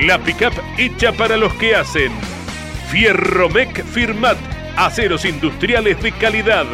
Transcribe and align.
La 0.00 0.18
pickup 0.18 0.54
hecha 0.78 1.12
para 1.12 1.36
los 1.36 1.52
que 1.54 1.76
hacen. 1.76 2.12
Fierromec 2.90 3.84
Firmat. 3.84 4.38
Aceros 4.76 5.24
industriales 5.24 6.02
de 6.02 6.12
calidad. 6.12 6.66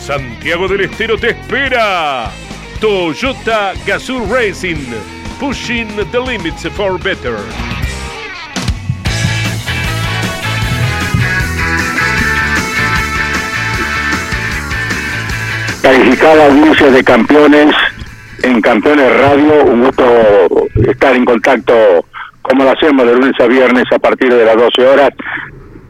Santiago 0.00 0.66
del 0.66 0.82
Estero 0.82 1.16
te 1.16 1.30
espera. 1.30 2.30
Toyota 2.80 3.72
Gazoo 3.86 4.26
Racing. 4.26 4.92
Pushing 5.38 5.88
the 6.10 6.20
limits 6.20 6.66
for 6.70 6.98
better. 6.98 7.38
Calificada 15.80 16.46
audiencia 16.46 16.90
de 16.90 17.04
campeones 17.04 17.74
en 18.42 18.60
Campeones 18.60 19.16
Radio, 19.20 19.64
un 19.64 19.84
gusto 19.84 20.04
estar 20.86 21.14
en 21.14 21.24
contacto 21.24 22.04
como 22.48 22.64
lo 22.64 22.70
hacemos 22.70 23.06
de 23.06 23.14
lunes 23.14 23.38
a 23.40 23.46
viernes 23.46 23.84
a 23.92 23.98
partir 23.98 24.32
de 24.32 24.44
las 24.44 24.56
12 24.56 24.86
horas, 24.86 25.10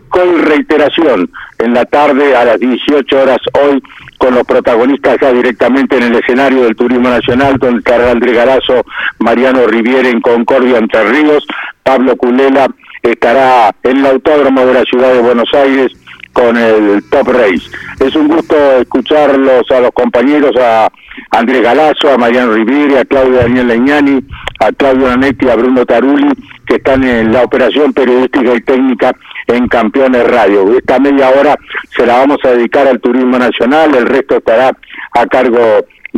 con 0.08 0.42
reiteración 0.42 1.30
en 1.58 1.74
la 1.74 1.84
tarde 1.84 2.34
a 2.34 2.44
las 2.44 2.58
18 2.58 3.20
horas 3.20 3.38
hoy 3.52 3.82
con 4.18 4.34
los 4.34 4.44
protagonistas 4.44 5.18
ya 5.20 5.32
directamente 5.32 5.96
en 5.96 6.04
el 6.04 6.14
escenario 6.16 6.64
del 6.64 6.74
Turismo 6.76 7.08
Nacional, 7.08 7.58
don 7.58 7.80
Carlos 7.82 8.10
Andrés 8.10 8.34
Garazo, 8.34 8.84
Mariano 9.18 9.66
Riviere 9.66 10.10
en 10.10 10.20
Concordia, 10.20 10.78
Entre 10.78 11.04
Ríos, 11.04 11.46
Pablo 11.82 12.16
Culela 12.16 12.66
estará 13.02 13.74
en 13.82 13.98
el 13.98 14.06
Autódromo 14.06 14.66
de 14.66 14.74
la 14.74 14.82
Ciudad 14.82 15.12
de 15.12 15.20
Buenos 15.20 15.52
Aires 15.54 15.92
con 16.32 16.56
el 16.56 17.02
Top 17.10 17.28
Race. 17.28 17.70
Es 18.00 18.14
un 18.14 18.28
gusto 18.28 18.54
escucharlos 18.80 19.70
a 19.70 19.80
los 19.80 19.90
compañeros, 19.92 20.52
a 20.56 20.88
Andrés 21.30 21.62
Galazo, 21.62 22.12
a 22.12 22.18
Mariano 22.18 22.52
Riviere, 22.52 23.00
a 23.00 23.04
Claudio 23.04 23.38
Daniel 23.38 23.66
Leñani, 23.66 24.20
a 24.60 24.72
Claudio 24.72 25.08
Nanetti, 25.08 25.48
a 25.48 25.56
Bruno 25.56 25.84
Taruli, 25.84 26.28
que 26.66 26.76
están 26.76 27.02
en 27.04 27.32
la 27.32 27.42
operación 27.42 27.92
periodística 27.92 28.54
y 28.54 28.60
técnica 28.60 29.12
en 29.46 29.66
Campeones 29.68 30.28
Radio. 30.28 30.76
Esta 30.76 30.98
media 30.98 31.30
hora 31.30 31.56
se 31.96 32.06
la 32.06 32.18
vamos 32.18 32.38
a 32.44 32.50
dedicar 32.50 32.86
al 32.86 33.00
turismo 33.00 33.38
nacional, 33.38 33.94
el 33.94 34.06
resto 34.06 34.36
estará 34.36 34.76
a 35.12 35.26
cargo 35.26 35.58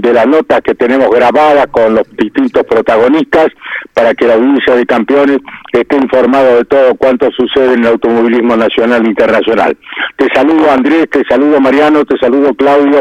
de 0.00 0.12
las 0.12 0.27
notas 0.27 0.61
que 0.62 0.75
tenemos 0.75 1.11
grabadas 1.11 1.66
con 1.71 1.94
los 1.94 2.06
distintos 2.16 2.65
protagonistas 2.65 3.49
para 3.94 4.15
que 4.15 4.27
la 4.27 4.34
audiencia 4.34 4.75
de 4.75 4.87
campeones 4.87 5.38
esté 5.72 5.97
informado 5.97 6.56
de 6.56 6.65
todo 6.65 6.94
cuanto 6.94 7.31
sucede 7.33 7.75
en 7.75 7.81
el 7.81 7.87
automovilismo 7.87 8.56
nacional 8.56 9.05
e 9.05 9.09
internacional. 9.09 9.77
Te 10.16 10.27
saludo 10.34 10.71
Andrés, 10.71 11.09
te 11.11 11.22
saludo 11.28 11.61
Mariano, 11.61 12.05
te 12.05 12.16
saludo 12.19 12.55
Claudio. 12.55 13.00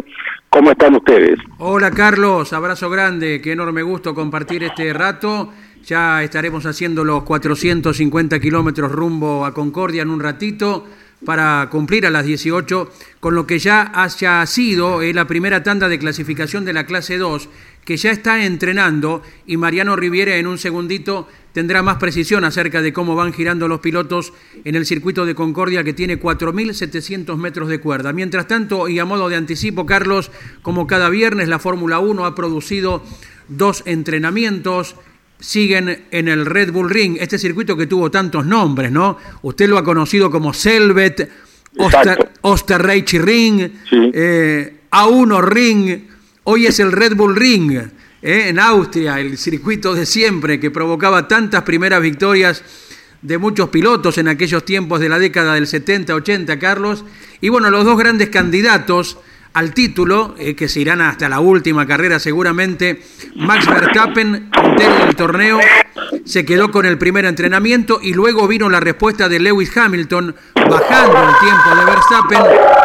¿Cómo 0.49 0.71
están 0.71 0.95
ustedes? 0.95 1.39
Hola 1.59 1.91
Carlos, 1.91 2.53
abrazo 2.53 2.89
grande, 2.89 3.39
qué 3.41 3.51
enorme 3.51 3.83
gusto 3.83 4.15
compartir 4.15 4.63
este 4.63 4.91
rato. 4.93 5.51
Ya 5.83 6.23
estaremos 6.23 6.65
haciendo 6.65 7.03
los 7.03 7.23
450 7.23 8.39
kilómetros 8.39 8.91
rumbo 8.91 9.45
a 9.45 9.53
Concordia 9.53 10.01
en 10.01 10.09
un 10.09 10.19
ratito 10.19 10.85
para 11.25 11.67
cumplir 11.69 12.05
a 12.05 12.09
las 12.09 12.25
18, 12.25 12.91
con 13.19 13.35
lo 13.35 13.45
que 13.45 13.59
ya 13.59 13.91
haya 13.93 14.45
sido 14.45 15.01
eh, 15.01 15.13
la 15.13 15.27
primera 15.27 15.63
tanda 15.63 15.89
de 15.89 15.99
clasificación 15.99 16.65
de 16.65 16.73
la 16.73 16.85
clase 16.85 17.17
2, 17.17 17.49
que 17.83 17.97
ya 17.97 18.11
está 18.11 18.45
entrenando 18.45 19.21
y 19.45 19.57
Mariano 19.57 19.95
Riviera 19.95 20.35
en 20.37 20.47
un 20.47 20.57
segundito 20.57 21.27
tendrá 21.53 21.81
más 21.81 21.97
precisión 21.97 22.45
acerca 22.45 22.81
de 22.81 22.93
cómo 22.93 23.15
van 23.15 23.33
girando 23.33 23.67
los 23.67 23.79
pilotos 23.79 24.33
en 24.63 24.75
el 24.75 24.85
circuito 24.85 25.25
de 25.25 25.35
Concordia 25.35 25.83
que 25.83 25.93
tiene 25.93 26.19
4.700 26.19 27.35
metros 27.37 27.67
de 27.67 27.79
cuerda. 27.79 28.13
Mientras 28.13 28.47
tanto, 28.47 28.87
y 28.87 28.99
a 28.99 29.05
modo 29.05 29.27
de 29.29 29.35
anticipo, 29.35 29.85
Carlos, 29.85 30.31
como 30.61 30.87
cada 30.87 31.09
viernes 31.09 31.47
la 31.47 31.59
Fórmula 31.59 31.99
1 31.99 32.25
ha 32.25 32.35
producido 32.35 33.03
dos 33.47 33.83
entrenamientos, 33.85 34.95
siguen 35.39 36.05
en 36.11 36.27
el 36.27 36.45
Red 36.45 36.71
Bull 36.71 36.89
Ring, 36.89 37.17
este 37.19 37.39
circuito 37.39 37.77
que 37.77 37.87
tuvo 37.87 38.11
tantos 38.11 38.45
nombres, 38.45 38.91
¿no? 38.91 39.17
Usted 39.41 39.69
lo 39.69 39.77
ha 39.77 39.83
conocido 39.83 40.29
como 40.29 40.53
Selvet, 40.53 41.29
Oster, 41.77 42.31
Osterreich 42.41 43.13
Ring, 43.13 43.71
eh, 43.91 44.81
A1 44.91 45.41
Ring, 45.41 46.07
hoy 46.43 46.65
es 46.65 46.79
el 46.79 46.91
Red 46.91 47.15
Bull 47.15 47.35
Ring, 47.35 47.71
¿eh? 48.21 48.49
en 48.49 48.59
Austria, 48.59 49.19
el 49.19 49.37
circuito 49.37 49.93
de 49.93 50.05
siempre 50.05 50.59
que 50.59 50.71
provocaba 50.71 51.27
tantas 51.27 51.63
primeras 51.63 52.01
victorias 52.01 52.63
de 53.21 53.37
muchos 53.37 53.69
pilotos 53.69 54.17
en 54.17 54.27
aquellos 54.27 54.65
tiempos 54.65 54.99
de 54.99 55.09
la 55.09 55.19
década 55.19 55.53
del 55.53 55.67
70-80, 55.67 56.57
Carlos. 56.57 57.03
Y 57.41 57.49
bueno, 57.49 57.69
los 57.69 57.85
dos 57.85 57.97
grandes 57.97 58.29
candidatos 58.29 59.17
al 59.53 59.73
título, 59.73 60.35
eh, 60.37 60.55
que 60.55 60.69
se 60.69 60.79
irán 60.79 61.01
hasta 61.01 61.27
la 61.29 61.39
última 61.39 61.85
carrera 61.85 62.19
seguramente. 62.19 63.01
Max 63.35 63.67
Verstappen, 63.67 64.49
del 64.77 65.15
torneo, 65.15 65.59
se 66.25 66.45
quedó 66.45 66.71
con 66.71 66.85
el 66.85 66.97
primer 66.97 67.25
entrenamiento 67.25 67.99
y 68.01 68.13
luego 68.13 68.47
vino 68.47 68.69
la 68.69 68.79
respuesta 68.79 69.27
de 69.27 69.39
Lewis 69.39 69.75
Hamilton 69.75 70.35
bajando 70.55 71.17
el 71.17 71.39
tiempo 71.39 71.75
de 71.75 71.85
Verstappen 71.85 72.43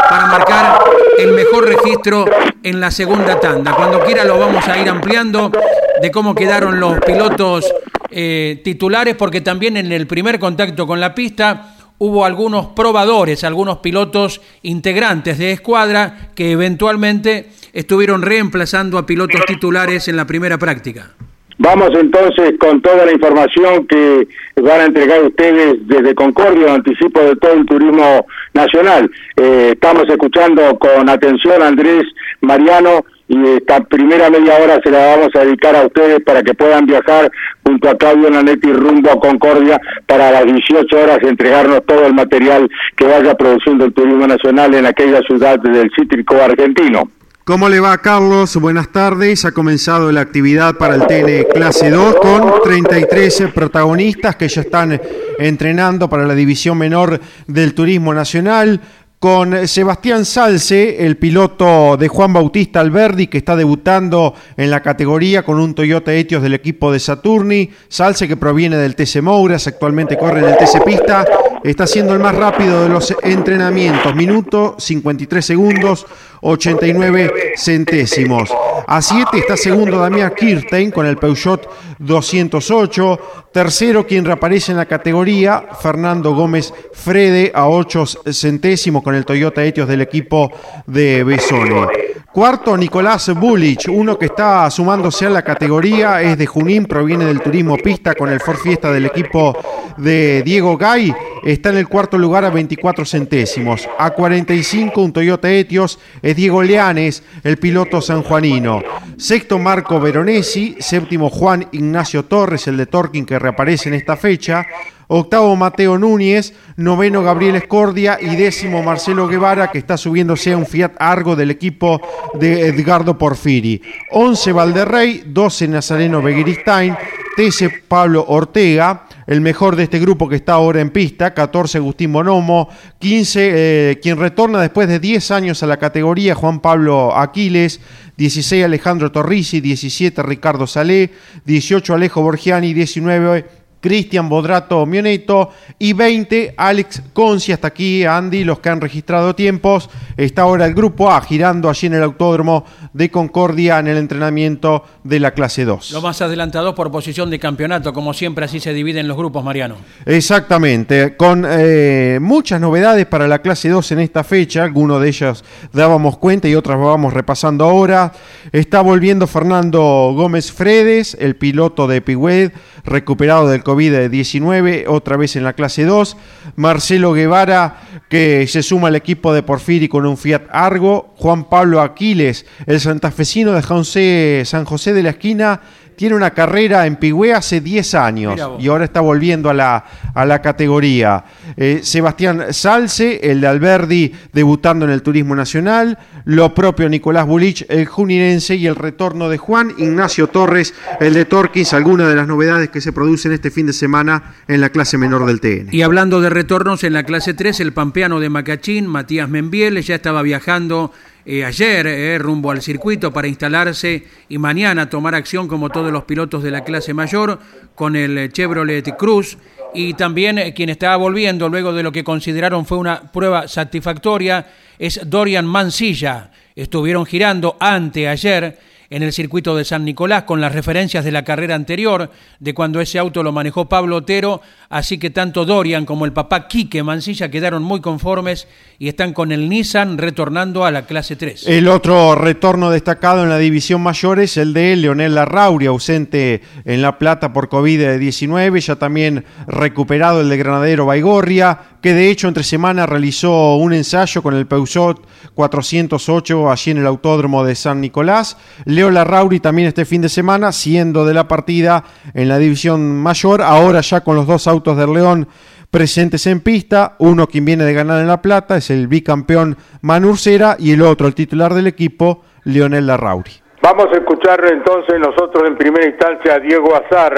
para 0.09 0.27
marcar 0.27 0.79
el 1.19 1.33
mejor 1.33 1.67
registro 1.67 2.25
en 2.63 2.81
la 2.81 2.91
segunda 2.91 3.39
tanda. 3.39 3.75
Cuando 3.75 4.01
quiera 4.01 4.25
lo 4.25 4.39
vamos 4.39 4.67
a 4.67 4.79
ir 4.79 4.89
ampliando 4.89 5.53
de 6.01 6.11
cómo 6.11 6.35
quedaron 6.35 6.81
los 6.81 6.99
pilotos 7.01 7.73
eh, 8.11 8.61
titulares, 8.65 9.17
porque 9.17 9.41
también 9.41 9.77
en 9.77 9.93
el 9.93 10.07
primer 10.07 10.39
contacto 10.39 10.87
con 10.87 11.01
la 11.01 11.15
pista 11.15 11.74
hubo 11.99 12.25
algunos 12.25 12.67
probadores, 12.69 13.45
algunos 13.45 13.79
pilotos 13.79 14.41
integrantes 14.63 15.39
de 15.39 15.53
escuadra 15.53 16.31
que 16.35 16.53
eventualmente 16.53 17.51
estuvieron 17.73 18.23
reemplazando 18.23 18.99
a 18.99 19.07
pilotos 19.07 19.41
titulares 19.47 20.09
en 20.09 20.17
la 20.17 20.27
primera 20.27 20.59
práctica. 20.59 21.11
Vamos 21.59 21.91
entonces 21.95 22.55
con 22.59 22.83
toda 22.83 23.07
la 23.07 23.13
información 23.13 23.87
que 23.87 24.27
van 24.57 24.81
a 24.81 24.85
entregar 24.87 25.23
ustedes 25.23 25.77
desde 25.87 26.15
Concordia, 26.15 26.75
anticipo 26.75 27.21
de 27.21 27.37
todo 27.37 27.53
el 27.53 27.67
turismo 27.67 28.27
nacional. 28.55 29.09
Eh, 29.37 29.71
estamos 29.75 30.05
escuchando 30.09 30.77
con 30.79 31.09
atención 31.09 31.63
a 31.63 31.69
Andrés 31.69 32.05
Mariano 32.41 33.05
y 33.29 33.47
esta 33.57 33.81
primera 33.81 34.29
media 34.29 34.59
hora 34.63 34.81
se 34.83 34.91
la 34.91 35.17
vamos 35.17 35.29
a 35.35 35.45
dedicar 35.45 35.75
a 35.77 35.87
ustedes 35.87 36.21
para 36.25 36.43
que 36.43 36.55
puedan 36.55 36.87
viajar 36.87 37.31
junto 37.65 37.89
a 37.89 37.97
Claudio 37.97 38.31
Nanetti 38.31 38.73
rumbo 38.73 39.11
a 39.11 39.19
Concordia 39.19 39.81
para 40.07 40.31
las 40.31 40.45
18 40.45 40.97
horas 40.97 41.19
entregarnos 41.23 41.85
todo 41.87 42.07
el 42.07 42.15
material 42.15 42.69
que 42.97 43.07
vaya 43.07 43.35
produciendo 43.35 43.87
el 43.87 43.95
turismo 43.95 44.27
nacional 44.27 44.75
en 44.75 44.87
aquella 44.87 45.23
ciudad 45.23 45.59
del 45.59 45.91
cítrico 45.97 46.37
argentino. 46.37 47.09
¿Cómo 47.45 47.69
le 47.69 47.79
va, 47.79 47.99
Carlos? 47.99 48.57
Buenas 48.57 48.91
tardes. 48.91 49.45
Ha 49.45 49.53
comenzado 49.53 50.11
la 50.13 50.23
actividad 50.23 50.77
para 50.77 50.95
el 50.95 51.07
TN 51.07 51.53
Clase 51.53 51.91
2 51.91 52.17
con 52.17 52.63
33 52.65 53.49
protagonistas 53.55 54.37
que 54.37 54.49
ya 54.49 54.63
están 54.63 54.99
entrenando 55.39 56.09
para 56.09 56.27
la 56.27 56.35
división 56.35 56.79
menor 56.79 57.21
del 57.47 57.75
Turismo 57.75 58.15
Nacional 58.15 58.81
con 59.25 59.67
Sebastián 59.67 60.27
Salce, 60.27 61.07
el 61.07 61.17
piloto 61.17 61.97
de 61.97 62.09
Juan 62.09 62.35
Bautista 62.35 62.81
Alberdi, 62.81 63.27
que 63.29 63.39
está 63.39 63.57
debutando 63.57 64.35
en 64.55 64.71
la 64.71 64.83
categoría 64.83 65.43
con 65.43 65.59
un 65.59 65.75
Toyota 65.75 66.13
Etios 66.13 66.43
del 66.43 66.53
equipo 66.53 66.93
de 66.93 67.01
Saturni. 67.01 67.71
Salce, 67.89 68.29
que 68.29 68.37
proviene 68.37 68.77
del 68.77 68.95
TC 68.95 69.23
Mouras, 69.23 69.67
actualmente 69.67 70.19
corre 70.19 70.41
en 70.41 70.51
el 70.51 70.59
TC 70.59 70.85
Pista, 70.85 71.25
está 71.65 71.87
siendo 71.87 72.13
el 72.13 72.19
más 72.19 72.35
rápido 72.35 72.83
de 72.83 72.91
los 72.91 73.17
entrenamientos. 73.23 74.15
Minuto 74.15 74.77
53 74.79 75.43
segundos, 75.43 76.05
89 76.43 77.55
centésimos. 77.57 78.51
A 78.87 79.01
7 79.01 79.39
está 79.39 79.57
segundo 79.57 79.99
Damián 80.01 80.35
Kirstein 80.37 80.91
con 80.91 81.07
el 81.07 81.17
Peugeot 81.17 81.67
208. 81.99 83.44
Tercero, 83.55 84.05
quien 84.05 84.25
reaparece 84.25 84.73
en 84.73 84.79
la 84.79 84.87
categoría, 84.87 85.65
Fernando 85.81 86.35
Gómez 86.35 86.75
Frede 86.93 87.53
a 87.55 87.69
8 87.69 88.05
centésimos 88.33 89.05
con 89.05 89.15
el 89.15 89.25
Toyota 89.25 89.63
Etios 89.63 89.87
del 89.87 90.01
equipo 90.01 90.51
de 90.89 91.23
Besone. 91.23 91.87
Cuarto, 92.33 92.77
Nicolás 92.77 93.33
Bulich, 93.33 93.87
uno 93.87 94.19
que 94.19 94.27
está 94.27 94.69
sumándose 94.69 95.27
a 95.27 95.31
la 95.31 95.43
categoría, 95.43 96.21
es 96.21 96.37
de 96.37 96.47
Junín, 96.47 96.87
proviene 96.87 97.27
del 97.27 97.41
turismo 97.41 97.77
pista 97.77 98.17
con 98.17 98.29
el 98.29 98.41
Ford 98.41 98.57
Fiesta 98.57 98.91
del 98.91 99.07
equipo 99.07 99.57
de 99.99 100.43
Diego 100.43 100.77
Gay. 100.77 101.15
Está 101.45 101.69
en 101.69 101.77
el 101.77 101.87
cuarto 101.87 102.19
lugar 102.19 102.45
a 102.45 102.51
24 102.51 103.05
centésimos. 103.05 103.89
A 103.99 104.11
45, 104.11 105.01
un 105.01 105.13
Toyota 105.13 105.49
Etios, 105.49 106.01
es 106.23 106.35
Diego 106.35 106.61
Leanes, 106.61 107.23
el 107.45 107.59
piloto 107.59 108.01
sanjuanino. 108.01 108.83
Sexto, 109.17 109.61
Marco 109.61 110.01
Veronesi. 110.01 110.77
Séptimo, 110.81 111.31
Juan 111.31 111.69
Ignacio 111.71 112.25
Torres, 112.25 112.67
el 112.67 112.79
de 112.79 112.87
Torquín, 112.87 113.27
que 113.27 113.39
reaparece 113.45 113.89
en 113.89 113.95
esta 113.95 114.17
fecha. 114.17 114.67
Octavo 115.07 115.55
Mateo 115.55 115.99
Núñez, 115.99 116.55
noveno 116.77 117.23
Gabriel 117.23 117.57
Escordia 117.57 118.19
y 118.21 118.37
décimo 118.37 118.83
Marcelo 118.83 119.29
Guevara 119.29 119.71
que 119.71 119.79
está 119.79 119.97
subiéndose 119.97 120.53
a 120.53 120.57
un 120.57 120.67
Fiat 120.67 120.93
Argo 120.99 121.37
del 121.37 121.51
equipo 121.51 122.01
de 122.35 122.69
Edgardo 122.69 123.19
Porfiri. 123.19 123.83
Once 124.11 124.51
Valderrey, 124.51 125.25
doce 125.27 125.69
Nazareno 125.69 126.23
Begiristain, 126.23 126.97
13 127.37 127.83
Pablo 127.87 128.25
Ortega, 128.29 129.05
el 129.27 129.41
mejor 129.41 129.77
de 129.77 129.85
este 129.85 129.99
grupo 129.99 130.29
que 130.29 130.37
está 130.37 130.55
ahora 130.55 130.81
en 130.81 130.91
pista, 130.91 131.35
14 131.35 131.79
Agustín 131.79 132.13
Bonomo, 132.13 132.69
15 132.99 133.51
eh, 133.91 134.01
quien 134.01 134.19
retorna 134.19 134.61
después 134.61 134.89
de 134.89 134.99
10 134.99 135.31
años 135.31 135.63
a 135.63 135.67
la 135.67 135.79
categoría, 135.79 136.35
Juan 136.35 136.61
Pablo 136.61 137.17
Aquiles, 137.17 137.81
16 138.17 138.65
Alejandro 138.65 139.11
Torrisi, 139.11 139.61
17 139.61 140.23
Ricardo 140.23 140.67
Salé, 140.67 141.11
18 141.45 141.95
Alejo 141.95 142.23
Borgiani, 142.23 142.73
19 142.75 143.64
Cristian 143.85 144.31
Bodrato 144.31 144.87
Mioneto 144.87 145.51
y 145.79 145.93
20 145.93 146.55
Alex 146.57 147.03
Conci. 147.13 147.53
Hasta 147.53 147.69
aquí, 147.69 148.03
Andy, 148.03 148.43
los 148.43 148.61
que 148.61 148.71
han 148.71 148.81
registrado 148.81 149.35
tiempos. 149.35 149.91
Está 150.17 150.41
ahora 150.41 150.65
el 150.65 150.73
grupo 150.73 151.13
A 151.13 151.21
girando 151.21 151.69
allí 151.69 151.89
en 151.89 151.93
el 151.93 152.03
autódromo 152.03 152.65
de 152.95 153.11
Concordia 153.11 153.81
en 153.81 153.89
el 153.89 153.99
entrenamiento 153.99 154.85
de 155.03 155.21
la 155.21 155.33
clase 155.33 155.67
2. 155.67 155.91
Lo 155.91 156.01
más 156.01 156.23
adelantado 156.23 156.75
por 156.75 156.91
posición 156.91 157.29
de 157.29 157.39
campeonato, 157.39 157.93
como 157.93 158.15
siempre 158.15 158.47
así 158.47 158.59
se 158.59 158.73
dividen 158.73 159.07
los 159.07 159.19
grupos, 159.19 159.45
Mariano. 159.45 159.77
Exactamente, 160.07 161.17
con 161.17 161.45
eh, 161.47 162.19
muchas 162.23 162.63
novedades 162.63 163.05
para 163.05 163.29
la 163.29 163.41
clase 163.41 163.69
2 163.69 163.93
en 163.93 164.01
esta 164.01 164.25
fecha, 164.25 164.63
algunos 164.63 165.03
de 165.03 165.09
ellas 165.09 165.45
dábamos 165.73 166.17
cuenta 166.17 166.49
y 166.49 166.55
otras 166.55 166.79
vamos 166.79 167.13
repasando 167.13 167.65
ahora. 167.65 168.13
Está 168.53 168.81
volviendo 168.81 169.27
Fernando 169.27 170.13
Gómez 170.15 170.53
Fredes, 170.53 171.17
el 171.21 171.37
piloto 171.37 171.87
de 171.87 172.01
Pigüed, 172.01 172.53
recuperado 172.85 173.49
del 173.49 173.65
COVID-19, 173.65 174.85
otra 174.89 175.17
vez 175.17 175.37
en 175.37 175.45
la 175.45 175.55
clase 175.55 175.85
2. 175.85 176.17
Marcelo 176.57 177.13
Guevara, 177.13 177.81
que 178.09 178.47
se 178.47 178.63
suma 178.63 178.89
al 178.89 178.97
equipo 178.97 179.33
de 179.33 179.43
Porfiri 179.43 179.89
con 179.89 180.07
un 180.07 180.17
Fiat 180.17 180.43
Argo. 180.51 181.15
Juan 181.17 181.49
Pablo 181.49 181.81
Aquiles, 181.81 182.47
el 182.67 182.81
santafesino 182.81 183.53
de 183.53 184.43
San 184.45 184.65
José 184.65 184.93
de 184.93 185.03
la 185.03 185.11
Esquina, 185.11 185.61
tiene 185.97 186.15
una 186.15 186.31
carrera 186.31 186.87
en 186.87 186.97
Pigüé 186.97 187.33
hace 187.33 187.61
10 187.61 187.95
años 187.95 188.41
y 188.59 188.69
ahora 188.69 188.85
está 188.85 189.01
volviendo 189.01 189.51
a 189.51 189.55
la, 189.55 189.85
a 190.15 190.25
la 190.25 190.41
categoría. 190.43 191.25
Eh, 191.57 191.81
Sebastián 191.83 192.53
Salce, 192.53 193.21
el 193.23 193.41
de 193.41 193.47
Alberdi, 193.47 194.13
debutando 194.33 194.85
en 194.85 194.91
el 194.91 195.03
Turismo 195.03 195.35
Nacional. 195.35 195.99
Lo 196.25 196.55
propio 196.55 196.89
Nicolás 196.89 197.27
Bulich, 197.27 197.67
el 197.69 197.87
juninense, 197.87 198.57
y 198.57 198.67
el 198.67 198.77
retorno 198.77 199.29
de 199.29 199.39
Juan 199.39 199.73
Ignacio 199.79 200.29
Torres, 200.29 200.75
el 201.01 201.15
de 201.15 201.25
Torquis, 201.25 201.73
algunas 201.73 202.09
de 202.09 202.15
las 202.15 202.27
novedades 202.27 202.71
que 202.71 202.81
se 202.81 202.93
producen 202.93 203.33
este 203.33 203.51
fin 203.51 203.67
de 203.67 203.73
semana 203.73 204.35
en 204.49 204.61
la 204.61 204.71
clase 204.71 204.99
menor 204.99 205.27
del 205.27 205.41
TN. 205.41 205.69
Y 205.73 205.83
hablando 205.83 206.21
de 206.21 206.31
retornos 206.31 206.85
en 206.85 206.93
la 206.93 207.05
clase 207.05 207.35
3, 207.35 207.61
el 207.61 207.73
pampeano 207.73 208.21
de 208.21 208.31
Macachín, 208.31 208.87
Matías 208.87 209.29
Membiel, 209.29 209.81
ya 209.83 209.95
estaba 209.95 210.23
viajando 210.23 210.93
eh, 211.27 211.45
ayer 211.45 211.87
eh, 211.87 212.19
rumbo 212.19 212.51
al 212.51 212.61
circuito 212.61 213.13
para 213.13 213.29
instalarse 213.29 214.05
y 214.29 214.39
mañana 214.39 214.91
tomar 214.91 215.15
acción 215.15 215.49
como 215.49 215.71
todos 215.71 215.91
los 215.91 216.05
pilotos 216.05 216.43
de 216.43 216.51
la 216.51 216.65
clase 216.65 216.93
mayor 216.93 217.39
con 217.75 217.97
el 217.97 218.31
Chevrolet 218.33 218.95
Cruz 218.97 219.39
y 219.75 219.95
también 219.95 220.39
eh, 220.39 220.55
quien 220.55 220.69
estaba 220.69 220.97
volviendo 220.97 221.49
luego 221.49 221.73
de 221.73 221.83
lo 221.83 221.93
que 221.93 222.05
consideraron 222.05 222.67
fue 222.67 222.79
una 222.79 223.11
prueba 223.11 223.49
satisfactoria 223.49 224.47
es 224.79 225.01
Dorian 225.05 225.47
Mansilla. 225.47 226.31
Estuvieron 226.55 227.07
girando 227.07 227.57
ante 227.59 228.07
ayer 228.09 228.59
en 228.91 229.03
el 229.03 229.13
circuito 229.13 229.57
de 229.57 229.65
San 229.65 229.85
Nicolás 229.85 230.25
con 230.25 230.41
las 230.41 230.53
referencias 230.53 231.05
de 231.05 231.13
la 231.13 231.25
carrera 231.25 231.55
anterior, 231.55 232.11
de 232.39 232.55
cuando 232.55 232.81
ese 232.81 232.99
auto 232.99 233.23
lo 233.23 233.33
manejó 233.33 233.69
Pablo 233.69 233.97
Otero, 233.97 234.41
así 234.69 234.99
que 234.99 235.11
tanto 235.11 235.45
Dorian 235.45 235.87
como 235.87 236.05
el 236.05 236.13
papá 236.13 236.49
Quique 236.49 236.83
Mancilla 236.83 237.31
quedaron 237.31 237.63
muy 237.63 237.81
conformes 237.81 238.49
y 238.79 238.89
están 238.89 239.13
con 239.13 239.33
el 239.33 239.49
Nissan 239.49 239.99
retornando 239.99 240.65
a 240.65 240.71
la 240.71 240.87
clase 240.87 241.17
3. 241.17 241.47
El 241.49 241.69
otro 241.69 242.15
retorno 242.15 242.71
destacado 242.71 243.23
en 243.23 243.29
la 243.29 243.39
división 243.39 243.83
mayor 243.83 244.21
es 244.21 244.37
el 244.37 244.53
de 244.53 244.77
Leonel 244.77 245.15
Larrauri, 245.15 245.67
ausente 245.67 246.43
en 246.65 246.83
La 246.83 246.99
Plata 246.99 247.33
por 247.33 247.49
COVID-19, 247.49 248.61
ya 248.61 248.77
también 248.77 249.25
recuperado 249.47 250.21
el 250.21 250.29
de 250.29 250.37
Granadero 250.37 250.87
Baigorria, 250.87 251.59
que 251.85 251.93
de 251.93 252.11
hecho 252.11 252.29
entre 252.29 252.45
semana 252.45 252.87
realizó 252.87 253.57
un 253.57 253.75
ensayo 253.75 254.23
con 254.23 254.33
el 254.35 254.47
Peugeot 254.47 255.07
408 255.35 256.51
allí 256.51 256.71
en 256.71 256.79
el 256.79 256.87
Autódromo 256.87 257.45
de 257.45 257.55
San 257.55 257.83
Nicolás. 257.83 258.39
Leo 258.65 258.91
Larrauri 258.91 259.39
también 259.39 259.69
este 259.69 259.85
fin 259.85 260.01
de 260.01 260.09
semana, 260.09 260.51
siendo 260.53 261.05
de 261.05 261.13
la 261.13 261.29
partida 261.29 261.85
en 262.15 262.31
la 262.31 262.39
división 262.39 263.03
mayor, 263.03 263.43
ahora 263.43 263.83
ya 263.83 264.01
con 264.01 264.17
los 264.17 264.27
dos 264.27 264.47
autos 264.47 264.79
del 264.79 264.95
León 264.95 265.29
presentes 265.71 266.27
en 266.27 266.41
pista, 266.41 266.97
uno 267.01 267.27
quien 267.27 267.45
viene 267.45 267.65
de 267.65 267.75
ganar 267.75 268.01
en 268.01 268.09
La 268.09 268.23
Plata 268.23 268.57
es 268.57 268.71
el 268.71 268.89
bicampeón 268.89 269.59
Manurcera 269.83 270.57
y 270.59 270.73
el 270.73 270.81
otro, 270.81 271.07
el 271.07 271.15
titular 271.15 271.53
del 271.53 271.67
equipo, 271.67 272.23
Leonel 272.45 272.87
Larrauri. 272.87 273.33
Vamos 273.61 273.89
a 273.93 273.99
escuchar 273.99 274.41
entonces 274.51 274.99
nosotros 274.99 275.47
en 275.47 275.59
primera 275.59 275.85
instancia 275.85 276.37
a 276.37 276.39
Diego 276.39 276.75
Azar, 276.75 277.13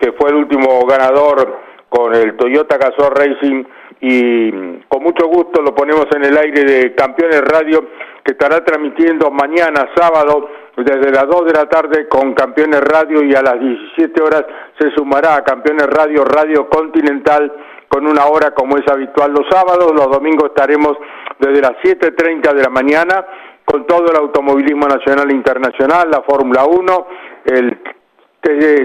que 0.00 0.12
fue 0.12 0.30
el 0.30 0.36
último 0.36 0.86
ganador 0.86 1.58
con 1.90 2.14
el 2.14 2.38
Toyota 2.38 2.78
Gazoo 2.78 3.10
Racing 3.10 3.64
y 4.00 4.50
con 4.88 5.02
mucho 5.02 5.26
gusto 5.26 5.60
lo 5.62 5.74
ponemos 5.74 6.06
en 6.14 6.24
el 6.24 6.36
aire 6.36 6.64
de 6.64 6.94
Campeones 6.94 7.40
Radio 7.42 7.84
que 8.24 8.32
estará 8.32 8.64
transmitiendo 8.64 9.30
mañana 9.30 9.88
sábado 9.96 10.48
desde 10.76 11.10
las 11.10 11.26
2 11.26 11.46
de 11.46 11.52
la 11.52 11.66
tarde 11.68 12.06
con 12.08 12.34
Campeones 12.34 12.80
Radio 12.80 13.24
y 13.24 13.34
a 13.34 13.42
las 13.42 13.58
17 13.58 14.22
horas 14.22 14.44
se 14.78 14.90
sumará 14.92 15.36
a 15.36 15.42
Campeones 15.42 15.86
Radio 15.86 16.24
Radio 16.24 16.68
Continental 16.68 17.52
con 17.88 18.06
una 18.06 18.26
hora 18.26 18.52
como 18.52 18.76
es 18.76 18.86
habitual. 18.86 19.32
Los 19.32 19.46
sábados, 19.50 19.92
los 19.92 20.10
domingos 20.10 20.50
estaremos 20.50 20.96
desde 21.38 21.60
las 21.60 21.72
7.30 21.82 22.54
de 22.54 22.62
la 22.62 22.68
mañana 22.68 23.26
con 23.64 23.86
todo 23.86 24.10
el 24.10 24.16
automovilismo 24.16 24.86
nacional 24.86 25.28
e 25.30 25.34
internacional, 25.34 26.10
la 26.10 26.22
Fórmula 26.22 26.64
1, 26.64 27.06
el 27.46 27.78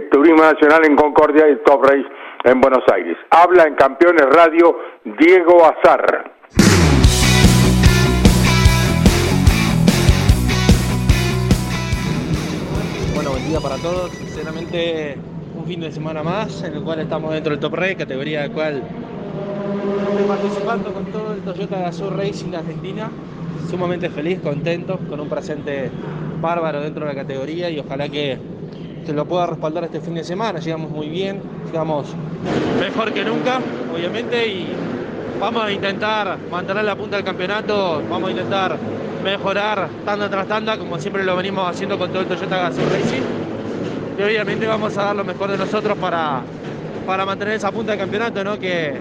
Turismo 0.10 0.44
Nacional 0.44 0.86
en 0.86 0.96
Concordia 0.96 1.48
y 1.48 1.58
Top 1.58 1.84
Race 1.86 2.06
en 2.44 2.60
Buenos 2.60 2.84
Aires. 2.94 3.18
Habla 3.30 3.64
en 3.64 3.76
Campeones 3.76 4.26
Radio 4.32 4.78
Diego 5.18 5.66
Azar. 5.66 6.32
Bueno, 13.16 13.32
buen 13.32 13.48
día 13.48 13.60
para 13.60 13.78
todos. 13.78 14.12
Sinceramente, 14.12 15.18
un 15.56 15.66
fin 15.66 15.80
de 15.80 15.92
semana 15.92 16.24
más 16.24 16.64
en 16.64 16.74
el 16.74 16.84
cual 16.84 17.00
estamos 17.00 17.34
dentro 17.34 17.52
del 17.52 17.60
Top 17.60 17.76
Race, 17.76 17.96
categoría 17.96 18.42
de 18.42 18.50
cual 18.50 18.84
estoy 20.10 20.28
participando 20.28 20.94
con 20.94 21.06
todo 21.06 21.34
el 21.34 21.42
Toyota 21.42 21.80
Gazoo 21.80 22.10
Racing 22.10 22.54
Argentina. 22.56 23.10
Sumamente 23.70 24.10
feliz, 24.10 24.40
contento, 24.42 25.00
con 25.10 25.20
un 25.20 25.30
presente 25.30 25.90
bárbaro 26.42 26.82
dentro 26.82 27.06
de 27.06 27.14
la 27.14 27.22
categoría 27.22 27.70
y 27.70 27.80
ojalá 27.80 28.10
que 28.10 28.38
se 29.06 29.14
lo 29.14 29.26
pueda 29.26 29.48
respaldar 29.48 29.84
este 29.84 30.00
fin 30.00 30.16
de 30.16 30.24
semana. 30.24 30.60
Llegamos 30.60 30.90
muy 30.90 31.10
bien, 31.10 31.42
llegamos 31.66 32.08
mejor 32.80 33.12
que 33.14 33.24
nunca, 33.24 33.60
obviamente, 33.94 34.48
y 34.48 34.68
vamos 35.40 35.64
a 35.64 35.72
intentar 35.72 36.38
mantener 36.50 36.86
la 36.86 36.96
punta 36.96 37.18
del 37.18 37.26
campeonato, 37.26 38.02
vamos 38.10 38.30
a 38.30 38.32
intentar 38.32 38.78
mejorar 39.24 39.90
tanda 40.06 40.30
tras 40.30 40.48
tanda, 40.48 40.78
como 40.78 41.00
siempre 41.00 41.24
lo 41.24 41.36
venimos 41.36 41.68
haciendo 41.68 41.98
con 41.98 42.10
todo 42.12 42.22
el 42.22 42.28
Toyota 42.28 42.58
Gazoo 42.58 42.86
Racing. 42.90 43.22
Y 44.18 44.22
obviamente 44.22 44.68
vamos 44.68 44.98
a 44.98 45.06
dar 45.06 45.16
lo 45.16 45.24
mejor 45.24 45.52
de 45.52 45.58
nosotros 45.58 45.98
para, 45.98 46.42
para 47.06 47.26
mantener 47.26 47.56
esa 47.56 47.72
punta 47.72 47.92
del 47.92 48.00
campeonato, 48.00 48.44
¿no? 48.44 48.60
que, 48.60 49.00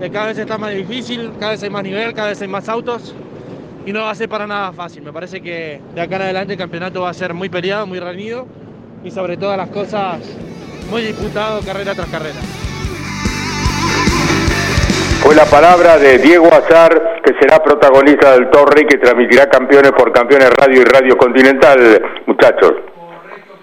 que 0.00 0.10
cada 0.10 0.26
vez 0.26 0.38
está 0.38 0.58
más 0.58 0.72
difícil, 0.74 1.32
cada 1.38 1.52
vez 1.52 1.62
hay 1.62 1.70
más 1.70 1.82
nivel, 1.82 2.14
cada 2.14 2.28
vez 2.28 2.40
hay 2.40 2.48
más 2.48 2.68
autos 2.68 3.14
y 3.84 3.92
no 3.92 4.00
va 4.00 4.10
a 4.10 4.14
ser 4.14 4.28
para 4.28 4.46
nada 4.46 4.72
fácil. 4.72 5.02
Me 5.02 5.12
parece 5.12 5.40
que 5.40 5.80
de 5.94 6.00
acá 6.00 6.16
en 6.16 6.22
adelante 6.22 6.54
el 6.54 6.58
campeonato 6.58 7.02
va 7.02 7.10
a 7.10 7.14
ser 7.14 7.34
muy 7.34 7.48
peleado, 7.48 7.86
muy 7.86 8.00
reñido 8.00 8.46
y 9.08 9.10
sobre 9.10 9.38
todas 9.38 9.56
las 9.56 9.70
cosas 9.70 10.20
muy 10.90 11.00
disputado 11.00 11.62
carrera 11.62 11.94
tras 11.94 12.08
carrera. 12.08 12.40
Fue 15.22 15.34
la 15.34 15.46
palabra 15.46 15.96
de 15.96 16.18
Diego 16.18 16.52
Azar, 16.52 17.22
que 17.24 17.32
será 17.40 17.62
protagonista 17.62 18.32
del 18.32 18.50
Torre 18.50 18.82
y 18.82 18.86
que 18.86 18.98
transmitirá 18.98 19.48
campeones 19.48 19.92
por 19.92 20.12
campeones 20.12 20.50
radio 20.50 20.82
y 20.82 20.84
radio 20.84 21.16
continental, 21.16 22.02
muchachos. 22.26 22.72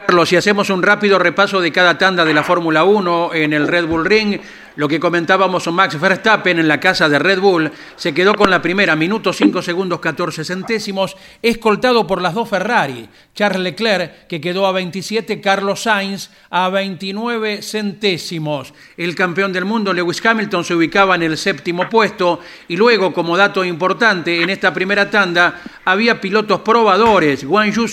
Carlos, 0.08 0.30
si 0.30 0.36
hacemos 0.36 0.70
un 0.72 0.82
rápido 0.82 1.20
repaso 1.20 1.62
de 1.62 1.72
cada 1.72 1.98
tanda 1.98 2.26
de 2.26 2.34
la 2.34 2.44
Fórmula 2.44 2.84
1 2.84 3.34
en 3.36 3.54
el 3.54 3.68
Red 3.68 3.86
Bull 3.86 4.06
Ring, 4.06 4.40
lo 4.76 4.88
que 4.88 5.00
comentábamos, 5.00 5.68
Max 5.72 6.00
Verstappen 6.00 6.60
en 6.60 6.68
la 6.68 6.80
casa 6.80 7.08
de 7.08 7.18
Red 7.18 7.40
Bull 7.40 7.72
se 7.96 8.14
quedó 8.14 8.34
con 8.36 8.50
la 8.50 8.62
primera, 8.62 8.96
minuto 8.96 9.32
5 9.32 9.62
segundos 9.62 10.00
14 10.00 10.44
centésimos, 10.44 11.16
escoltado 11.42 12.06
por 12.06 12.22
las 12.22 12.34
dos 12.34 12.50
Ferrari, 12.50 13.08
Charles 13.34 13.62
Leclerc, 13.62 14.28
que 14.28 14.42
quedó 14.42 14.68
a 14.68 14.72
27, 14.74 15.40
Carlos 15.40 15.84
Sainz 15.84 16.30
a 16.50 16.70
29 16.70 17.62
centésimos. 17.62 18.74
El 18.98 19.16
campeón 19.16 19.54
del 19.54 19.66
mundo, 19.66 19.94
Lewis 19.94 20.26
Hamilton, 20.26 20.64
se 20.64 20.76
ubicaba 20.76 21.16
en 21.16 21.24
el 21.24 21.38
séptimo 21.38 21.90
puesto 21.90 22.40
y 22.68 22.76
luego, 22.76 23.14
como 23.14 23.38
dato 23.38 23.64
importante, 23.64 24.42
en 24.42 24.50
esta 24.50 24.74
primera 24.74 25.10
tanda 25.10 25.62
había 25.86 26.20
pilotos 26.20 26.62
probadores, 26.62 27.46
Guan 27.46 27.72
Yu 27.72 27.86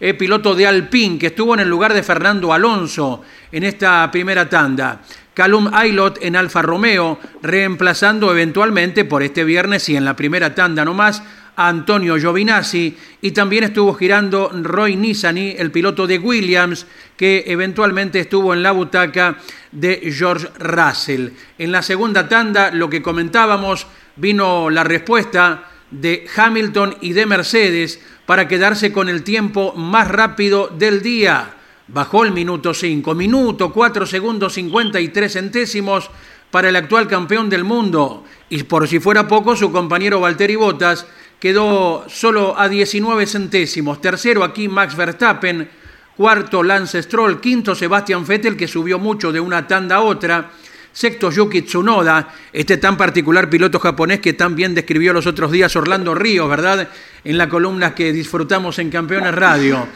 el 0.00 0.16
piloto 0.16 0.54
de 0.54 0.66
Alpine, 0.66 1.18
que 1.18 1.26
estuvo 1.26 1.54
en 1.54 1.60
el 1.60 1.68
lugar 1.68 1.92
de 1.92 2.02
Fernando 2.02 2.52
Alonso 2.52 3.22
en 3.52 3.64
esta 3.64 4.10
primera 4.10 4.48
tanda. 4.48 5.00
Calum 5.36 5.68
Aylot 5.70 6.18
en 6.22 6.34
Alfa 6.34 6.62
Romeo, 6.62 7.18
reemplazando 7.42 8.32
eventualmente 8.32 9.04
por 9.04 9.22
este 9.22 9.44
viernes 9.44 9.86
y 9.90 9.94
en 9.94 10.06
la 10.06 10.16
primera 10.16 10.54
tanda 10.54 10.82
nomás 10.82 11.22
a 11.56 11.68
Antonio 11.68 12.16
Giovinazzi 12.16 12.96
y 13.20 13.32
también 13.32 13.64
estuvo 13.64 13.92
girando 13.92 14.50
Roy 14.50 14.96
Nissany, 14.96 15.54
el 15.58 15.70
piloto 15.70 16.06
de 16.06 16.18
Williams, 16.18 16.86
que 17.18 17.44
eventualmente 17.48 18.18
estuvo 18.18 18.54
en 18.54 18.62
la 18.62 18.70
butaca 18.70 19.36
de 19.72 20.10
George 20.10 20.48
Russell. 20.58 21.28
En 21.58 21.70
la 21.70 21.82
segunda 21.82 22.26
tanda, 22.26 22.70
lo 22.70 22.88
que 22.88 23.02
comentábamos, 23.02 23.86
vino 24.16 24.70
la 24.70 24.84
respuesta 24.84 25.64
de 25.90 26.26
Hamilton 26.34 26.96
y 27.02 27.12
de 27.12 27.26
Mercedes 27.26 28.00
para 28.24 28.48
quedarse 28.48 28.90
con 28.90 29.10
el 29.10 29.22
tiempo 29.22 29.74
más 29.74 30.08
rápido 30.08 30.68
del 30.68 31.02
día. 31.02 31.55
Bajó 31.88 32.24
el 32.24 32.32
minuto 32.32 32.74
5, 32.74 33.14
minuto 33.14 33.72
4 33.72 34.06
segundos 34.06 34.54
53 34.54 35.32
centésimos 35.32 36.10
para 36.50 36.68
el 36.68 36.76
actual 36.76 37.06
campeón 37.06 37.48
del 37.48 37.62
mundo. 37.62 38.24
Y 38.48 38.64
por 38.64 38.88
si 38.88 38.98
fuera 38.98 39.28
poco, 39.28 39.54
su 39.54 39.70
compañero 39.70 40.20
Valtteri 40.20 40.56
Bottas 40.56 41.06
quedó 41.38 42.04
solo 42.08 42.58
a 42.58 42.68
19 42.68 43.26
centésimos. 43.26 44.00
Tercero 44.00 44.42
aquí 44.42 44.66
Max 44.66 44.96
Verstappen, 44.96 45.68
cuarto 46.16 46.64
Lance 46.64 47.02
Stroll, 47.04 47.40
quinto 47.40 47.74
Sebastian 47.74 48.26
Vettel 48.26 48.56
que 48.56 48.66
subió 48.66 48.98
mucho 48.98 49.30
de 49.30 49.38
una 49.38 49.68
tanda 49.68 49.96
a 49.96 50.00
otra. 50.00 50.50
Sexto 50.92 51.30
Yuki 51.30 51.62
Tsunoda, 51.62 52.32
este 52.52 52.78
tan 52.78 52.96
particular 52.96 53.50
piloto 53.50 53.78
japonés 53.78 54.20
que 54.20 54.32
tan 54.32 54.56
bien 54.56 54.74
describió 54.74 55.12
los 55.12 55.26
otros 55.26 55.52
días 55.52 55.76
Orlando 55.76 56.14
Ríos, 56.14 56.48
¿verdad? 56.48 56.88
En 57.22 57.36
la 57.36 57.50
columna 57.50 57.94
que 57.94 58.12
disfrutamos 58.14 58.78
en 58.78 58.90
Campeones 58.90 59.34
Radio. 59.34 59.86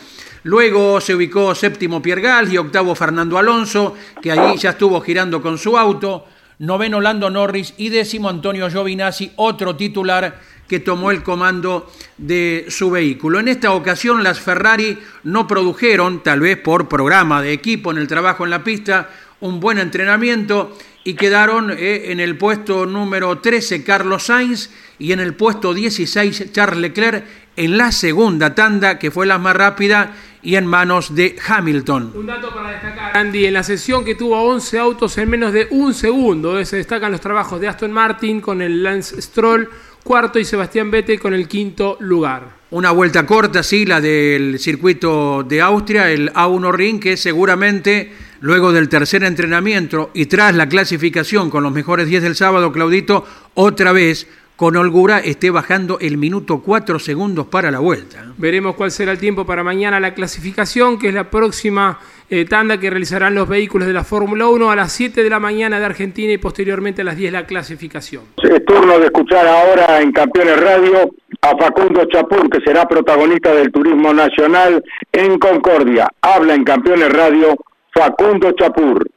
Luego 0.43 1.01
se 1.01 1.15
ubicó 1.15 1.55
séptimo 1.55 2.01
Piergal 2.01 2.53
y 2.53 2.57
octavo 2.57 2.95
Fernando 2.95 3.37
Alonso, 3.37 3.95
que 4.23 4.33
allí 4.33 4.59
ya 4.59 4.71
estuvo 4.71 5.01
girando 5.01 5.43
con 5.43 5.59
su 5.59 5.77
auto. 5.77 6.27
Noveno 6.61 7.01
Lando 7.01 7.31
Norris 7.31 7.75
y 7.79 7.89
décimo 7.89 8.29
Antonio 8.29 8.69
Giovinazzi, 8.69 9.33
otro 9.37 9.77
titular 9.77 10.41
que 10.69 10.79
tomó 10.79 11.11
el 11.11 11.23
comando 11.23 11.91
de 12.17 12.67
su 12.69 12.91
vehículo. 12.91 13.41
En 13.41 13.49
esta 13.49 13.73
ocasión 13.73 14.23
las 14.23 14.41
Ferrari 14.41 14.99
no 15.25 15.47
produjeron, 15.47 16.23
tal 16.23 16.41
vez 16.41 16.59
por 16.59 16.89
programa 16.89 17.43
de 17.43 17.53
equipo 17.53 17.91
en 17.91 17.99
el 17.99 18.07
trabajo 18.07 18.45
en 18.45 18.51
la 18.51 18.63
pista, 18.63 19.09
un 19.41 19.59
buen 19.59 19.79
entrenamiento 19.79 20.77
y 21.03 21.15
quedaron 21.15 21.71
eh, 21.71 22.13
en 22.13 22.21
el 22.21 22.37
puesto 22.37 22.87
número 22.87 23.39
13 23.39 23.83
Carlos 23.83 24.25
Sainz 24.25 24.71
y 24.99 25.13
en 25.13 25.21
el 25.21 25.35
puesto 25.35 25.73
16 25.73 26.53
Charles 26.53 26.81
Leclerc 26.81 27.25
en 27.57 27.77
la 27.79 27.91
segunda 27.91 28.55
tanda, 28.55 28.99
que 28.99 29.11
fue 29.11 29.27
la 29.27 29.39
más 29.39 29.57
rápida 29.57 30.15
y 30.43 30.57
en 30.57 30.67
manos 30.67 31.15
de 31.15 31.37
Hamilton. 31.47 32.13
Un 32.15 32.27
dato 32.27 32.55
para 32.55 32.71
destacar, 32.71 33.17
Andy, 33.17 33.47
en 33.47 33.55
la 33.55 33.63
sesión 33.63 34.05
que 34.05 34.15
tuvo 34.15 34.41
11 34.43 34.79
autos 34.79 35.19
en 35.19 35.29
menos 35.29 35.53
de 35.53 35.69
un 35.71 35.95
segundo, 35.95 36.65
se 36.65 36.77
destacan 36.77 37.13
los 37.13 37.21
trabajos 37.21 37.61
de 37.61 37.69
Aston 37.69 37.93
Martin 37.93 38.41
con 38.41 38.63
el 38.63 38.83
Lance 38.83 39.21
Stroll, 39.21 39.69
cuarto 40.03 40.39
y 40.39 40.45
Sebastián 40.45 40.91
Vettel 40.91 41.21
con 41.21 41.35
el 41.35 41.47
quinto 41.49 41.97
lugar. 42.01 42.61
Una 42.71 42.93
vuelta 42.93 43.27
corta, 43.27 43.63
sí, 43.63 43.85
la 43.85 44.01
del 44.01 44.59
circuito 44.61 45.43
de 45.43 45.61
Austria, 45.61 46.11
el 46.11 46.33
A1 46.33 46.73
Ring, 46.73 47.01
que 47.01 47.17
seguramente 47.17 48.13
luego 48.41 48.73
del 48.73 48.89
tercer 48.89 49.25
entrenamiento 49.25 50.11
y 50.15 50.27
tras 50.27 50.55
la 50.55 50.69
clasificación 50.69 51.51
con 51.51 51.65
los 51.65 51.73
mejores 51.73 52.07
10 52.07 52.23
del 52.23 52.37
sábado, 52.37 52.71
Claudito, 52.73 53.27
otra 53.55 53.93
vez 53.93 54.29
con 54.61 54.77
holgura 54.77 55.21
esté 55.21 55.51
bajando 55.51 55.97
el 56.03 56.19
minuto 56.19 56.61
4 56.63 56.99
segundos 56.99 57.47
para 57.47 57.71
la 57.71 57.79
vuelta. 57.79 58.27
Veremos 58.37 58.75
cuál 58.75 58.91
será 58.91 59.11
el 59.11 59.17
tiempo 59.17 59.47
para 59.47 59.65
mañana 59.65 59.99
la 60.01 60.13
clasificación, 60.13 60.99
que 60.99 61.09
es 61.09 61.15
la 61.15 61.31
próxima 61.31 61.99
eh, 62.29 62.45
tanda 62.45 62.79
que 62.79 62.91
realizarán 62.91 63.35
los 63.35 63.49
vehículos 63.49 63.89
de 63.89 63.95
la 63.95 64.05
Fórmula 64.05 64.49
1 64.49 64.71
a 64.71 64.77
las 64.77 64.93
7 64.93 65.23
de 65.23 65.31
la 65.31 65.41
mañana 65.41 65.81
de 65.81 65.87
Argentina 65.87 66.31
y 66.31 66.37
posteriormente 66.37 67.01
a 67.01 67.07
las 67.07 67.17
10 67.17 67.33
la 67.33 67.47
clasificación. 67.47 68.25
Es 68.37 68.63
turno 68.67 68.99
de 68.99 69.07
escuchar 69.07 69.47
ahora 69.47 70.03
en 70.03 70.13
Campeones 70.13 70.61
Radio 70.61 71.11
a 71.41 71.57
Facundo 71.57 72.05
Chapur, 72.13 72.51
que 72.51 72.61
será 72.63 72.87
protagonista 72.87 73.55
del 73.55 73.73
turismo 73.73 74.13
nacional 74.13 74.85
en 75.11 75.39
Concordia. 75.39 76.07
Habla 76.21 76.55
en 76.55 76.65
Campeones 76.65 77.11
Radio 77.11 77.57
Facundo 77.95 78.53
Chapur. 78.53 79.09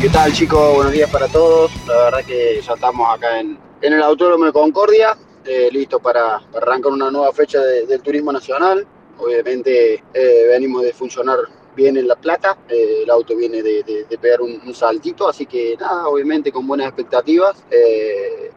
¿Qué 0.00 0.10
tal 0.10 0.30
chicos? 0.30 0.74
Buenos 0.74 0.92
días 0.92 1.10
para 1.10 1.26
todos. 1.26 1.72
La 1.86 1.96
verdad 1.96 2.24
que 2.24 2.60
ya 2.60 2.74
estamos 2.74 3.08
acá 3.14 3.40
en, 3.40 3.58
el 3.80 4.02
Autódromo 4.02 4.44
de 4.44 4.52
Concordia, 4.52 5.16
eh, 5.42 5.70
listo 5.72 6.00
para, 6.00 6.36
arrancar 6.54 6.92
una 6.92 7.10
nueva 7.10 7.32
fecha 7.32 7.60
del 7.60 8.02
Turismo 8.02 8.30
Nacional. 8.30 8.86
Obviamente 9.18 10.04
eh, 10.12 10.46
venimos 10.48 10.82
de 10.82 10.92
funcionar 10.92 11.38
bien 11.74 11.96
en 11.96 12.06
La 12.06 12.14
Plata, 12.14 12.58
eh, 12.68 13.00
el 13.04 13.10
auto 13.10 13.34
viene 13.36 13.62
de, 13.62 14.06
pegar 14.20 14.42
un, 14.42 14.74
saltito, 14.74 15.28
así 15.28 15.46
que 15.46 15.76
nada, 15.80 16.08
obviamente 16.08 16.52
con 16.52 16.66
buenas 16.66 16.88
expectativas, 16.88 17.64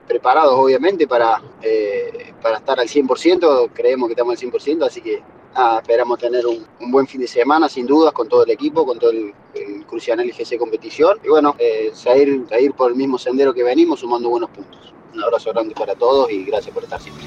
preparados 0.07 0.55
obviamente 0.55 1.07
para, 1.07 1.41
para 2.41 2.57
estar 2.57 2.79
al 2.79 2.87
100%, 2.87 3.69
creemos 3.73 4.07
que 4.07 4.13
estamos 4.13 4.41
al 4.41 4.51
100%, 4.51 4.85
así 4.85 5.01
que 5.01 5.23
esperamos 5.79 6.19
tener 6.19 6.45
un, 6.45 6.65
buen 6.91 7.07
fin 7.07 7.21
de 7.21 7.27
semana, 7.27 7.67
sin 7.67 7.85
dudas, 7.85 8.13
con 8.13 8.27
todo 8.27 8.43
el 8.43 8.51
equipo, 8.51 8.85
con 8.85 8.99
todo 8.99 9.11
el, 9.11 9.33
el 9.53 9.85
Crucianel 9.85 10.31
GC 10.31 10.57
Competición. 10.57 11.17
Y 11.23 11.29
bueno, 11.29 11.55
eh, 11.59 11.91
seguir, 11.93 12.45
seguir 12.49 12.73
por 12.73 12.91
el 12.91 12.97
mismo 12.97 13.17
sendero 13.17 13.53
que 13.53 13.63
venimos, 13.63 13.99
sumando 13.99 14.29
buenos 14.29 14.49
puntos. 14.49 14.93
Un 15.13 15.23
abrazo 15.23 15.51
grande 15.51 15.73
para 15.75 15.95
todos 15.95 16.31
y 16.31 16.45
gracias 16.45 16.73
por 16.73 16.83
estar 16.83 17.01
siempre. 17.01 17.25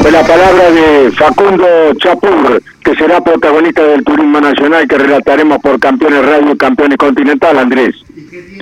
Fue 0.00 0.10
la 0.10 0.22
palabra 0.26 0.70
de 0.70 1.12
Facundo 1.12 1.66
Chapur, 1.98 2.62
que 2.90 2.96
será 2.96 3.20
protagonista 3.20 3.84
del 3.84 4.02
Turismo 4.02 4.40
Nacional 4.40 4.88
que 4.88 4.98
relataremos 4.98 5.58
por 5.58 5.78
Campeones 5.78 6.24
Radio 6.24 6.56
Campeones 6.56 6.98
Continental, 6.98 7.58
Andrés. 7.58 7.94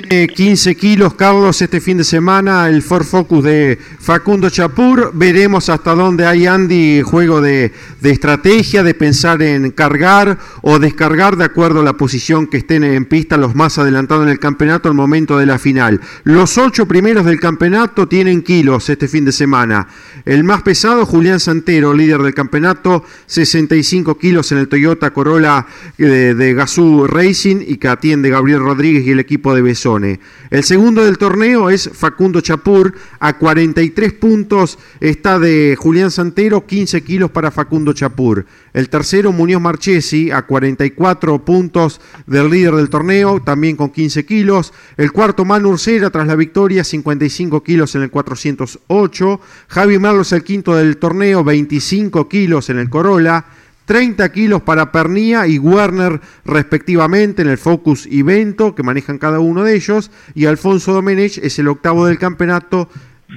15 0.08 0.74
kilos, 0.76 1.14
Carlos, 1.14 1.60
este 1.60 1.80
fin 1.80 1.98
de 1.98 2.04
semana, 2.04 2.68
el 2.68 2.82
Ford 2.82 3.04
Focus 3.04 3.44
de 3.44 3.78
Facundo 3.98 4.48
Chapur. 4.48 5.10
Veremos 5.14 5.68
hasta 5.68 5.94
dónde 5.94 6.24
hay, 6.24 6.46
Andy, 6.46 7.02
juego 7.02 7.40
de, 7.40 7.72
estrategia, 8.02 8.82
de 8.82 8.94
pensar 8.94 9.42
en 9.42 9.70
cargar 9.70 10.38
o 10.62 10.78
descargar 10.78 11.36
de 11.36 11.44
acuerdo 11.44 11.80
a 11.80 11.84
la 11.84 11.94
posición 11.94 12.46
que 12.46 12.58
estén 12.58 12.84
en 12.84 13.04
pista 13.04 13.36
los 13.36 13.54
más 13.54 13.78
adelantados 13.78 14.24
en 14.24 14.30
el 14.30 14.38
campeonato 14.38 14.88
al 14.88 14.94
momento 14.94 15.38
de 15.38 15.46
la 15.46 15.58
final. 15.58 16.00
Los 16.24 16.56
ocho 16.56 16.86
primeros 16.86 17.24
del 17.26 17.40
campeonato 17.40 18.08
tienen 18.08 18.42
kilos 18.42 18.88
este 18.88 19.08
fin 19.08 19.24
de 19.24 19.32
semana. 19.32 19.88
El 20.24 20.44
más 20.44 20.62
pesado, 20.62 21.04
Julián 21.04 21.40
Santero, 21.40 21.92
líder 21.92 22.22
del 22.22 22.34
campeonato, 22.34 23.04
65 23.26 24.17
kilos 24.18 24.52
en 24.52 24.58
el 24.58 24.68
Toyota 24.68 25.12
Corolla 25.12 25.66
de, 25.96 26.34
de 26.34 26.54
Gazoo 26.54 27.06
Racing 27.06 27.62
y 27.66 27.76
que 27.76 27.88
atiende 27.88 28.30
Gabriel 28.30 28.60
Rodríguez 28.60 29.06
y 29.06 29.10
el 29.12 29.20
equipo 29.20 29.54
de 29.54 29.62
Besón. 29.62 30.18
El 30.50 30.64
segundo 30.64 31.04
del 31.04 31.18
torneo 31.18 31.70
es 31.70 31.90
Facundo 31.92 32.40
Chapur, 32.40 32.94
a 33.20 33.38
43 33.38 34.12
puntos 34.14 34.78
está 35.00 35.38
de 35.38 35.76
Julián 35.78 36.10
Santero, 36.10 36.66
15 36.66 37.02
kilos 37.02 37.30
para 37.30 37.50
Facundo 37.50 37.92
Chapur. 37.92 38.46
El 38.72 38.88
tercero, 38.88 39.32
Muñoz 39.32 39.60
Marchesi, 39.60 40.30
a 40.30 40.42
44 40.42 41.44
puntos 41.44 42.00
del 42.26 42.50
líder 42.50 42.74
del 42.74 42.90
torneo, 42.90 43.40
también 43.40 43.76
con 43.76 43.90
15 43.90 44.24
kilos. 44.24 44.72
El 44.96 45.12
cuarto, 45.12 45.44
Manu 45.44 45.70
Ursera, 45.70 46.10
tras 46.10 46.26
la 46.26 46.36
victoria, 46.36 46.84
55 46.84 47.62
kilos 47.62 47.94
en 47.94 48.02
el 48.02 48.10
408. 48.10 49.40
Javi 49.68 49.98
Merlos, 49.98 50.32
el 50.32 50.44
quinto 50.44 50.76
del 50.76 50.96
torneo, 50.98 51.44
25 51.44 52.28
kilos 52.28 52.70
en 52.70 52.78
el 52.78 52.90
Corolla. 52.90 53.44
30 53.88 54.30
kilos 54.32 54.60
para 54.60 54.92
Pernía 54.92 55.46
y 55.46 55.58
Werner 55.58 56.20
respectivamente 56.44 57.40
en 57.40 57.48
el 57.48 57.56
Focus 57.56 58.06
y 58.06 58.20
Vento 58.20 58.74
que 58.74 58.82
manejan 58.82 59.16
cada 59.16 59.40
uno 59.40 59.64
de 59.64 59.74
ellos 59.74 60.10
y 60.34 60.44
Alfonso 60.44 60.92
Domenech 60.92 61.38
es 61.38 61.58
el 61.58 61.68
octavo 61.68 62.04
del 62.04 62.18
campeonato 62.18 62.90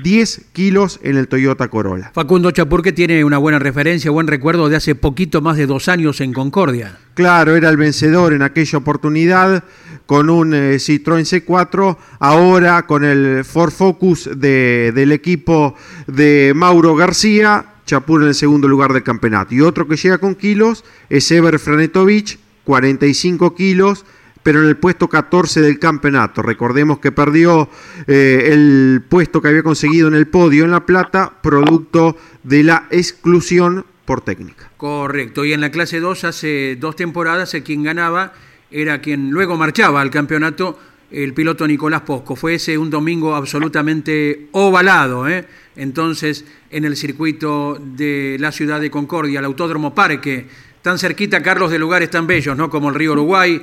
10 0.04 0.48
kilos 0.52 1.00
en 1.04 1.16
el 1.16 1.30
Toyota 1.30 1.70
Corolla. 1.70 2.12
Facundo 2.14 2.52
Chapurque 2.52 2.92
tiene 2.92 3.24
una 3.24 3.38
buena 3.38 3.60
referencia, 3.60 4.12
buen 4.12 4.28
recuerdo 4.28 4.68
de 4.68 4.76
hace 4.76 4.94
poquito 4.94 5.42
más 5.42 5.56
de 5.56 5.68
dos 5.68 5.88
años 5.88 6.20
en 6.20 6.34
Concordia. 6.34 6.98
Claro, 7.14 7.56
era 7.56 7.70
el 7.70 7.78
vencedor 7.78 8.34
en 8.34 8.42
aquella 8.42 8.78
oportunidad 8.78 9.64
con 10.06 10.30
un 10.30 10.54
eh, 10.54 10.76
Citroën 10.76 11.24
C4, 11.24 11.98
ahora 12.20 12.86
con 12.86 13.06
el 13.06 13.46
Ford 13.46 13.72
Focus 13.72 14.30
de, 14.36 14.92
del 14.94 15.14
equipo 15.14 15.76
de 16.08 16.52
Mauro 16.54 16.96
García, 16.96 17.71
Chapur 17.92 18.22
en 18.22 18.30
el 18.30 18.36
segundo 18.36 18.70
lugar 18.70 18.94
del 18.94 19.04
campeonato. 19.04 19.54
Y 19.54 19.60
otro 19.60 19.86
que 19.86 19.98
llega 19.98 20.18
con 20.18 20.36
kilos 20.36 20.86
es 21.10 21.30
Ever 21.30 21.60
Franetovich, 21.60 22.40
45 22.64 23.54
kilos, 23.54 24.06
pero 24.44 24.62
en 24.62 24.70
el 24.70 24.78
puesto 24.78 25.10
14 25.10 25.60
del 25.60 25.78
campeonato. 25.78 26.42
Recordemos 26.42 27.00
que 27.00 27.12
perdió 27.12 27.70
eh, 28.08 28.48
el 28.54 29.04
puesto 29.10 29.42
que 29.42 29.50
había 29.50 29.62
conseguido 29.62 30.08
en 30.08 30.16
el 30.16 30.28
podio 30.28 30.64
en 30.64 30.72
La 30.72 30.86
Plata, 30.86 31.34
producto 31.44 32.16
de 32.44 32.64
la 32.64 32.88
exclusión 32.92 33.86
por 34.06 34.22
técnica. 34.22 34.72
Correcto, 34.78 35.44
y 35.44 35.52
en 35.52 35.60
la 35.60 35.70
clase 35.70 36.00
2 36.00 36.24
hace 36.24 36.78
dos 36.80 36.96
temporadas 36.96 37.54
el 37.56 37.64
quien 37.64 37.84
ganaba 37.84 38.32
era 38.72 39.02
quien 39.02 39.32
luego 39.32 39.58
marchaba 39.58 40.00
al 40.00 40.12
campeonato, 40.12 40.80
el 41.12 41.34
piloto 41.34 41.68
Nicolás 41.68 42.02
Posco. 42.02 42.36
Fue 42.36 42.56
ese 42.56 42.78
un 42.78 42.90
domingo 42.90 43.36
absolutamente 43.36 44.48
ovalado, 44.52 45.28
¿eh? 45.28 45.46
entonces 45.76 46.46
en 46.70 46.86
el 46.86 46.96
circuito 46.96 47.78
de 47.80 48.38
la 48.40 48.52
ciudad 48.52 48.80
de 48.80 48.90
Concordia, 48.90 49.40
el 49.40 49.46
Autódromo 49.46 49.94
Parque, 49.94 50.48
tan 50.82 50.98
cerquita, 50.98 51.42
Carlos, 51.42 51.72
de 51.72 51.80
lugares 51.80 52.10
tan 52.10 52.28
bellos, 52.28 52.58
¿no? 52.58 52.70
Como 52.70 52.90
el 52.90 52.96
río 52.96 53.12
Uruguay, 53.12 53.62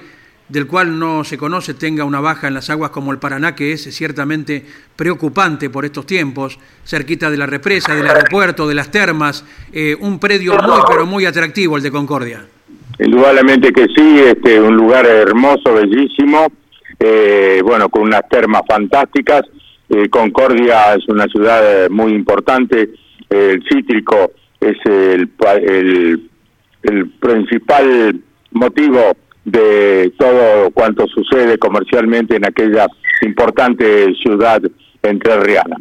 del 0.49 0.67
cual 0.67 0.99
no 0.99 1.25
se 1.25 1.37
conoce 1.37 1.75
tenga 1.75 2.05
una 2.05 2.21
baja 2.21 2.49
en 2.49 2.55
las 2.55 2.71
aguas 2.71 2.90
como 2.90 3.12
el 3.12 3.19
Paraná, 3.19 3.55
que 3.55 3.73
es 3.73 3.83
ciertamente 3.95 4.64
preocupante 4.97 5.69
por 5.69 5.85
estos 5.85 6.07
tiempos, 6.07 6.59
cerquita 6.85 7.31
de 7.31 7.37
la 7.37 7.47
represa, 7.47 7.95
del 7.95 8.07
aeropuerto, 8.07 8.67
de 8.67 8.75
las 8.75 8.90
termas, 8.90 9.45
eh, 9.73 9.97
un 10.00 10.19
predio 10.19 10.55
muy, 10.55 10.81
pero 10.88 11.07
muy 11.07 11.26
atractivo 11.26 11.76
el 11.76 11.83
de 11.83 11.90
Concordia. 11.90 12.47
Indudablemente 12.99 13.73
que 13.73 13.87
sí, 13.95 14.19
este, 14.19 14.61
un 14.61 14.76
lugar 14.76 15.07
hermoso, 15.07 15.75
bellísimo, 15.75 16.49
eh, 17.00 17.61
bueno, 17.64 17.88
con 17.88 18.02
unas 18.02 18.28
termas 18.28 18.62
fantásticas. 18.69 19.43
Eh, 19.88 20.09
Concordia 20.09 20.95
es 20.95 21.09
una 21.09 21.26
ciudad 21.26 21.88
muy 21.90 22.12
importante, 22.12 22.90
el 23.31 23.62
cítrico 23.69 24.33
es 24.61 24.76
el, 24.85 25.31
el, 25.62 26.31
el 26.83 27.11
principal 27.21 28.21
motivo 28.50 29.17
de 29.45 30.12
todo 30.19 30.71
cuanto 30.73 31.07
sucede 31.07 31.59
comercialmente 31.59 32.37
en 32.37 32.45
aquella 32.45 32.87
importante 33.23 34.12
ciudad 34.23 34.61
entrerriana. 35.02 35.76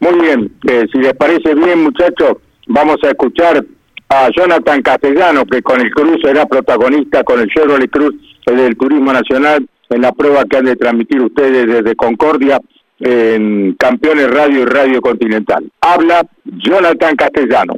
Muy 0.00 0.20
bien, 0.20 0.52
eh, 0.68 0.86
si 0.92 0.98
les 0.98 1.14
parece 1.14 1.54
bien, 1.54 1.82
muchachos, 1.82 2.38
vamos 2.66 2.96
a 3.04 3.08
escuchar 3.08 3.64
a 4.08 4.28
Jonathan 4.30 4.82
Castellano, 4.82 5.44
que 5.46 5.62
con 5.62 5.80
el 5.80 5.90
Cruz 5.90 6.18
era 6.24 6.46
protagonista, 6.46 7.22
con 7.22 7.40
el 7.40 7.48
Chevrolet 7.48 7.90
Cruz 7.90 8.14
del 8.46 8.76
Turismo 8.76 9.12
Nacional, 9.12 9.66
en 9.92 10.02
la 10.02 10.12
prueba 10.12 10.44
que 10.44 10.56
han 10.56 10.64
de 10.64 10.76
transmitir 10.76 11.20
ustedes 11.20 11.66
desde 11.66 11.94
Concordia 11.94 12.60
en 12.98 13.74
Campeones 13.74 14.30
Radio 14.30 14.60
y 14.60 14.64
Radio 14.64 15.00
Continental. 15.00 15.70
Habla 15.80 16.26
Jonathan 16.44 17.16
Castellano. 17.16 17.74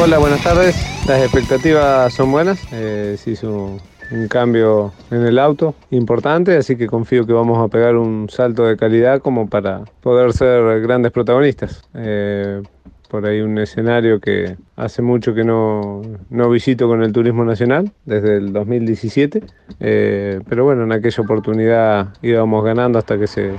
Hola, 0.00 0.18
buenas 0.18 0.42
tardes. 0.42 0.76
Las 1.08 1.20
expectativas 1.22 2.14
son 2.14 2.30
buenas. 2.30 2.60
Eh, 2.72 3.16
se 3.18 3.32
hizo 3.32 3.76
un 4.12 4.28
cambio 4.28 4.92
en 5.10 5.22
el 5.22 5.38
auto 5.38 5.74
importante, 5.90 6.56
así 6.56 6.76
que 6.76 6.86
confío 6.86 7.26
que 7.26 7.32
vamos 7.32 7.58
a 7.58 7.68
pegar 7.68 7.96
un 7.96 8.28
salto 8.30 8.64
de 8.64 8.76
calidad 8.76 9.20
como 9.20 9.48
para 9.48 9.82
poder 10.00 10.32
ser 10.32 10.80
grandes 10.80 11.10
protagonistas. 11.10 11.82
Eh, 11.94 12.62
por 13.12 13.26
ahí 13.26 13.42
un 13.42 13.58
escenario 13.58 14.18
que 14.20 14.56
hace 14.74 15.02
mucho 15.02 15.34
que 15.34 15.44
no, 15.44 16.00
no, 16.30 16.48
visito 16.48 16.88
con 16.88 17.02
el 17.02 17.12
Turismo 17.12 17.44
Nacional, 17.44 17.92
desde 18.06 18.38
el 18.38 18.54
2017, 18.54 19.42
eh, 19.80 20.40
pero 20.48 20.64
bueno, 20.64 20.84
en 20.84 20.92
aquella 20.92 21.22
oportunidad 21.22 22.08
íbamos 22.22 22.64
ganando 22.64 22.98
hasta 22.98 23.18
que 23.18 23.26
se, 23.26 23.52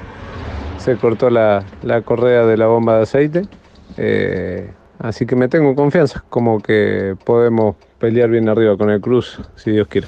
se 0.78 0.96
cortó 0.98 1.30
la, 1.30 1.64
la 1.84 2.02
correa 2.02 2.48
de 2.48 2.58
la 2.58 2.66
bomba 2.66 2.98
de 2.98 3.04
aceite. 3.04 3.44
Eh, 3.98 4.72
Así 5.04 5.26
que 5.26 5.36
me 5.36 5.50
tengo 5.50 5.76
confianza, 5.76 6.24
como 6.30 6.62
que 6.62 7.16
podemos 7.26 7.76
pelear 8.00 8.30
bien 8.30 8.48
arriba 8.48 8.78
con 8.78 8.90
el 8.90 9.02
Cruz, 9.02 9.38
si 9.56 9.72
Dios 9.72 9.88
quiere. 9.90 10.08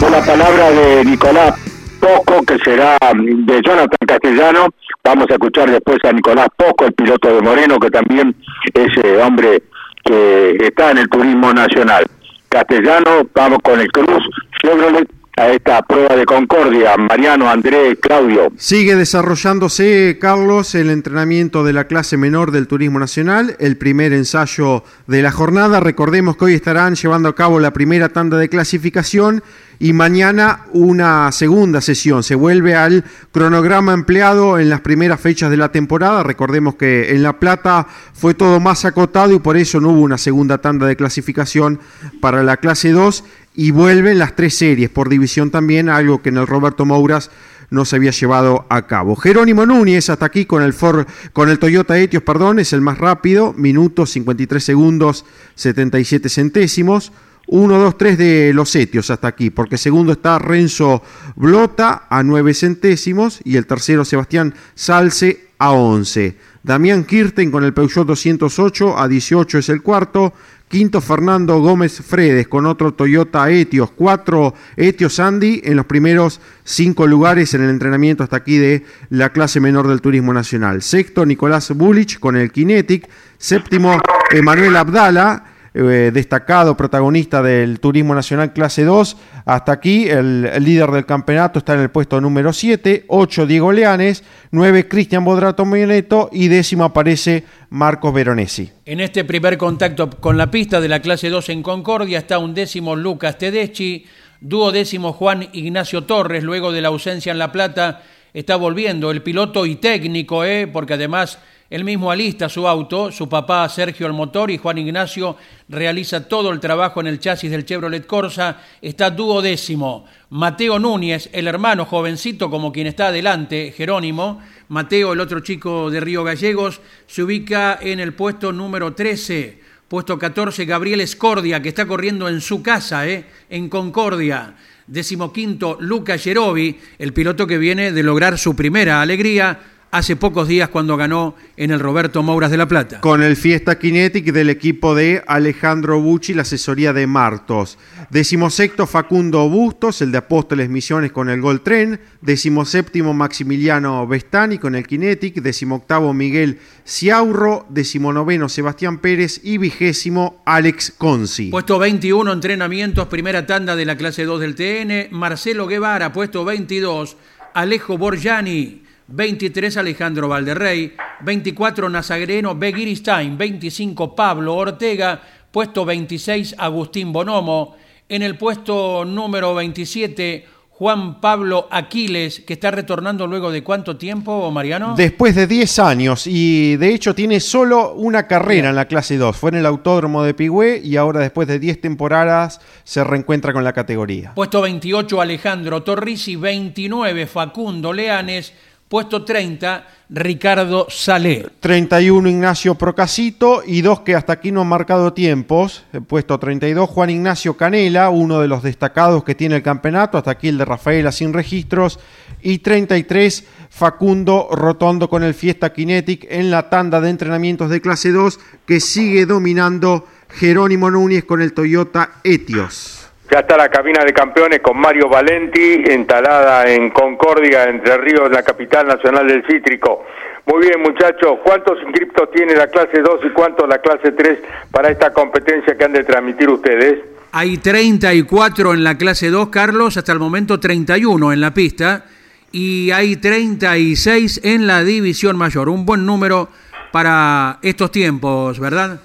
Por 0.00 0.10
la 0.10 0.22
palabra 0.24 0.70
de 0.70 1.04
Nicolás 1.04 1.65
Poco, 2.06 2.44
que 2.44 2.58
será 2.58 2.96
de 3.12 3.60
Jonathan 3.62 4.06
Castellano, 4.06 4.68
vamos 5.02 5.26
a 5.28 5.32
escuchar 5.32 5.70
después 5.70 5.98
a 6.04 6.12
Nicolás 6.12 6.48
Poco, 6.56 6.84
el 6.84 6.92
piloto 6.92 7.34
de 7.34 7.42
Moreno, 7.42 7.80
que 7.80 7.90
también 7.90 8.34
es 8.74 8.88
eh, 9.04 9.20
hombre 9.20 9.62
que 10.04 10.56
está 10.60 10.92
en 10.92 10.98
el 10.98 11.08
turismo 11.08 11.52
nacional. 11.52 12.04
Castellano, 12.48 13.26
vamos 13.34 13.58
con 13.62 13.80
el 13.80 13.90
Cruz, 13.90 14.22
Chevrolet, 14.62 15.08
a 15.36 15.48
esta 15.50 15.82
prueba 15.82 16.16
de 16.16 16.24
Concordia. 16.24 16.96
Mariano, 16.96 17.50
Andrés, 17.50 17.98
Claudio. 18.00 18.52
Sigue 18.56 18.96
desarrollándose, 18.96 20.16
Carlos, 20.18 20.74
el 20.74 20.88
entrenamiento 20.88 21.62
de 21.62 21.74
la 21.74 21.86
clase 21.86 22.16
menor 22.16 22.52
del 22.52 22.66
Turismo 22.66 22.98
Nacional, 22.98 23.54
el 23.60 23.76
primer 23.76 24.14
ensayo 24.14 24.82
de 25.06 25.20
la 25.20 25.30
jornada. 25.30 25.78
Recordemos 25.80 26.38
que 26.38 26.46
hoy 26.46 26.54
estarán 26.54 26.94
llevando 26.94 27.28
a 27.28 27.34
cabo 27.34 27.60
la 27.60 27.74
primera 27.74 28.08
tanda 28.08 28.38
de 28.38 28.48
clasificación 28.48 29.42
y 29.78 29.92
mañana 29.92 30.64
una 30.72 31.30
segunda 31.32 31.82
sesión. 31.82 32.22
Se 32.22 32.34
vuelve 32.34 32.74
al 32.74 33.04
cronograma 33.30 33.92
empleado 33.92 34.58
en 34.58 34.70
las 34.70 34.80
primeras 34.80 35.20
fechas 35.20 35.50
de 35.50 35.58
la 35.58 35.70
temporada. 35.70 36.22
Recordemos 36.22 36.76
que 36.76 37.10
en 37.10 37.22
La 37.22 37.38
Plata 37.38 37.86
fue 38.14 38.32
todo 38.32 38.58
más 38.58 38.86
acotado 38.86 39.34
y 39.34 39.38
por 39.38 39.58
eso 39.58 39.80
no 39.80 39.90
hubo 39.90 40.00
una 40.00 40.16
segunda 40.16 40.58
tanda 40.58 40.86
de 40.86 40.96
clasificación 40.96 41.78
para 42.22 42.42
la 42.42 42.56
clase 42.56 42.92
2 42.92 43.24
y 43.56 43.70
vuelven 43.70 44.18
las 44.18 44.36
tres 44.36 44.56
series 44.56 44.90
por 44.90 45.08
división 45.08 45.50
también, 45.50 45.88
algo 45.88 46.22
que 46.22 46.28
en 46.28 46.36
el 46.36 46.46
Roberto 46.46 46.84
Mouras 46.84 47.30
no 47.70 47.84
se 47.84 47.96
había 47.96 48.10
llevado 48.10 48.66
a 48.68 48.86
cabo. 48.86 49.16
Jerónimo 49.16 49.66
Núñez 49.66 50.10
hasta 50.10 50.26
aquí 50.26 50.44
con 50.44 50.62
el 50.62 50.72
Ford, 50.72 51.06
con 51.32 51.48
el 51.48 51.58
Toyota 51.58 51.98
Etios, 51.98 52.22
perdón, 52.22 52.58
es 52.58 52.72
el 52.72 52.82
más 52.82 52.98
rápido, 52.98 53.54
minutos 53.54 54.10
53 54.10 54.62
segundos 54.62 55.24
77 55.54 56.28
centésimos. 56.28 57.12
1, 57.48 57.78
2, 57.78 57.96
3 57.96 58.18
de 58.18 58.52
los 58.52 58.74
Etios 58.74 59.08
hasta 59.08 59.28
aquí, 59.28 59.50
porque 59.50 59.78
segundo 59.78 60.10
está 60.10 60.36
Renzo 60.40 61.00
Blota 61.36 62.08
a 62.10 62.24
9 62.24 62.52
centésimos 62.54 63.40
y 63.44 63.56
el 63.56 63.68
tercero 63.68 64.04
Sebastián 64.04 64.52
Salce 64.74 65.50
a 65.58 65.70
11. 65.70 66.36
Damián 66.64 67.04
Kirten 67.04 67.52
con 67.52 67.62
el 67.62 67.72
Peugeot 67.72 68.04
208 68.04 68.98
a 68.98 69.06
18 69.06 69.58
es 69.58 69.68
el 69.68 69.82
cuarto. 69.82 70.34
Quinto, 70.68 71.00
Fernando 71.00 71.60
Gómez 71.60 72.02
Fredes 72.02 72.48
con 72.48 72.66
otro 72.66 72.92
Toyota 72.92 73.48
Etios. 73.50 73.92
Cuatro 73.92 74.52
Etios 74.76 75.20
Andy 75.20 75.60
en 75.62 75.76
los 75.76 75.86
primeros 75.86 76.40
cinco 76.64 77.06
lugares 77.06 77.54
en 77.54 77.62
el 77.62 77.70
entrenamiento 77.70 78.24
hasta 78.24 78.38
aquí 78.38 78.58
de 78.58 78.84
la 79.08 79.30
clase 79.30 79.60
menor 79.60 79.86
del 79.86 80.00
Turismo 80.00 80.32
Nacional. 80.32 80.82
Sexto, 80.82 81.24
Nicolás 81.24 81.70
Bulich 81.70 82.18
con 82.18 82.36
el 82.36 82.50
Kinetic. 82.50 83.08
Séptimo, 83.38 84.00
Emanuel 84.32 84.74
Abdala 84.74 85.55
eh, 85.78 86.10
destacado 86.10 86.74
protagonista 86.74 87.42
del 87.42 87.80
Turismo 87.80 88.14
Nacional 88.14 88.54
Clase 88.54 88.84
2. 88.84 89.16
Hasta 89.44 89.72
aquí 89.72 90.08
el, 90.08 90.50
líder 90.64 90.90
del 90.90 91.04
campeonato 91.04 91.58
está 91.58 91.74
en 91.74 91.80
el 91.80 91.90
puesto 91.90 92.18
número 92.18 92.54
7, 92.54 93.04
8 93.08 93.46
Diego 93.46 93.72
Leanes, 93.72 94.24
9 94.52 94.88
Cristian 94.88 95.22
Bodrato 95.22 95.66
Mioneto 95.66 96.30
y 96.32 96.48
décimo 96.48 96.84
aparece 96.84 97.44
Marcos 97.68 98.14
Veronesi. 98.14 98.72
En 98.86 99.00
este 99.00 99.24
primer 99.26 99.58
contacto 99.58 100.08
con 100.08 100.38
la 100.38 100.50
pista 100.50 100.80
de 100.80 100.88
la 100.88 101.00
Clase 101.00 101.28
2 101.28 101.50
en 101.50 101.62
Concordia 101.62 102.20
está 102.20 102.38
un 102.38 102.54
décimo 102.54 102.96
Lucas 102.96 103.36
Tedeschi, 103.36 104.06
duodécimo 104.40 105.12
Juan 105.12 105.46
Ignacio 105.52 106.04
Torres, 106.04 106.42
luego 106.42 106.72
de 106.72 106.80
la 106.80 106.88
ausencia 106.88 107.32
en 107.32 107.38
La 107.38 107.52
Plata 107.52 108.02
está 108.32 108.56
volviendo 108.56 109.10
el 109.10 109.22
piloto 109.22 109.66
y 109.66 109.76
técnico, 109.76 110.42
¿eh? 110.42 110.66
porque 110.66 110.94
además 110.94 111.38
él 111.68 111.84
mismo 111.84 112.10
alista 112.10 112.48
su 112.48 112.68
auto, 112.68 113.10
su 113.10 113.28
papá 113.28 113.68
Sergio 113.68 114.06
el 114.06 114.12
motor 114.12 114.50
y 114.50 114.58
Juan 114.58 114.78
Ignacio 114.78 115.36
realiza 115.68 116.28
todo 116.28 116.52
el 116.52 116.60
trabajo 116.60 117.00
en 117.00 117.08
el 117.08 117.18
chasis 117.18 117.50
del 117.50 117.64
Chevrolet 117.64 118.06
Corsa, 118.06 118.62
está 118.80 119.10
duodécimo. 119.10 120.04
Mateo 120.30 120.78
Núñez, 120.78 121.28
el 121.32 121.48
hermano 121.48 121.84
jovencito 121.84 122.48
como 122.50 122.72
quien 122.72 122.86
está 122.86 123.08
adelante, 123.08 123.74
Jerónimo, 123.76 124.40
Mateo, 124.68 125.12
el 125.12 125.20
otro 125.20 125.40
chico 125.40 125.90
de 125.90 126.00
Río 126.00 126.22
Gallegos, 126.22 126.80
se 127.06 127.22
ubica 127.22 127.78
en 127.80 128.00
el 128.00 128.14
puesto 128.14 128.52
número 128.52 128.94
13. 128.94 129.66
Puesto 129.88 130.18
14, 130.18 130.64
Gabriel 130.64 131.00
Escordia, 131.00 131.62
que 131.62 131.68
está 131.68 131.86
corriendo 131.86 132.28
en 132.28 132.40
su 132.40 132.60
casa, 132.60 133.06
¿eh? 133.06 133.24
en 133.48 133.68
Concordia. 133.68 134.54
Décimo 134.88 135.32
quinto, 135.32 135.78
Luca 135.80 136.18
Gerovi, 136.18 136.78
el 136.98 137.12
piloto 137.12 137.46
que 137.46 137.58
viene 137.58 137.92
de 137.92 138.02
lograr 138.02 138.38
su 138.38 138.56
primera 138.56 139.00
alegría 139.00 139.60
hace 139.96 140.14
pocos 140.14 140.46
días 140.46 140.68
cuando 140.68 140.96
ganó 140.98 141.34
en 141.56 141.70
el 141.70 141.80
Roberto 141.80 142.22
Mouras 142.22 142.50
de 142.50 142.58
La 142.58 142.68
Plata. 142.68 143.00
Con 143.00 143.22
el 143.22 143.34
Fiesta 143.34 143.78
Kinetic 143.78 144.26
del 144.26 144.50
equipo 144.50 144.94
de 144.94 145.22
Alejandro 145.26 146.00
Bucci, 146.00 146.34
la 146.34 146.42
asesoría 146.42 146.92
de 146.92 147.06
Martos. 147.06 147.78
Decimosexto 148.10 148.86
Facundo 148.86 149.48
Bustos, 149.48 150.02
el 150.02 150.12
de 150.12 150.18
Apóstoles 150.18 150.68
Misiones 150.68 151.12
con 151.12 151.30
el 151.30 151.40
Gol 151.40 151.62
Tren. 151.62 151.98
Decimoséptimo 152.20 153.14
Maximiliano 153.14 154.06
Vestani 154.06 154.58
con 154.58 154.74
el 154.74 154.86
Kinetic. 154.86 155.36
Decimoctavo 155.36 156.12
Miguel 156.12 156.58
Ciaurro. 156.86 157.64
Decimonoveno 157.70 158.50
Sebastián 158.50 158.98
Pérez 158.98 159.40
y 159.42 159.56
vigésimo 159.56 160.42
Alex 160.44 160.92
Consi. 160.98 161.50
Puesto 161.50 161.78
21 161.78 162.32
entrenamientos, 162.34 163.08
primera 163.08 163.46
tanda 163.46 163.74
de 163.74 163.86
la 163.86 163.96
clase 163.96 164.24
2 164.24 164.40
del 164.40 164.54
TN. 164.54 165.08
Marcelo 165.10 165.66
Guevara, 165.66 166.12
puesto 166.12 166.44
22. 166.44 167.16
Alejo 167.54 167.96
Borgiani. 167.96 168.85
23 169.08 169.76
Alejandro 169.76 170.28
Valderrey, 170.28 170.94
24 171.20 171.88
Nazareno 171.88 172.54
Begiristain, 172.54 173.38
25 173.38 174.14
Pablo 174.16 174.56
Ortega, 174.56 175.20
puesto 175.50 175.84
26 175.84 176.56
Agustín 176.58 177.12
Bonomo, 177.12 177.76
en 178.08 178.22
el 178.22 178.36
puesto 178.36 179.04
número 179.04 179.54
27 179.54 180.56
Juan 180.78 181.22
Pablo 181.22 181.68
Aquiles, 181.70 182.40
que 182.40 182.52
está 182.52 182.70
retornando 182.70 183.26
luego 183.26 183.50
de 183.50 183.62
cuánto 183.62 183.96
tiempo, 183.96 184.50
Mariano? 184.50 184.94
Después 184.94 185.34
de 185.34 185.46
10 185.46 185.78
años 185.78 186.26
y 186.26 186.76
de 186.76 186.92
hecho 186.92 187.14
tiene 187.14 187.40
solo 187.40 187.94
una 187.94 188.26
carrera 188.26 188.68
en 188.68 188.76
la 188.76 188.84
clase 188.84 189.16
2. 189.16 189.34
Fue 189.34 189.48
en 189.48 189.56
el 189.56 189.64
Autódromo 189.64 190.22
de 190.22 190.34
Pigüé 190.34 190.82
y 190.84 190.96
ahora 190.96 191.20
después 191.20 191.48
de 191.48 191.58
10 191.58 191.80
temporadas 191.80 192.60
se 192.84 193.02
reencuentra 193.04 193.54
con 193.54 193.64
la 193.64 193.72
categoría. 193.72 194.34
Puesto 194.34 194.60
28 194.60 195.18
Alejandro 195.18 195.82
Torrisi, 195.82 196.36
29 196.36 197.26
Facundo 197.26 197.94
Leanes, 197.94 198.52
Puesto 198.88 199.24
30, 199.24 199.84
Ricardo 200.10 200.86
Salé. 200.88 201.44
31, 201.58 202.28
Ignacio 202.28 202.76
Procasito. 202.76 203.64
Y 203.66 203.82
dos 203.82 204.00
que 204.00 204.14
hasta 204.14 204.34
aquí 204.34 204.52
no 204.52 204.60
han 204.60 204.68
marcado 204.68 205.12
tiempos. 205.12 205.84
Puesto 206.06 206.38
32, 206.38 206.88
Juan 206.88 207.10
Ignacio 207.10 207.56
Canela, 207.56 208.10
uno 208.10 208.40
de 208.40 208.46
los 208.46 208.62
destacados 208.62 209.24
que 209.24 209.34
tiene 209.34 209.56
el 209.56 209.62
campeonato. 209.64 210.18
Hasta 210.18 210.30
aquí 210.30 210.46
el 210.46 210.58
de 210.58 210.64
Rafaela 210.66 211.10
sin 211.10 211.32
registros. 211.32 211.98
Y 212.40 212.58
33, 212.58 213.44
Facundo 213.70 214.48
Rotondo 214.52 215.10
con 215.10 215.24
el 215.24 215.34
Fiesta 215.34 215.72
Kinetic 215.72 216.24
en 216.30 216.52
la 216.52 216.70
tanda 216.70 217.00
de 217.00 217.10
entrenamientos 217.10 217.70
de 217.70 217.80
clase 217.80 218.12
2 218.12 218.38
que 218.66 218.78
sigue 218.78 219.26
dominando 219.26 220.06
Jerónimo 220.30 220.92
Núñez 220.92 221.24
con 221.24 221.42
el 221.42 221.54
Toyota 221.54 222.20
Etios. 222.22 223.05
Ya 223.30 223.40
está 223.40 223.56
la 223.56 223.68
cabina 223.68 224.04
de 224.04 224.12
campeones 224.12 224.60
con 224.60 224.78
Mario 224.78 225.08
Valenti, 225.08 225.84
instalada 225.90 226.70
en 226.70 226.90
Concordia, 226.90 227.64
Entre 227.64 227.96
Ríos, 227.96 228.30
la 228.30 228.42
capital 228.42 228.86
nacional 228.86 229.26
del 229.26 229.44
cítrico. 229.46 230.04
Muy 230.46 230.60
bien, 230.60 230.80
muchachos, 230.80 231.40
¿cuántos 231.42 231.76
inscriptos 231.82 232.30
tiene 232.30 232.54
la 232.54 232.68
clase 232.68 233.02
2 233.02 233.20
y 233.24 233.30
cuántos 233.30 233.68
la 233.68 233.78
clase 233.78 234.12
3 234.12 234.38
para 234.70 234.90
esta 234.90 235.12
competencia 235.12 235.76
que 235.76 235.84
han 235.84 235.92
de 235.92 236.04
transmitir 236.04 236.48
ustedes? 236.48 237.00
Hay 237.32 237.58
34 237.58 238.74
en 238.74 238.84
la 238.84 238.96
clase 238.96 239.28
2, 239.28 239.48
Carlos, 239.48 239.96
hasta 239.96 240.12
el 240.12 240.20
momento 240.20 240.60
31 240.60 241.32
en 241.32 241.40
la 241.40 241.52
pista, 241.52 242.04
y 242.52 242.92
hay 242.92 243.16
36 243.16 244.40
en 244.44 244.68
la 244.68 244.84
división 244.84 245.36
mayor. 245.36 245.68
Un 245.68 245.84
buen 245.84 246.06
número 246.06 246.48
para 246.92 247.58
estos 247.62 247.90
tiempos, 247.90 248.60
¿verdad? 248.60 249.00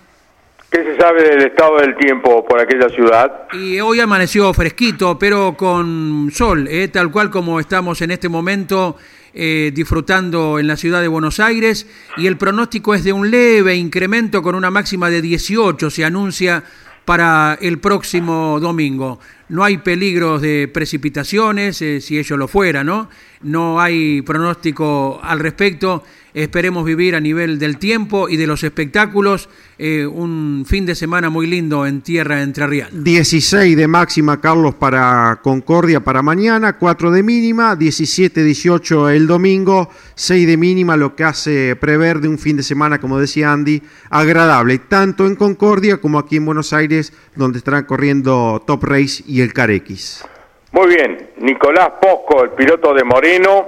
¿Qué 0.72 0.86
se 0.86 0.96
sabe 0.96 1.24
del 1.24 1.42
estado 1.48 1.80
del 1.80 1.98
tiempo 1.98 2.46
por 2.46 2.58
aquella 2.62 2.88
ciudad? 2.88 3.42
Y 3.52 3.82
hoy 3.82 4.00
amaneció 4.00 4.54
fresquito, 4.54 5.20
pero 5.20 5.58
con 5.58 6.30
sol, 6.32 6.66
¿eh? 6.70 6.88
tal 6.88 7.12
cual 7.12 7.30
como 7.30 7.60
estamos 7.60 8.02
en 8.02 8.12
este 8.12 8.30
momento 8.30 8.96
eh, 9.34 9.72
disfrutando 9.74 10.60
en 10.60 10.68
la 10.68 10.78
ciudad 10.78 11.02
de 11.02 11.10
Buenos 11.10 11.42
Aires. 11.42 11.88
Y 12.16 12.26
el 12.26 12.38
pronóstico 12.38 12.96
es 12.96 13.04
de 13.04 13.12
un 13.12 13.30
leve 13.30 13.76
incremento 13.76 14.42
con 14.42 14.56
una 14.56 14.72
máxima 14.72 15.10
de 15.10 15.22
18, 15.22 15.90
se 15.90 16.06
anuncia 16.06 16.64
para 17.04 17.58
el 17.60 17.80
próximo 17.80 18.58
domingo. 18.62 19.20
No 19.50 19.66
hay 19.66 19.80
peligros 19.80 20.42
de 20.42 20.70
precipitaciones, 20.74 21.82
eh, 21.82 22.00
si 22.00 22.18
ello 22.18 22.38
lo 22.38 22.48
fuera, 22.48 22.82
¿no? 22.82 23.10
No 23.42 23.82
hay 23.82 24.22
pronóstico 24.22 25.20
al 25.22 25.40
respecto. 25.40 26.06
Esperemos 26.34 26.86
vivir 26.86 27.16
a 27.16 27.20
nivel 27.20 27.60
del 27.60 27.78
tiempo 27.78 28.30
y 28.30 28.38
de 28.38 28.48
los 28.48 28.64
espectáculos 28.64 29.50
eh, 29.78 30.06
un 30.06 30.64
fin 30.66 30.86
de 30.86 30.96
semana 30.96 31.30
muy 31.30 31.46
lindo 31.46 31.86
en 31.86 32.02
tierra 32.02 32.42
entrerrial. 32.42 33.04
16 33.04 33.76
de 33.76 33.88
máxima, 33.88 34.40
Carlos, 34.40 34.76
para 34.76 35.40
Concordia 35.42 36.00
para 36.00 36.22
mañana, 36.22 36.78
4 36.78 37.12
de 37.12 37.24
mínima, 37.24 37.76
17, 37.76 38.44
18 38.44 39.10
el 39.10 39.28
domingo, 39.28 39.90
6 40.16 40.48
de 40.48 40.58
mínima, 40.58 40.96
lo 40.96 41.16
que 41.16 41.24
hace 41.26 41.76
prever 41.76 42.20
de 42.20 42.30
un 42.30 42.38
fin 42.38 42.56
de 42.56 42.64
semana, 42.64 43.00
como 43.00 43.20
decía 43.20 43.52
Andy, 43.52 43.82
agradable, 44.10 44.80
tanto 44.80 45.26
en 45.26 45.36
Concordia 45.36 45.98
como 45.98 46.18
aquí 46.18 46.38
en 46.38 46.46
Buenos 46.46 46.72
Aires, 46.72 47.12
donde 47.36 47.58
estarán 47.58 47.84
corriendo 47.84 48.64
Top 48.66 48.84
Race 48.84 49.24
y 49.28 49.42
el 49.42 49.52
Carex. 49.52 50.26
Muy 50.72 50.88
bien, 50.88 51.32
Nicolás 51.40 51.92
Posco, 52.02 52.44
el 52.44 52.52
piloto 52.52 52.94
de 52.94 53.04
Moreno, 53.04 53.68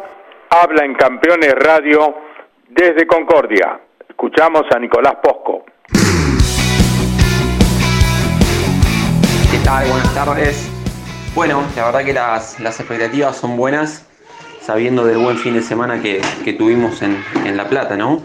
habla 0.49 0.85
en 0.85 0.93
Campeones 0.93 1.53
Radio 1.55 2.22
desde 2.75 3.05
Concordia. 3.05 3.79
Escuchamos 4.09 4.63
a 4.75 4.79
Nicolás 4.79 5.15
Posco. 5.21 5.63
¿Qué 9.51 9.57
tal? 9.63 9.87
Buenas 9.87 10.13
tardes. 10.15 10.69
Bueno, 11.35 11.63
la 11.75 11.85
verdad 11.85 12.03
que 12.03 12.13
las, 12.13 12.59
las 12.59 12.79
expectativas 12.79 13.37
son 13.37 13.57
buenas, 13.57 14.05
sabiendo 14.61 15.05
del 15.05 15.17
buen 15.19 15.37
fin 15.37 15.53
de 15.53 15.61
semana 15.61 16.01
que, 16.01 16.21
que 16.43 16.53
tuvimos 16.53 17.01
en, 17.01 17.23
en 17.45 17.57
La 17.57 17.67
Plata, 17.69 17.95
¿no? 17.95 18.23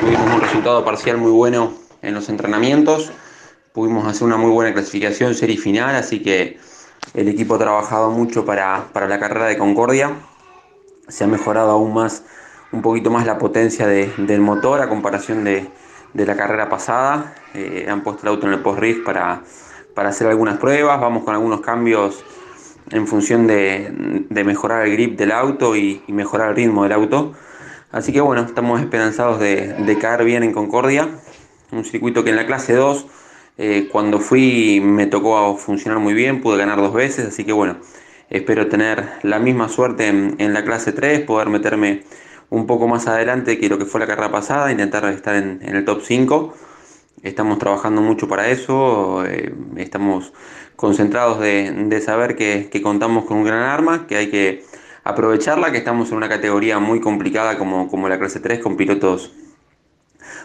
Tuvimos 0.00 0.34
un 0.34 0.40
resultado 0.40 0.84
parcial 0.84 1.16
muy 1.16 1.30
bueno 1.30 1.72
en 2.02 2.14
los 2.14 2.28
entrenamientos, 2.28 3.12
pudimos 3.72 4.06
hacer 4.06 4.26
una 4.26 4.36
muy 4.36 4.50
buena 4.50 4.72
clasificación 4.72 5.34
serie 5.34 5.56
final, 5.56 5.94
así 5.96 6.22
que 6.22 6.58
el 7.14 7.28
equipo 7.28 7.54
ha 7.54 7.58
trabajado 7.58 8.10
mucho 8.10 8.44
para, 8.44 8.84
para 8.92 9.06
la 9.06 9.18
carrera 9.18 9.46
de 9.46 9.58
Concordia, 9.58 10.12
se 11.08 11.24
ha 11.24 11.26
mejorado 11.26 11.70
aún 11.70 11.94
más 11.94 12.24
un 12.72 12.82
poquito 12.82 13.10
más 13.10 13.26
la 13.26 13.38
potencia 13.38 13.86
de, 13.86 14.12
del 14.18 14.40
motor 14.40 14.80
a 14.80 14.88
comparación 14.88 15.44
de, 15.44 15.68
de 16.12 16.26
la 16.26 16.36
carrera 16.36 16.68
pasada. 16.68 17.34
Eh, 17.54 17.86
han 17.88 18.02
puesto 18.02 18.22
el 18.22 18.28
auto 18.28 18.46
en 18.46 18.54
el 18.54 18.60
post-riff 18.60 19.04
para, 19.04 19.42
para 19.94 20.08
hacer 20.08 20.26
algunas 20.26 20.58
pruebas. 20.58 21.00
Vamos 21.00 21.24
con 21.24 21.34
algunos 21.34 21.60
cambios 21.60 22.24
en 22.90 23.06
función 23.06 23.46
de, 23.46 24.24
de 24.28 24.44
mejorar 24.44 24.86
el 24.86 24.92
grip 24.92 25.18
del 25.18 25.32
auto 25.32 25.76
y, 25.76 26.02
y, 26.06 26.12
mejorar 26.12 26.50
el 26.50 26.56
ritmo 26.56 26.84
del 26.84 26.92
auto. 26.92 27.34
Así 27.92 28.12
que 28.12 28.20
bueno, 28.20 28.42
estamos 28.42 28.80
esperanzados 28.80 29.40
de, 29.40 29.74
de 29.74 29.98
caer 29.98 30.24
bien 30.24 30.42
en 30.42 30.52
Concordia. 30.52 31.08
Un 31.72 31.84
circuito 31.84 32.24
que 32.24 32.30
en 32.30 32.36
la 32.36 32.46
clase 32.46 32.74
2, 32.74 33.06
eh, 33.58 33.88
cuando 33.90 34.20
fui, 34.20 34.80
me 34.82 35.06
tocó 35.06 35.56
funcionar 35.56 35.98
muy 35.98 36.14
bien, 36.14 36.40
pude 36.40 36.58
ganar 36.58 36.78
dos 36.78 36.92
veces. 36.92 37.26
Así 37.26 37.44
que 37.44 37.52
bueno, 37.52 37.76
espero 38.30 38.68
tener 38.68 39.04
la 39.22 39.38
misma 39.38 39.68
suerte 39.68 40.08
en, 40.08 40.36
en 40.38 40.52
la 40.52 40.64
clase 40.64 40.92
3, 40.92 41.20
poder 41.20 41.48
meterme 41.48 42.04
un 42.50 42.66
poco 42.66 42.88
más 42.88 43.06
adelante 43.06 43.58
que 43.58 43.68
lo 43.68 43.78
que 43.78 43.84
fue 43.84 44.00
la 44.00 44.06
carrera 44.06 44.30
pasada, 44.30 44.70
intentar 44.70 45.04
estar 45.06 45.36
en, 45.36 45.60
el 45.62 45.84
top 45.84 46.02
5. 46.02 46.54
Estamos 47.22 47.58
trabajando 47.58 48.02
mucho 48.02 48.28
para 48.28 48.48
eso, 48.48 49.24
eh, 49.26 49.52
estamos 49.76 50.32
concentrados 50.76 51.40
de, 51.40 52.00
saber 52.04 52.36
que, 52.36 52.68
que, 52.70 52.82
contamos 52.82 53.24
con 53.24 53.38
un 53.38 53.44
gran 53.44 53.62
arma, 53.62 54.06
que 54.06 54.16
hay 54.16 54.30
que 54.30 54.64
aprovecharla, 55.02 55.72
que 55.72 55.78
estamos 55.78 56.10
en 56.10 56.18
una 56.18 56.28
categoría 56.28 56.78
muy 56.78 57.00
complicada 57.00 57.58
como, 57.58 57.88
como 57.88 58.08
la 58.08 58.18
clase 58.18 58.40
3, 58.40 58.60
con 58.60 58.76
pilotos 58.76 59.32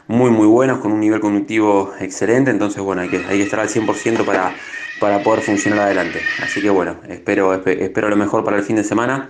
muy 0.07 0.31
muy 0.31 0.47
buenos, 0.47 0.79
con 0.79 0.91
un 0.91 0.99
nivel 0.99 1.19
cognitivo 1.19 1.93
excelente, 1.99 2.51
entonces 2.51 2.81
bueno, 2.81 3.01
hay 3.01 3.09
que, 3.09 3.17
hay 3.17 3.37
que 3.37 3.43
estar 3.43 3.59
al 3.59 3.69
100% 3.69 4.25
para, 4.25 4.53
para 4.99 5.23
poder 5.23 5.41
funcionar 5.41 5.79
adelante. 5.79 6.19
Así 6.43 6.61
que 6.61 6.69
bueno, 6.69 6.97
espero, 7.07 7.53
espero 7.53 8.09
lo 8.09 8.15
mejor 8.17 8.43
para 8.43 8.57
el 8.57 8.63
fin 8.63 8.75
de 8.75 8.83
semana 8.83 9.29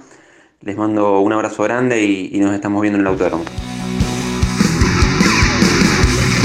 les 0.63 0.78
mando 0.78 1.21
un 1.21 1.34
abrazo 1.34 1.63
grande 1.63 2.00
y, 2.02 2.39
nos 2.39 2.54
estamos 2.54 2.82
viendo 2.82 3.00
en 3.00 3.06
el 3.06 3.12
autódromo. 3.12 3.43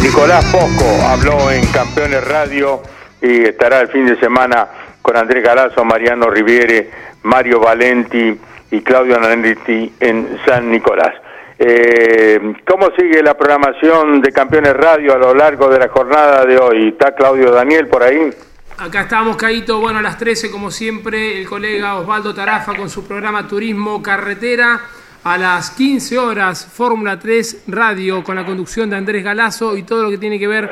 Nicolás 0.02 0.44
Posco 0.46 0.84
habló 1.06 1.50
en 1.50 1.66
Campeones 1.66 2.26
Radio 2.26 2.80
y 3.20 3.44
estará 3.44 3.80
el 3.80 3.88
fin 3.88 4.06
de 4.06 4.18
semana 4.18 4.68
con 5.02 5.16
Andrés 5.16 5.44
Galazo, 5.44 5.84
Mariano 5.84 6.30
Riviere, 6.30 6.90
Mario 7.24 7.60
Valenti 7.60 8.38
y 8.70 8.80
Claudio 8.80 9.18
Nanetti 9.18 9.92
en 10.00 10.38
San 10.46 10.70
Nicolás. 10.70 11.12
Eh, 11.58 12.54
¿Cómo 12.66 12.90
sigue 12.96 13.22
la 13.22 13.34
programación 13.34 14.20
de 14.20 14.32
Campeones 14.32 14.74
Radio 14.74 15.14
a 15.14 15.18
lo 15.18 15.34
largo 15.34 15.68
de 15.68 15.78
la 15.78 15.88
jornada 15.88 16.46
de 16.46 16.58
hoy? 16.58 16.88
¿Está 16.88 17.14
Claudio 17.14 17.50
Daniel 17.50 17.88
por 17.88 18.02
ahí? 18.02 18.30
Acá 18.78 19.02
estamos, 19.02 19.38
Caíto. 19.38 19.80
Bueno, 19.80 20.00
a 20.00 20.02
las 20.02 20.18
13, 20.18 20.50
como 20.50 20.70
siempre, 20.70 21.40
el 21.40 21.48
colega 21.48 21.96
Osvaldo 21.96 22.34
Tarafa 22.34 22.74
con 22.74 22.90
su 22.90 23.06
programa 23.06 23.48
Turismo 23.48 24.02
Carretera. 24.02 24.82
A 25.24 25.38
las 25.38 25.70
15 25.70 26.18
horas, 26.18 26.68
Fórmula 26.70 27.18
3 27.18 27.64
Radio 27.68 28.22
con 28.22 28.36
la 28.36 28.44
conducción 28.44 28.90
de 28.90 28.96
Andrés 28.96 29.24
Galazo 29.24 29.78
y 29.78 29.82
todo 29.82 30.02
lo 30.02 30.10
que 30.10 30.18
tiene 30.18 30.38
que 30.38 30.46
ver 30.46 30.70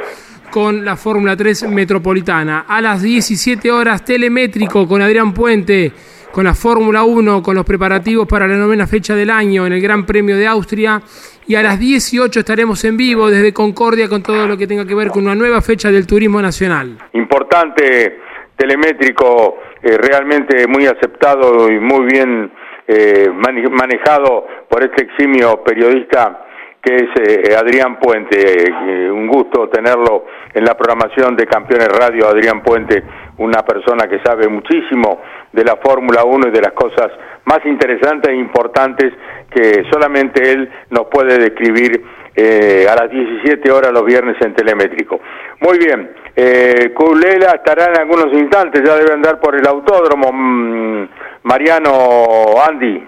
con 0.50 0.84
la 0.84 0.96
Fórmula 0.96 1.34
3 1.34 1.70
Metropolitana. 1.70 2.66
A 2.68 2.82
las 2.82 3.00
17 3.00 3.72
horas, 3.72 4.04
Telemétrico 4.04 4.86
con 4.86 5.00
Adrián 5.00 5.32
Puente 5.32 5.90
con 6.34 6.42
la 6.42 6.54
Fórmula 6.54 7.04
1, 7.04 7.44
con 7.44 7.54
los 7.54 7.64
preparativos 7.64 8.26
para 8.26 8.48
la 8.48 8.56
novena 8.56 8.88
fecha 8.88 9.14
del 9.14 9.30
año 9.30 9.68
en 9.68 9.72
el 9.72 9.80
Gran 9.80 10.04
Premio 10.04 10.36
de 10.36 10.48
Austria. 10.48 11.00
Y 11.46 11.54
a 11.56 11.62
las 11.62 11.78
18 11.78 12.40
estaremos 12.40 12.84
en 12.84 12.96
vivo 12.96 13.30
desde 13.30 13.52
Concordia 13.52 14.08
con 14.08 14.22
todo 14.22 14.46
lo 14.46 14.56
que 14.56 14.66
tenga 14.66 14.86
que 14.86 14.94
ver 14.94 15.08
con 15.08 15.24
una 15.24 15.34
nueva 15.34 15.60
fecha 15.60 15.90
del 15.90 16.06
turismo 16.06 16.40
nacional. 16.40 16.96
Importante, 17.12 18.20
telemétrico, 18.56 19.58
eh, 19.82 19.98
realmente 19.98 20.66
muy 20.66 20.86
aceptado 20.86 21.70
y 21.70 21.78
muy 21.78 22.06
bien 22.06 22.50
eh, 22.86 23.28
manejado 23.70 24.46
por 24.68 24.82
este 24.82 25.04
eximio 25.04 25.62
periodista 25.62 26.40
que 26.82 26.96
es 26.96 27.48
eh, 27.48 27.56
Adrián 27.56 27.98
Puente. 27.98 28.70
un 29.10 29.26
gusto 29.26 29.70
tenerlo 29.70 30.26
en 30.52 30.64
la 30.64 30.76
programación 30.76 31.34
de 31.34 31.46
Campeones 31.46 31.88
Radio, 31.88 32.28
Adrián 32.28 32.62
Puente, 32.62 33.02
una 33.38 33.62
persona 33.62 34.06
que 34.06 34.20
sabe 34.22 34.48
muchísimo 34.48 35.22
de 35.50 35.64
la 35.64 35.76
Fórmula 35.76 36.24
1 36.24 36.48
y 36.48 36.50
de 36.50 36.60
las 36.60 36.72
cosas 36.72 37.10
más 37.44 37.64
interesantes 37.64 38.30
e 38.30 38.36
importantes 38.36 39.12
que 39.50 39.84
solamente 39.90 40.52
él 40.52 40.70
nos 40.90 41.06
puede 41.06 41.38
describir 41.38 42.04
eh, 42.36 42.86
a 42.90 42.96
las 42.96 43.10
17 43.10 43.70
horas 43.70 43.92
los 43.92 44.04
viernes 44.04 44.36
en 44.40 44.54
Telemétrico. 44.54 45.20
Muy 45.60 45.78
bien, 45.78 46.10
eh, 46.34 46.92
Culela 46.94 47.52
estará 47.52 47.86
en 47.92 48.00
algunos 48.00 48.32
instantes, 48.32 48.82
ya 48.84 48.96
debe 48.96 49.12
andar 49.12 49.38
por 49.38 49.54
el 49.54 49.66
autódromo. 49.66 50.32
Mm, 50.32 51.08
Mariano, 51.44 52.54
Andy. 52.66 53.04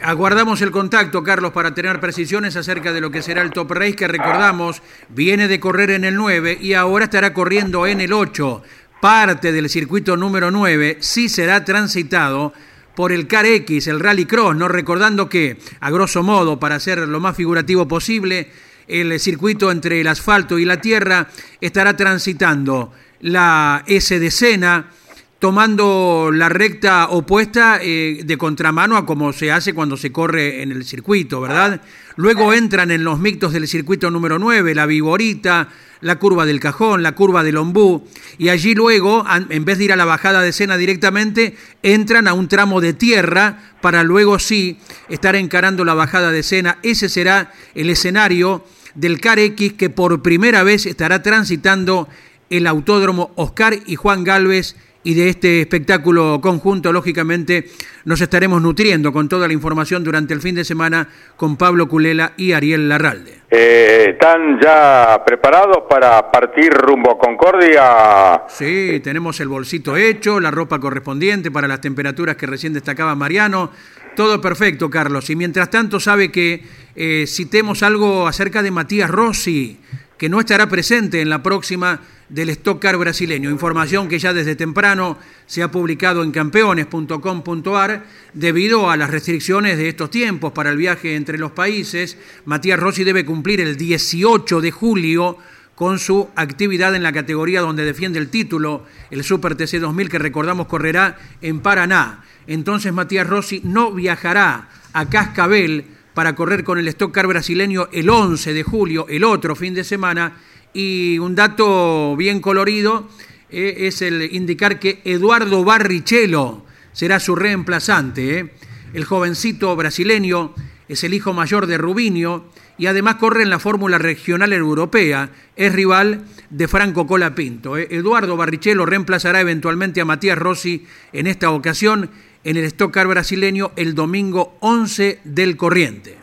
Aguardamos 0.00 0.62
el 0.62 0.70
contacto, 0.70 1.22
Carlos, 1.22 1.52
para 1.52 1.74
tener 1.74 1.98
precisiones 2.00 2.56
acerca 2.56 2.92
de 2.92 3.00
lo 3.00 3.10
que 3.10 3.22
será 3.22 3.42
el 3.42 3.50
Top 3.50 3.70
Race, 3.72 3.96
que 3.96 4.08
recordamos, 4.08 4.82
viene 5.08 5.48
de 5.48 5.60
correr 5.60 5.90
en 5.90 6.04
el 6.04 6.14
9 6.14 6.58
y 6.60 6.74
ahora 6.74 7.04
estará 7.04 7.32
corriendo 7.32 7.86
en 7.86 8.00
el 8.00 8.12
8. 8.12 8.62
Parte 9.00 9.52
del 9.52 9.68
circuito 9.68 10.16
número 10.16 10.50
9 10.50 10.98
sí 11.00 11.28
será 11.28 11.64
transitado 11.64 12.52
por 12.94 13.12
el 13.12 13.26
Car 13.26 13.46
X, 13.46 13.86
el 13.86 14.00
Rally 14.00 14.24
Cross, 14.24 14.56
¿no? 14.56 14.68
recordando 14.68 15.28
que, 15.28 15.56
a 15.80 15.90
grosso 15.90 16.22
modo, 16.22 16.58
para 16.58 16.80
ser 16.80 16.98
lo 16.98 17.20
más 17.20 17.36
figurativo 17.36 17.88
posible, 17.88 18.48
el 18.86 19.18
circuito 19.18 19.70
entre 19.70 20.00
el 20.00 20.06
asfalto 20.06 20.58
y 20.58 20.64
la 20.64 20.80
tierra 20.80 21.28
estará 21.60 21.96
transitando 21.96 22.92
la 23.20 23.82
S 23.86 24.18
de 24.18 24.30
Sena, 24.30 24.90
tomando 25.38 26.30
la 26.32 26.48
recta 26.48 27.08
opuesta 27.08 27.78
eh, 27.82 28.22
de 28.24 28.38
contramano 28.38 28.96
a 28.96 29.04
como 29.04 29.32
se 29.32 29.52
hace 29.52 29.74
cuando 29.74 29.96
se 29.96 30.12
corre 30.12 30.62
en 30.62 30.72
el 30.72 30.84
circuito, 30.84 31.40
¿verdad? 31.40 31.82
Luego 32.16 32.52
entran 32.52 32.90
en 32.90 33.04
los 33.04 33.18
mictos 33.18 33.52
del 33.52 33.68
circuito 33.68 34.10
número 34.10 34.38
9, 34.38 34.74
la 34.74 34.86
Viborita, 34.86 35.68
la 36.04 36.16
curva 36.16 36.44
del 36.44 36.60
Cajón, 36.60 37.02
la 37.02 37.12
curva 37.12 37.42
del 37.42 37.56
Ombú, 37.56 38.06
y 38.36 38.50
allí 38.50 38.74
luego, 38.74 39.24
en 39.48 39.64
vez 39.64 39.78
de 39.78 39.84
ir 39.84 39.92
a 39.92 39.96
la 39.96 40.04
bajada 40.04 40.42
de 40.42 40.50
escena 40.50 40.76
directamente, 40.76 41.56
entran 41.82 42.28
a 42.28 42.34
un 42.34 42.46
tramo 42.46 42.82
de 42.82 42.92
tierra 42.92 43.72
para 43.80 44.02
luego 44.02 44.38
sí 44.38 44.78
estar 45.08 45.34
encarando 45.34 45.82
la 45.82 45.94
bajada 45.94 46.30
de 46.30 46.40
escena. 46.40 46.76
Ese 46.82 47.08
será 47.08 47.52
el 47.74 47.88
escenario 47.88 48.66
del 48.94 49.18
CAR 49.18 49.38
X 49.38 49.72
que 49.72 49.88
por 49.88 50.20
primera 50.20 50.62
vez 50.62 50.84
estará 50.84 51.22
transitando 51.22 52.06
el 52.50 52.66
autódromo 52.66 53.32
Oscar 53.36 53.78
y 53.86 53.96
Juan 53.96 54.24
Galvez 54.24 54.76
y 55.04 55.14
de 55.14 55.28
este 55.28 55.60
espectáculo 55.60 56.40
conjunto, 56.40 56.92
lógicamente, 56.92 57.66
nos 58.06 58.20
estaremos 58.20 58.60
nutriendo 58.60 59.12
con 59.12 59.28
toda 59.28 59.46
la 59.46 59.52
información 59.52 60.02
durante 60.02 60.32
el 60.32 60.40
fin 60.40 60.54
de 60.54 60.64
semana 60.64 61.06
con 61.36 61.56
Pablo 61.56 61.86
Culela 61.86 62.32
y 62.38 62.52
Ariel 62.52 62.88
Larralde. 62.88 63.42
Eh, 63.50 64.06
¿Están 64.10 64.58
ya 64.60 65.22
preparados 65.24 65.84
para 65.88 66.30
partir 66.30 66.72
rumbo 66.72 67.12
a 67.12 67.18
Concordia? 67.18 68.42
Sí, 68.48 69.00
tenemos 69.04 69.38
el 69.40 69.48
bolsito 69.48 69.96
hecho, 69.96 70.40
la 70.40 70.50
ropa 70.50 70.80
correspondiente 70.80 71.50
para 71.50 71.68
las 71.68 71.82
temperaturas 71.82 72.36
que 72.36 72.46
recién 72.46 72.72
destacaba 72.72 73.14
Mariano. 73.14 73.70
Todo 74.16 74.40
perfecto, 74.40 74.88
Carlos. 74.88 75.28
Y 75.28 75.36
mientras 75.36 75.70
tanto, 75.70 76.00
sabe 76.00 76.32
que 76.32 76.64
eh, 76.96 77.26
citemos 77.28 77.82
algo 77.82 78.26
acerca 78.26 78.62
de 78.62 78.70
Matías 78.70 79.10
Rossi, 79.10 79.78
que 80.16 80.28
no 80.28 80.40
estará 80.40 80.68
presente 80.68 81.20
en 81.20 81.28
la 81.28 81.42
próxima 81.42 82.00
del 82.28 82.50
Stock 82.50 82.80
Car 82.80 82.96
brasileño. 82.96 83.50
Información 83.50 84.08
que 84.08 84.18
ya 84.18 84.32
desde 84.32 84.56
temprano 84.56 85.18
se 85.46 85.62
ha 85.62 85.70
publicado 85.70 86.22
en 86.22 86.32
campeones.com.ar 86.32 88.04
debido 88.32 88.90
a 88.90 88.96
las 88.96 89.10
restricciones 89.10 89.78
de 89.78 89.88
estos 89.88 90.10
tiempos 90.10 90.52
para 90.52 90.70
el 90.70 90.76
viaje 90.76 91.16
entre 91.16 91.38
los 91.38 91.52
países. 91.52 92.16
Matías 92.44 92.78
Rossi 92.78 93.04
debe 93.04 93.24
cumplir 93.24 93.60
el 93.60 93.76
18 93.76 94.60
de 94.60 94.70
julio 94.70 95.38
con 95.74 95.98
su 95.98 96.28
actividad 96.36 96.94
en 96.94 97.02
la 97.02 97.12
categoría 97.12 97.60
donde 97.60 97.84
defiende 97.84 98.18
el 98.18 98.28
título, 98.28 98.84
el 99.10 99.24
Super 99.24 99.56
TC 99.56 99.80
2000 99.80 100.08
que 100.08 100.18
recordamos 100.18 100.66
correrá 100.66 101.18
en 101.40 101.60
Paraná. 101.60 102.24
Entonces 102.46 102.92
Matías 102.92 103.26
Rossi 103.26 103.60
no 103.64 103.92
viajará 103.92 104.68
a 104.92 105.08
Cascabel 105.08 105.84
para 106.14 106.36
correr 106.36 106.62
con 106.62 106.78
el 106.78 106.88
Stock 106.88 107.12
Car 107.12 107.26
brasileño 107.26 107.88
el 107.92 108.08
11 108.08 108.54
de 108.54 108.62
julio, 108.62 109.06
el 109.08 109.24
otro 109.24 109.56
fin 109.56 109.74
de 109.74 109.82
semana, 109.82 110.36
y 110.74 111.18
un 111.20 111.34
dato 111.34 112.16
bien 112.16 112.40
colorido 112.40 113.08
eh, 113.50 113.86
es 113.86 114.02
el 114.02 114.34
indicar 114.34 114.80
que 114.80 115.00
Eduardo 115.04 115.64
Barrichello 115.64 116.62
será 116.92 117.20
su 117.20 117.36
reemplazante. 117.36 118.38
Eh. 118.38 118.50
El 118.92 119.04
jovencito 119.04 119.74
brasileño 119.76 120.52
es 120.88 121.04
el 121.04 121.14
hijo 121.14 121.32
mayor 121.32 121.66
de 121.66 121.78
Rubinho 121.78 122.46
y 122.76 122.86
además 122.86 123.14
corre 123.16 123.44
en 123.44 123.50
la 123.50 123.60
Fórmula 123.60 123.98
Regional 123.98 124.52
Europea. 124.52 125.30
Es 125.54 125.72
rival 125.72 126.22
de 126.50 126.66
Franco 126.66 127.06
Colapinto. 127.06 127.78
Eh. 127.78 127.86
Eduardo 127.92 128.36
Barrichello 128.36 128.84
reemplazará 128.84 129.40
eventualmente 129.40 130.00
a 130.00 130.04
Matías 130.04 130.36
Rossi 130.36 130.84
en 131.12 131.28
esta 131.28 131.50
ocasión 131.52 132.10
en 132.42 132.56
el 132.56 132.64
Stock 132.64 132.92
Car 132.92 133.06
brasileño 133.06 133.70
el 133.76 133.94
domingo 133.94 134.56
11 134.60 135.20
del 135.22 135.56
corriente. 135.56 136.16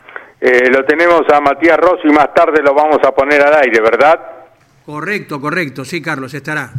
lo 0.70 0.84
tenemos 0.84 1.22
a 1.32 1.40
Matías 1.40 1.78
Rossi, 1.78 2.08
más 2.08 2.32
tarde 2.34 2.62
lo 2.62 2.74
vamos 2.74 2.98
a 3.04 3.12
poner 3.12 3.40
al 3.40 3.54
aire, 3.54 3.80
¿verdad? 3.80 4.41
Correcto, 4.84 5.40
correcto, 5.40 5.84
sí, 5.84 6.02
Carlos, 6.02 6.34
estará. 6.34 6.72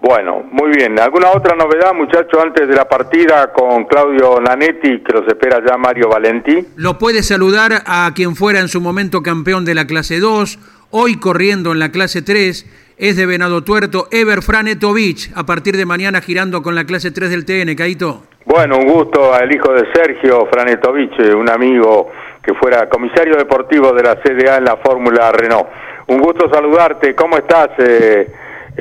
Bueno, 0.00 0.44
muy 0.52 0.70
bien. 0.70 0.98
¿Alguna 0.98 1.30
otra 1.30 1.56
novedad, 1.56 1.92
muchachos, 1.92 2.40
antes 2.40 2.68
de 2.68 2.74
la 2.74 2.88
partida 2.88 3.52
con 3.52 3.84
Claudio 3.84 4.40
Lanetti, 4.40 5.00
que 5.00 5.12
los 5.12 5.26
espera 5.26 5.60
ya 5.66 5.76
Mario 5.76 6.08
Valentí? 6.08 6.66
Lo 6.76 6.98
puede 6.98 7.22
saludar 7.22 7.82
a 7.84 8.10
quien 8.14 8.36
fuera 8.36 8.60
en 8.60 8.68
su 8.68 8.80
momento 8.80 9.22
campeón 9.22 9.64
de 9.64 9.74
la 9.74 9.86
clase 9.86 10.20
2, 10.20 10.58
hoy 10.90 11.18
corriendo 11.18 11.72
en 11.72 11.80
la 11.80 11.90
clase 11.90 12.22
3, 12.22 12.94
es 12.96 13.16
de 13.16 13.26
Venado 13.26 13.62
Tuerto, 13.64 14.08
Ever 14.12 14.42
Franetovich, 14.42 15.30
a 15.34 15.44
partir 15.44 15.76
de 15.76 15.84
mañana 15.84 16.20
girando 16.20 16.62
con 16.62 16.74
la 16.74 16.84
clase 16.84 17.10
3 17.10 17.30
del 17.30 17.44
TN, 17.44 17.74
Caito. 17.74 18.22
Bueno, 18.44 18.78
un 18.78 18.86
gusto 18.86 19.34
al 19.34 19.52
hijo 19.54 19.72
de 19.72 19.84
Sergio 19.92 20.48
Franetovich, 20.50 21.18
un 21.34 21.50
amigo 21.50 22.10
que 22.42 22.54
fuera 22.54 22.88
comisario 22.88 23.36
deportivo 23.36 23.92
de 23.92 24.02
la 24.02 24.14
CDA 24.22 24.56
en 24.56 24.64
la 24.64 24.76
Fórmula 24.76 25.30
Renault. 25.32 25.68
Un 26.08 26.20
gusto 26.20 26.48
saludarte. 26.48 27.14
¿Cómo 27.14 27.36
estás, 27.36 27.68
eh, 27.78 28.32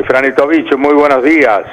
Franetovich? 0.08 0.74
Muy 0.78 0.94
buenos 0.94 1.22
días. 1.24 1.63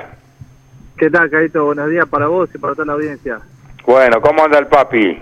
¿Qué 0.99 1.09
tal, 1.09 1.31
Caito? 1.31 1.67
Buenos 1.67 1.89
días 1.91 2.09
para 2.09 2.27
vos 2.27 2.51
y 2.53 2.59
para 2.59 2.75
toda 2.75 2.87
la 2.87 2.93
audiencia. 2.95 3.39
Bueno, 3.87 4.21
¿cómo 4.21 4.45
anda 4.45 4.59
el 4.59 4.67
papi? 4.67 5.17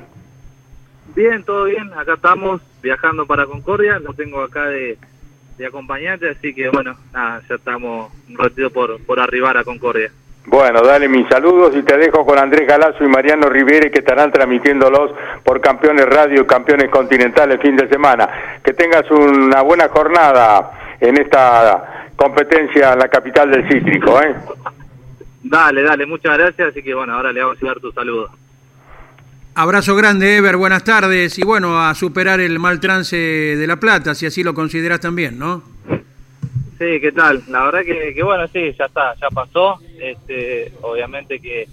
Bien, 1.14 1.45
todo 1.45 1.64
bien. 1.64 1.92
Acá 1.92 2.14
estamos 2.14 2.62
viajando 2.83 3.27
para 3.27 3.45
Concordia. 3.45 3.99
Lo 3.99 4.14
tengo 4.14 4.40
acá 4.40 4.64
de, 4.68 4.97
acompañante, 5.66 6.31
así 6.31 6.55
que 6.55 6.71
bueno, 6.71 6.97
nada, 7.12 7.42
ya 7.49 7.55
estamos 7.55 8.11
un 8.29 8.37
ratito 8.37 8.71
por, 8.71 9.05
por 9.05 9.21
arribar 9.21 9.59
a 9.59 9.64
Concordia. 9.64 10.11
Bueno, 10.44 10.83
dale 10.83 11.09
mis 11.09 11.28
saludos 11.28 11.74
y 11.76 11.83
te 11.83 11.96
dejo 11.96 12.26
con 12.26 12.38
Andrés 12.38 12.66
Galazo 12.66 13.05
y 13.05 13.09
Mariano 13.09 13.48
Rivera 13.48 13.88
que 13.90 14.00
estarán 14.00 14.33
transmitiéndolos 14.33 15.12
por 15.44 15.61
Campeones 15.61 16.07
Radio 16.07 16.42
y 16.42 16.46
Campeones 16.46 16.90
Continentales 16.90 17.57
el 17.57 17.62
fin 17.62 17.76
de 17.76 17.88
semana. 17.88 18.59
Que 18.62 18.72
tengas 18.72 19.09
una 19.11 19.62
buena 19.62 19.88
jornada 19.88 20.96
en 21.00 21.16
esta 21.16 22.09
competencia 22.16 22.92
en 22.92 22.98
la 22.98 23.09
capital 23.09 23.50
del 23.50 23.68
cítrico. 23.68 24.20
¿eh? 24.20 24.35
Dale, 25.44 25.83
dale, 25.83 26.07
muchas 26.07 26.37
gracias. 26.37 26.70
Así 26.70 26.83
que 26.83 26.92
bueno, 26.92 27.14
ahora 27.14 27.33
le 27.33 27.42
vamos 27.42 27.59
a 27.62 27.66
dar 27.66 27.78
tu 27.78 27.92
saludo. 27.92 28.31
Abrazo 29.55 29.94
grande, 29.94 30.38
Ever, 30.38 30.57
buenas 30.57 30.83
tardes. 30.83 31.38
Y 31.38 31.42
bueno, 31.42 31.81
a 31.81 31.94
superar 31.94 32.40
el 32.40 32.59
mal 32.59 32.81
trance 32.81 33.16
de 33.16 33.66
La 33.66 33.76
Plata, 33.76 34.14
si 34.14 34.26
así 34.26 34.42
lo 34.42 34.55
consideras 34.55 35.00
también, 35.00 35.38
¿no? 35.38 35.62
Sí, 36.83 37.01
¿qué 37.01 37.12
tal? 37.12 37.45
La 37.49 37.62
verdad 37.66 37.85
que, 37.85 38.12
que 38.12 38.25
bueno, 38.25 38.49
sí, 38.49 38.75
ya 38.77 38.87
está, 38.87 39.14
ya 39.14 39.29
pasó. 39.29 39.79
Este, 40.01 40.73
obviamente 40.81 41.38
que, 41.38 41.68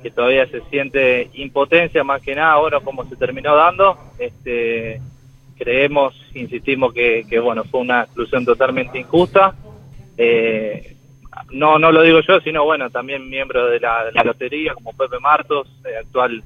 que 0.00 0.10
todavía 0.12 0.46
se 0.46 0.60
siente 0.70 1.30
impotencia 1.34 2.04
más 2.04 2.22
que 2.22 2.36
nada, 2.36 2.58
bueno, 2.58 2.80
como 2.80 3.04
se 3.08 3.16
terminó 3.16 3.56
dando. 3.56 3.98
Este, 4.20 5.00
creemos, 5.58 6.14
insistimos 6.32 6.94
que, 6.94 7.26
que 7.28 7.40
bueno, 7.40 7.64
fue 7.64 7.80
una 7.80 8.02
exclusión 8.02 8.44
totalmente 8.44 9.00
injusta. 9.00 9.52
Eh, 10.16 10.94
no, 11.50 11.80
no 11.80 11.90
lo 11.90 12.02
digo 12.02 12.20
yo, 12.20 12.38
sino 12.38 12.62
bueno, 12.64 12.88
también 12.88 13.28
miembro 13.28 13.66
de 13.66 13.80
la, 13.80 14.12
lotería, 14.24 14.74
como 14.74 14.96
Pepe 14.96 15.18
Martos, 15.18 15.66
eh, 15.84 15.96
actual 15.98 16.44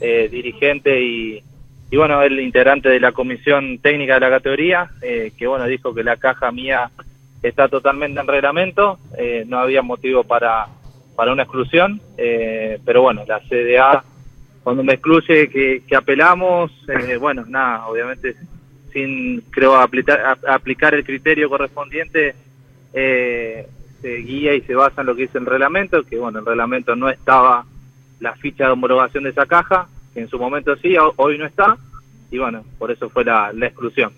eh, 0.00 0.28
dirigente 0.30 1.02
y, 1.02 1.42
y 1.90 1.96
bueno, 1.96 2.22
el 2.22 2.38
integrante 2.38 2.90
de 2.90 3.00
la 3.00 3.10
comisión 3.10 3.80
técnica 3.80 4.14
de 4.14 4.20
la 4.20 4.30
categoría, 4.30 4.88
que 5.00 5.46
bueno, 5.48 5.66
dijo 5.66 5.92
que 5.92 6.04
la 6.04 6.16
caja 6.16 6.52
mía 6.52 6.92
está 7.42 7.68
totalmente 7.68 8.20
en 8.20 8.26
reglamento, 8.26 8.98
eh, 9.16 9.44
no 9.46 9.58
había 9.58 9.82
motivo 9.82 10.24
para, 10.24 10.66
para 11.16 11.32
una 11.32 11.42
exclusión, 11.44 12.00
eh, 12.18 12.78
pero 12.84 13.02
bueno, 13.02 13.24
la 13.26 13.40
CDA, 13.40 14.04
cuando 14.62 14.82
me 14.84 14.94
excluye 14.94 15.48
que, 15.48 15.82
que 15.86 15.96
apelamos, 15.96 16.70
eh, 16.88 17.16
bueno, 17.16 17.44
nada, 17.48 17.86
obviamente 17.86 18.36
sin 18.92 19.40
creo 19.50 19.76
aplicar, 19.76 20.38
aplicar 20.48 20.94
el 20.94 21.04
criterio 21.04 21.48
correspondiente 21.48 22.34
eh, 22.92 23.66
se 24.02 24.16
guía 24.16 24.54
y 24.54 24.62
se 24.62 24.74
basa 24.74 25.02
en 25.02 25.06
lo 25.06 25.14
que 25.14 25.22
dice 25.22 25.38
el 25.38 25.46
reglamento, 25.46 26.02
que 26.02 26.18
bueno, 26.18 26.40
el 26.40 26.46
reglamento 26.46 26.96
no 26.96 27.08
estaba 27.08 27.64
la 28.18 28.34
ficha 28.34 28.64
de 28.66 28.72
homologación 28.72 29.24
de 29.24 29.30
esa 29.30 29.46
caja, 29.46 29.86
que 30.12 30.20
en 30.20 30.28
su 30.28 30.38
momento 30.38 30.74
sí, 30.76 30.96
ho- 30.96 31.14
hoy 31.16 31.38
no 31.38 31.46
está, 31.46 31.76
y 32.30 32.38
bueno, 32.38 32.64
por 32.78 32.90
eso 32.90 33.08
fue 33.10 33.24
la, 33.24 33.52
la 33.52 33.66
exclusión. 33.66 34.12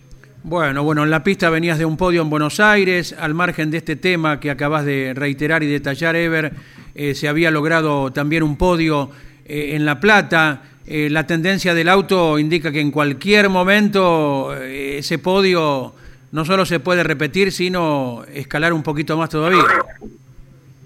Bueno, 0.44 0.82
bueno, 0.82 1.04
en 1.04 1.10
la 1.10 1.22
pista 1.22 1.50
venías 1.50 1.78
de 1.78 1.84
un 1.84 1.96
podio 1.96 2.20
en 2.20 2.28
Buenos 2.28 2.58
Aires, 2.58 3.14
al 3.16 3.32
margen 3.32 3.70
de 3.70 3.78
este 3.78 3.94
tema 3.94 4.40
que 4.40 4.50
acabas 4.50 4.84
de 4.84 5.12
reiterar 5.14 5.62
y 5.62 5.66
detallar, 5.66 6.16
Ever, 6.16 6.52
eh, 6.96 7.14
se 7.14 7.28
había 7.28 7.52
logrado 7.52 8.12
también 8.12 8.42
un 8.42 8.56
podio 8.56 9.10
eh, 9.44 9.76
en 9.76 9.84
La 9.84 10.00
Plata. 10.00 10.62
Eh, 10.84 11.08
la 11.10 11.28
tendencia 11.28 11.74
del 11.74 11.88
auto 11.88 12.40
indica 12.40 12.72
que 12.72 12.80
en 12.80 12.90
cualquier 12.90 13.50
momento 13.50 14.52
ese 14.52 15.20
podio 15.20 15.94
no 16.32 16.44
solo 16.44 16.66
se 16.66 16.80
puede 16.80 17.04
repetir, 17.04 17.52
sino 17.52 18.24
escalar 18.34 18.72
un 18.72 18.82
poquito 18.82 19.16
más 19.16 19.30
todavía. 19.30 19.62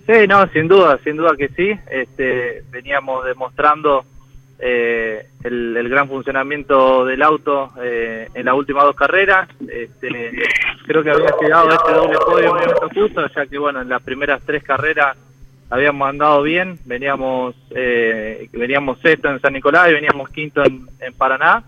Sí, 0.06 0.26
no, 0.28 0.46
sin 0.48 0.68
duda, 0.68 1.00
sin 1.02 1.16
duda 1.16 1.34
que 1.34 1.48
sí. 1.48 1.70
Este, 1.90 2.62
veníamos 2.70 3.24
demostrando 3.24 4.04
eh, 4.58 5.26
el, 5.44 5.88
gran 5.88 6.08
funcionamiento 6.08 7.04
del 7.04 7.22
auto 7.22 7.72
eh, 7.82 8.28
en 8.34 8.46
las 8.46 8.54
últimas 8.54 8.84
dos 8.84 8.96
carreras. 8.96 9.48
Este, 9.68 10.32
creo 10.86 11.02
que 11.02 11.10
había 11.10 11.34
llegado 11.40 11.70
este 11.70 11.92
doble 11.92 12.18
podio 12.18 12.46
en 12.46 12.54
momento 12.54 12.88
justo, 12.94 13.26
ya 13.34 13.46
que 13.46 13.58
bueno, 13.58 13.82
en 13.82 13.88
las 13.88 14.02
primeras 14.02 14.42
tres 14.44 14.62
carreras 14.62 15.16
habíamos 15.68 16.08
andado 16.08 16.42
bien, 16.42 16.78
veníamos 16.84 17.54
eh, 17.70 18.48
veníamos 18.52 19.00
sexto 19.00 19.28
en 19.30 19.40
San 19.40 19.52
Nicolás 19.52 19.90
y 19.90 19.94
veníamos 19.94 20.30
quinto 20.30 20.64
en, 20.64 20.86
en 21.00 21.12
Paraná 21.14 21.64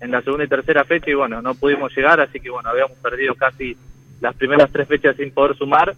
en 0.00 0.10
la 0.10 0.22
segunda 0.22 0.44
y 0.44 0.48
tercera 0.48 0.84
fecha 0.84 1.10
y 1.10 1.14
bueno, 1.14 1.42
no 1.42 1.54
pudimos 1.54 1.94
llegar, 1.96 2.20
así 2.20 2.40
que 2.40 2.50
bueno, 2.50 2.68
habíamos 2.68 2.98
perdido 2.98 3.34
casi 3.34 3.76
las 4.20 4.34
primeras 4.34 4.70
tres 4.72 4.88
fechas 4.88 5.16
sin 5.16 5.32
poder 5.32 5.56
sumar 5.56 5.94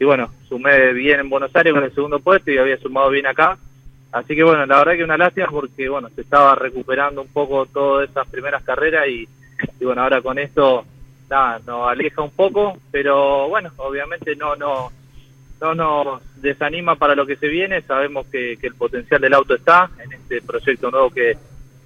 y 0.00 0.04
bueno, 0.04 0.30
sumé 0.48 0.92
bien 0.92 1.20
en 1.20 1.30
Buenos 1.30 1.54
Aires 1.54 1.72
con 1.72 1.82
el 1.82 1.94
segundo 1.94 2.20
puesto 2.20 2.50
y 2.50 2.58
había 2.58 2.78
sumado 2.78 3.10
bien 3.10 3.26
acá. 3.26 3.58
Así 4.12 4.34
que 4.34 4.42
bueno, 4.42 4.64
la 4.64 4.78
verdad 4.78 4.96
que 4.96 5.04
una 5.04 5.18
lástima 5.18 5.48
porque 5.50 5.88
bueno, 5.88 6.08
se 6.10 6.22
estaba 6.22 6.54
recuperando 6.54 7.20
un 7.20 7.28
poco 7.28 7.66
todas 7.66 8.08
esas 8.08 8.26
primeras 8.28 8.62
carreras 8.62 9.06
y, 9.08 9.28
bueno, 9.80 10.02
ahora 10.02 10.22
con 10.22 10.38
esto 10.38 10.84
nada, 11.28 11.60
nos 11.66 11.88
aleja 11.88 12.22
un 12.22 12.30
poco, 12.30 12.78
pero 12.90 13.48
bueno, 13.48 13.70
obviamente 13.76 14.34
no 14.34 14.56
no 14.56 14.90
no 15.60 15.74
nos 15.74 16.22
desanima 16.40 16.94
para 16.94 17.14
lo 17.14 17.26
que 17.26 17.36
se 17.36 17.48
viene, 17.48 17.82
sabemos 17.82 18.26
que, 18.28 18.56
que 18.58 18.68
el 18.68 18.74
potencial 18.76 19.20
del 19.20 19.34
auto 19.34 19.56
está 19.56 19.90
en 20.02 20.12
este 20.12 20.40
proyecto 20.40 20.90
nuevo 20.90 21.10
que, 21.10 21.36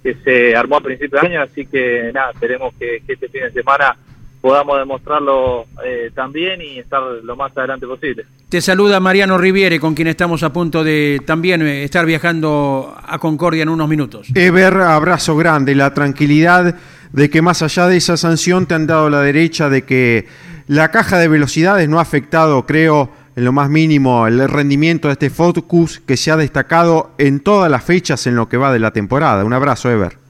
que 0.03 0.13
se 0.15 0.55
armó 0.55 0.77
a 0.77 0.81
principios 0.81 1.21
de 1.21 1.27
año, 1.27 1.41
así 1.41 1.65
que 1.65 2.11
nada, 2.13 2.31
esperemos 2.31 2.73
que 2.75 3.01
este 3.07 3.29
fin 3.29 3.41
de 3.41 3.51
semana 3.51 3.97
podamos 4.43 4.77
demostrarlo 4.77 5.67
eh, 5.85 6.11
también 6.13 6.61
y 6.61 6.77
estar 6.77 7.01
lo 7.23 7.37
más 7.37 7.55
adelante 7.55 7.87
posible. 7.87 8.25
Te 8.49 8.59
saluda 8.59 8.99
Mariano 8.99 9.37
Riviere, 9.37 9.79
con 9.79 9.95
quien 9.95 10.09
estamos 10.09 10.43
a 10.43 10.51
punto 10.51 10.83
de 10.83 11.21
también 11.25 11.61
eh, 11.61 11.85
estar 11.85 12.05
viajando 12.05 12.93
a 13.01 13.19
Concordia 13.19 13.63
en 13.63 13.69
unos 13.69 13.87
minutos. 13.87 14.27
Ever, 14.35 14.81
abrazo 14.81 15.37
grande, 15.37 15.75
la 15.75 15.93
tranquilidad 15.93 16.75
de 17.13 17.29
que 17.29 17.41
más 17.41 17.61
allá 17.61 17.87
de 17.87 17.95
esa 17.95 18.17
sanción 18.17 18.65
te 18.65 18.73
han 18.73 18.85
dado 18.85 19.09
la 19.09 19.21
derecha 19.21 19.69
de 19.69 19.83
que 19.83 20.27
la 20.67 20.91
caja 20.91 21.19
de 21.19 21.29
velocidades 21.29 21.87
no 21.87 21.99
ha 21.99 22.01
afectado, 22.01 22.65
creo, 22.65 23.11
en 23.37 23.45
lo 23.45 23.53
más 23.53 23.69
mínimo 23.69 24.27
el 24.27 24.49
rendimiento 24.49 25.07
de 25.07 25.13
este 25.13 25.29
Focus 25.29 26.01
que 26.01 26.17
se 26.17 26.31
ha 26.31 26.35
destacado 26.35 27.11
en 27.17 27.39
todas 27.39 27.71
las 27.71 27.85
fechas 27.85 28.27
en 28.27 28.35
lo 28.35 28.49
que 28.49 28.57
va 28.57 28.73
de 28.73 28.79
la 28.79 28.91
temporada. 28.91 29.45
Un 29.45 29.53
abrazo, 29.53 29.89
Ever. 29.89 30.22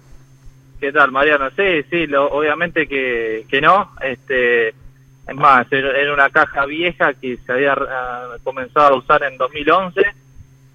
¿Qué 0.84 0.92
tal, 0.92 1.14
Mariano? 1.14 1.50
Sí, 1.56 1.82
sí, 1.90 2.08
lo- 2.08 2.30
obviamente 2.30 2.88
que, 2.88 3.46
que 3.48 3.62
no. 3.62 3.92
Este, 4.02 4.68
es 4.68 5.34
más, 5.34 5.66
era 5.72 6.14
una 6.14 6.30
caja 6.30 6.66
vieja 6.66 7.14
que 7.14 7.38
se 7.38 7.54
había 7.54 7.72
ah, 7.72 8.36
comenzado 8.44 8.96
a 8.96 8.98
usar 8.98 9.24
en 9.24 9.38
2011. 9.38 10.02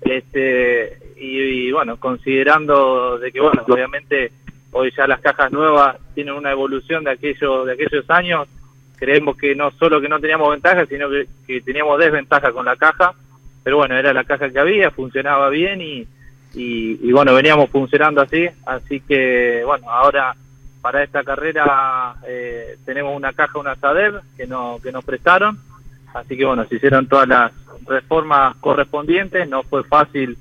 Este, 0.00 0.98
y, 1.18 1.70
bueno, 1.72 2.00
considerando 2.00 3.18
de 3.18 3.30
que, 3.30 3.38
bueno, 3.38 3.62
obviamente 3.68 4.32
hoy 4.72 4.90
ya 4.96 5.06
las 5.06 5.20
cajas 5.20 5.52
nuevas 5.52 5.98
tienen 6.14 6.32
una 6.32 6.52
evolución 6.52 7.04
de 7.04 7.10
aquellos, 7.10 7.66
de 7.66 7.74
aquellos 7.74 8.08
años, 8.08 8.48
creemos 8.96 9.36
que 9.36 9.54
no 9.54 9.70
solo 9.72 10.00
que 10.00 10.08
no 10.08 10.20
teníamos 10.20 10.50
ventaja, 10.52 10.86
sino 10.86 11.10
que, 11.10 11.26
que 11.46 11.60
teníamos 11.60 11.98
desventaja 11.98 12.50
con 12.52 12.64
la 12.64 12.76
caja. 12.76 13.12
Pero 13.62 13.76
bueno, 13.76 13.94
era 13.94 14.14
la 14.14 14.24
caja 14.24 14.48
que 14.48 14.58
había, 14.58 14.90
funcionaba 14.90 15.50
bien 15.50 15.82
y, 15.82 16.08
y, 16.54 17.08
y 17.08 17.12
bueno, 17.12 17.34
veníamos 17.34 17.70
funcionando 17.70 18.20
así, 18.22 18.46
así 18.66 19.00
que 19.00 19.62
bueno, 19.64 19.90
ahora 19.90 20.34
para 20.80 21.02
esta 21.02 21.22
carrera 21.24 22.14
eh, 22.26 22.76
tenemos 22.84 23.14
una 23.16 23.32
caja, 23.32 23.58
una 23.58 23.74
SADER 23.76 24.20
que, 24.36 24.46
no, 24.46 24.78
que 24.82 24.92
nos 24.92 25.04
prestaron, 25.04 25.58
así 26.14 26.36
que 26.36 26.44
bueno, 26.44 26.64
se 26.68 26.76
hicieron 26.76 27.06
todas 27.08 27.28
las 27.28 27.52
reformas 27.86 28.56
correspondientes, 28.60 29.48
no 29.48 29.62
fue 29.64 29.84
fácil 29.84 30.36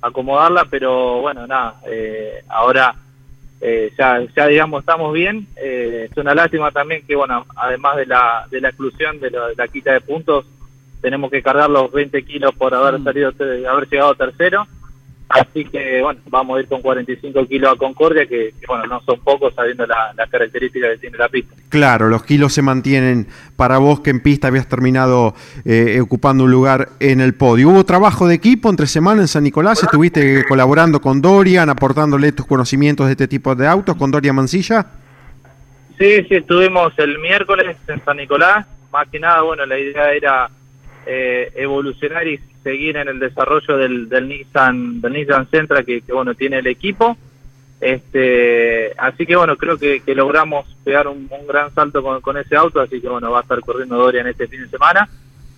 acomodarla, 0.00 0.66
pero 0.70 1.20
bueno, 1.20 1.46
nada, 1.46 1.80
eh, 1.86 2.42
ahora 2.48 2.94
eh, 3.60 3.92
ya, 3.98 4.20
ya 4.34 4.46
digamos 4.46 4.80
estamos 4.80 5.12
bien, 5.12 5.46
eh, 5.56 6.08
es 6.10 6.16
una 6.16 6.34
lástima 6.34 6.70
también 6.70 7.04
que 7.06 7.14
bueno, 7.16 7.44
además 7.56 7.96
de 7.96 8.06
la, 8.06 8.46
de 8.50 8.60
la 8.60 8.68
exclusión 8.68 9.20
de, 9.20 9.30
la- 9.30 9.48
de 9.48 9.54
la 9.56 9.68
quita 9.68 9.92
de 9.92 10.00
puntos, 10.00 10.46
tenemos 11.02 11.30
que 11.30 11.42
cargar 11.42 11.68
los 11.68 11.90
20 11.92 12.22
kilos 12.24 12.54
por 12.54 12.74
haber 12.74 13.02
salido, 13.02 13.32
te- 13.32 13.66
haber 13.66 13.88
llegado 13.88 14.14
tercero. 14.14 14.66
Así 15.32 15.64
que, 15.64 16.02
bueno, 16.02 16.18
vamos 16.28 16.58
a 16.58 16.60
ir 16.60 16.66
con 16.66 16.82
45 16.82 17.46
kilos 17.46 17.72
a 17.72 17.76
Concordia, 17.76 18.26
que, 18.26 18.52
que, 18.58 18.66
bueno, 18.66 18.84
no 18.86 19.00
son 19.02 19.20
pocos 19.20 19.54
sabiendo 19.54 19.86
la- 19.86 20.12
las 20.16 20.28
características 20.28 20.90
que 20.90 20.98
tiene 20.98 21.18
la 21.18 21.28
pista. 21.28 21.54
Claro, 21.68 22.08
los 22.08 22.24
kilos 22.24 22.52
se 22.52 22.62
mantienen 22.62 23.28
para 23.54 23.78
vos 23.78 24.00
que 24.00 24.10
en 24.10 24.20
pista 24.20 24.48
habías 24.48 24.66
terminado 24.68 25.34
eh, 25.64 26.00
ocupando 26.00 26.42
un 26.42 26.50
lugar 26.50 26.88
en 26.98 27.20
el 27.20 27.34
podio. 27.34 27.68
¿Hubo 27.68 27.84
trabajo 27.84 28.26
de 28.26 28.34
equipo 28.34 28.68
entre 28.70 28.88
semana 28.88 29.20
en 29.22 29.28
San 29.28 29.44
Nicolás? 29.44 29.80
¿Estuviste 29.84 30.44
colaborando 30.48 31.00
con 31.00 31.22
Dorian, 31.22 31.70
aportándole 31.70 32.32
tus 32.32 32.46
conocimientos 32.46 33.06
de 33.06 33.12
este 33.12 33.28
tipo 33.28 33.54
de 33.54 33.68
autos 33.68 33.94
con 33.96 34.10
Dorian 34.10 34.34
Mancilla? 34.34 34.84
Sí, 35.96 36.24
sí, 36.28 36.34
estuvimos 36.36 36.92
el 36.98 37.18
miércoles 37.20 37.76
en 37.86 38.04
San 38.04 38.16
Nicolás. 38.16 38.66
Más 38.90 39.06
que 39.08 39.20
nada, 39.20 39.42
bueno, 39.42 39.64
la 39.66 39.78
idea 39.78 40.12
era 40.12 40.50
eh, 41.06 41.52
evolucionar 41.54 42.26
y 42.26 42.40
seguir 42.62 42.96
en 42.96 43.08
el 43.08 43.18
desarrollo 43.18 43.76
del, 43.76 44.08
del 44.08 44.28
Nissan 44.28 45.00
del 45.00 45.12
Nissan 45.12 45.50
Sentra 45.50 45.82
que, 45.82 46.02
que, 46.02 46.12
bueno 46.12 46.34
tiene 46.34 46.58
el 46.58 46.66
equipo. 46.66 47.16
Este, 47.80 48.92
así 48.98 49.24
que 49.24 49.36
bueno, 49.36 49.56
creo 49.56 49.78
que, 49.78 50.00
que 50.00 50.14
logramos 50.14 50.66
pegar 50.84 51.08
un, 51.08 51.28
gran 51.48 51.72
salto 51.74 52.02
con, 52.02 52.20
con 52.20 52.36
ese 52.36 52.54
auto, 52.54 52.80
así 52.80 53.00
que 53.00 53.08
bueno, 53.08 53.30
va 53.30 53.38
a 53.38 53.42
estar 53.42 53.60
corriendo 53.60 53.96
Dorian 53.96 54.26
este 54.26 54.48
fin 54.48 54.62
de 54.62 54.68
semana. 54.68 55.08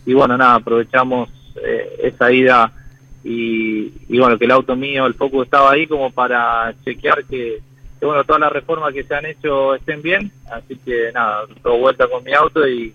Y 0.06 0.14
bueno, 0.14 0.36
nada, 0.36 0.56
aprovechamos 0.56 1.28
eh, 1.56 1.98
esa 2.04 2.30
ida 2.32 2.72
y, 3.24 3.92
y 4.08 4.18
bueno, 4.18 4.38
que 4.38 4.44
el 4.44 4.50
auto 4.50 4.76
mío, 4.76 5.06
el 5.06 5.14
Focus 5.14 5.44
estaba 5.44 5.72
ahí 5.72 5.86
como 5.86 6.10
para 6.10 6.74
chequear 6.84 7.24
que, 7.24 7.60
bueno, 8.00 8.24
todas 8.24 8.40
las 8.40 8.52
reformas 8.52 8.92
que 8.92 9.04
se 9.04 9.14
han 9.14 9.26
hecho 9.26 9.74
estén 9.74 10.02
bien, 10.02 10.32
así 10.50 10.76
que 10.84 11.10
nada, 11.12 11.44
doy 11.62 11.80
vuelta 11.80 12.08
con 12.08 12.24
mi 12.24 12.32
auto 12.32 12.66
y, 12.68 12.92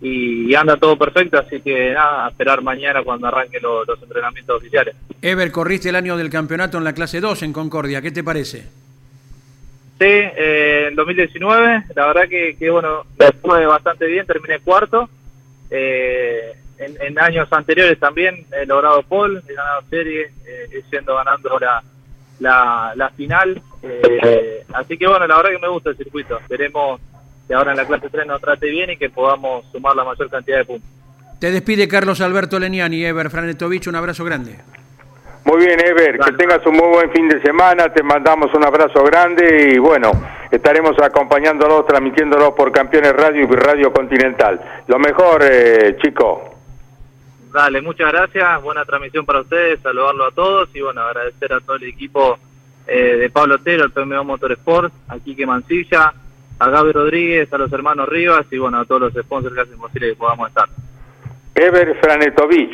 y 0.00 0.54
anda 0.54 0.76
todo 0.76 0.98
perfecto, 0.98 1.38
así 1.38 1.60
que 1.60 1.92
nada, 1.92 2.26
a 2.26 2.28
esperar 2.30 2.62
mañana 2.62 3.02
cuando 3.02 3.26
arranquen 3.28 3.62
lo- 3.62 3.84
los 3.84 4.02
entrenamientos 4.02 4.56
oficiales. 4.58 4.94
Ever, 5.22 5.50
corriste 5.50 5.88
el 5.88 5.96
año 5.96 6.16
del 6.16 6.28
campeonato 6.30 6.76
en 6.78 6.84
la 6.84 6.92
clase 6.92 7.20
2 7.20 7.42
en 7.42 7.52
Concordia, 7.52 8.02
¿qué 8.02 8.10
te 8.10 8.22
parece? 8.24 8.62
Sí, 9.98 10.06
eh, 10.06 10.86
en 10.88 10.96
2019, 10.96 11.84
la 11.94 12.06
verdad 12.08 12.28
que, 12.28 12.56
que 12.58 12.68
bueno, 12.68 13.04
me 13.18 13.30
fue 13.40 13.64
bastante 13.64 14.06
bien, 14.06 14.26
terminé 14.26 14.58
cuarto. 14.58 15.08
Eh, 15.70 16.52
en, 16.78 16.96
en 17.00 17.18
años 17.20 17.46
anteriores 17.52 17.98
también 18.00 18.44
he 18.60 18.66
logrado 18.66 19.02
pole, 19.04 19.40
he 19.48 19.54
ganado 19.54 19.82
serie, 19.88 20.32
eh, 20.46 20.82
siendo 20.90 21.14
ganando 21.14 21.58
la, 21.60 21.82
la, 22.40 22.92
la 22.96 23.10
final. 23.10 23.62
Eh, 23.82 24.64
así 24.74 24.98
que 24.98 25.06
bueno, 25.06 25.26
la 25.28 25.36
verdad 25.36 25.50
que 25.52 25.58
me 25.58 25.68
gusta 25.68 25.90
el 25.90 25.96
circuito. 25.96 26.38
Esperemos 26.40 27.00
que 27.46 27.54
ahora 27.54 27.72
en 27.72 27.76
la 27.76 27.86
clase 27.86 28.08
3 28.10 28.26
nos 28.26 28.40
trate 28.40 28.68
bien 28.68 28.90
y 28.90 28.96
que 28.96 29.10
podamos 29.10 29.64
sumar 29.72 29.94
la 29.94 30.04
mayor 30.04 30.30
cantidad 30.30 30.58
de 30.58 30.64
puntos. 30.64 30.90
Te 31.38 31.50
despide 31.50 31.88
Carlos 31.88 32.20
Alberto 32.20 32.58
Leniani, 32.58 33.04
Ever 33.04 33.30
Franetovich, 33.30 33.86
un 33.86 33.96
abrazo 33.96 34.24
grande. 34.24 34.58
Muy 35.44 35.58
bien, 35.58 35.78
Ever, 35.78 36.18
que 36.18 36.32
tengas 36.32 36.64
un 36.64 36.74
muy 36.74 36.88
buen 36.88 37.10
fin 37.10 37.28
de 37.28 37.40
semana, 37.42 37.92
te 37.92 38.02
mandamos 38.02 38.52
un 38.54 38.64
abrazo 38.64 39.04
grande 39.04 39.72
y 39.74 39.78
bueno, 39.78 40.10
estaremos 40.50 40.98
acompañándolos, 41.02 41.86
transmitiéndolos 41.86 42.54
por 42.54 42.72
Campeones 42.72 43.12
Radio 43.12 43.42
y 43.42 43.54
Radio 43.54 43.92
Continental. 43.92 44.58
Lo 44.86 44.98
mejor, 44.98 45.42
eh, 45.44 45.98
chico. 46.02 46.50
Dale, 47.52 47.82
muchas 47.82 48.10
gracias, 48.10 48.62
buena 48.62 48.86
transmisión 48.86 49.26
para 49.26 49.42
ustedes, 49.42 49.80
saludarlo 49.80 50.24
a 50.24 50.30
todos 50.30 50.70
y 50.74 50.80
bueno, 50.80 51.02
agradecer 51.02 51.52
a 51.52 51.60
todo 51.60 51.76
el 51.76 51.84
equipo 51.84 52.38
eh, 52.86 53.16
de 53.16 53.28
Pablo 53.28 53.56
Otero, 53.56 53.84
el 53.84 53.92
PMO 53.92 54.24
Motorsport, 54.24 54.92
a 55.08 55.18
Quique 55.18 55.46
Mancilla, 55.46 56.12
a 56.58 56.68
Gaby 56.70 56.92
Rodríguez, 56.92 57.52
a 57.52 57.58
los 57.58 57.72
hermanos 57.72 58.08
Rivas 58.08 58.46
y 58.50 58.58
bueno, 58.58 58.80
a 58.80 58.84
todos 58.84 59.00
los 59.12 59.24
sponsors 59.24 59.54
que 59.54 59.60
hacen 59.62 59.78
posible 59.78 60.10
que 60.10 60.16
podamos 60.16 60.48
estar. 60.48 60.68
Ever 61.54 61.96
Franetovich 62.00 62.72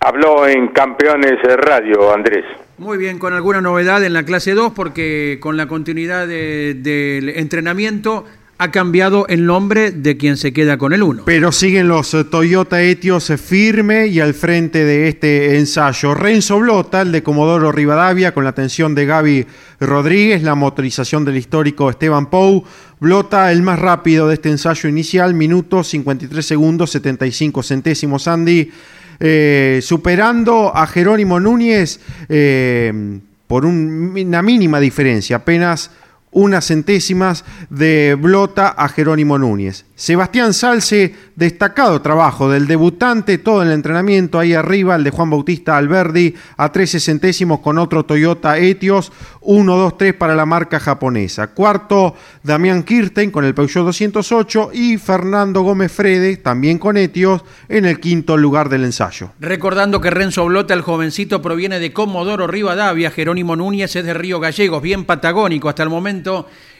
habló 0.00 0.46
en 0.46 0.68
Campeones 0.68 1.38
Radio, 1.58 2.12
Andrés. 2.12 2.44
Muy 2.78 2.96
bien, 2.96 3.18
con 3.18 3.32
alguna 3.34 3.60
novedad 3.60 4.04
en 4.04 4.12
la 4.12 4.22
clase 4.24 4.54
2, 4.54 4.72
porque 4.72 5.38
con 5.40 5.56
la 5.56 5.66
continuidad 5.66 6.28
de- 6.28 6.74
del 6.74 7.30
entrenamiento 7.30 8.24
ha 8.60 8.70
cambiado 8.72 9.26
el 9.28 9.46
nombre 9.46 9.92
de 9.92 10.16
quien 10.16 10.36
se 10.36 10.52
queda 10.52 10.78
con 10.78 10.92
el 10.92 11.02
1. 11.04 11.22
Pero 11.24 11.52
siguen 11.52 11.86
los 11.86 12.12
eh, 12.14 12.24
Toyota 12.24 12.82
Etios 12.82 13.32
firme 13.40 14.08
y 14.08 14.18
al 14.18 14.34
frente 14.34 14.84
de 14.84 15.08
este 15.08 15.56
ensayo. 15.58 16.12
Renzo 16.14 16.58
Blota, 16.58 17.02
el 17.02 17.12
de 17.12 17.22
Comodoro 17.22 17.70
Rivadavia, 17.70 18.34
con 18.34 18.42
la 18.42 18.50
atención 18.50 18.96
de 18.96 19.06
Gaby 19.06 19.46
Rodríguez, 19.78 20.42
la 20.42 20.56
motorización 20.56 21.24
del 21.24 21.36
histórico 21.36 21.88
Esteban 21.88 22.30
Pou. 22.30 22.64
Blota, 22.98 23.52
el 23.52 23.62
más 23.62 23.78
rápido 23.78 24.26
de 24.26 24.34
este 24.34 24.48
ensayo 24.50 24.88
inicial, 24.88 25.34
minutos 25.34 25.86
53 25.88 26.44
segundos 26.44 26.90
75 26.90 27.62
centésimos. 27.62 28.26
Andy, 28.26 28.72
eh, 29.20 29.78
superando 29.82 30.72
a 30.74 30.84
Jerónimo 30.88 31.38
Núñez 31.38 32.00
eh, 32.28 33.20
por 33.46 33.64
un- 33.64 34.14
una 34.16 34.42
mínima 34.42 34.80
diferencia, 34.80 35.36
apenas 35.36 35.92
unas 36.30 36.66
centésimas 36.66 37.44
de 37.70 38.16
Blota 38.18 38.68
a 38.68 38.88
Jerónimo 38.88 39.38
Núñez. 39.38 39.84
Sebastián 39.94 40.54
Salce, 40.54 41.14
destacado 41.34 42.00
trabajo 42.02 42.48
del 42.48 42.68
debutante, 42.68 43.38
todo 43.38 43.62
el 43.62 43.72
entrenamiento 43.72 44.38
ahí 44.38 44.54
arriba, 44.54 44.94
el 44.94 45.02
de 45.02 45.10
Juan 45.10 45.30
Bautista 45.30 45.76
Alberdi 45.76 46.34
a 46.56 46.70
13 46.70 47.00
centésimos 47.00 47.60
con 47.60 47.78
otro 47.78 48.04
Toyota 48.04 48.58
Etios, 48.58 49.10
1, 49.40 49.76
2, 49.76 49.98
3 49.98 50.14
para 50.14 50.36
la 50.36 50.46
marca 50.46 50.78
japonesa. 50.78 51.48
Cuarto, 51.48 52.14
Damián 52.44 52.84
Kirten 52.84 53.32
con 53.32 53.44
el 53.44 53.54
Peugeot 53.54 53.86
208 53.86 54.70
y 54.72 54.98
Fernando 54.98 55.62
Gómez 55.62 55.90
Frede, 55.90 56.36
también 56.36 56.78
con 56.78 56.96
Etios, 56.96 57.42
en 57.68 57.84
el 57.84 57.98
quinto 57.98 58.36
lugar 58.36 58.68
del 58.68 58.84
ensayo. 58.84 59.32
Recordando 59.40 60.00
que 60.00 60.10
Renzo 60.10 60.44
Blota, 60.44 60.74
el 60.74 60.82
jovencito, 60.82 61.42
proviene 61.42 61.80
de 61.80 61.92
Comodoro 61.92 62.46
Rivadavia, 62.46 63.10
Jerónimo 63.10 63.56
Núñez 63.56 63.96
es 63.96 64.04
de 64.04 64.14
Río 64.14 64.38
Gallegos, 64.38 64.80
bien 64.80 65.04
patagónico 65.04 65.68
hasta 65.68 65.82
el 65.82 65.88
momento 65.88 66.17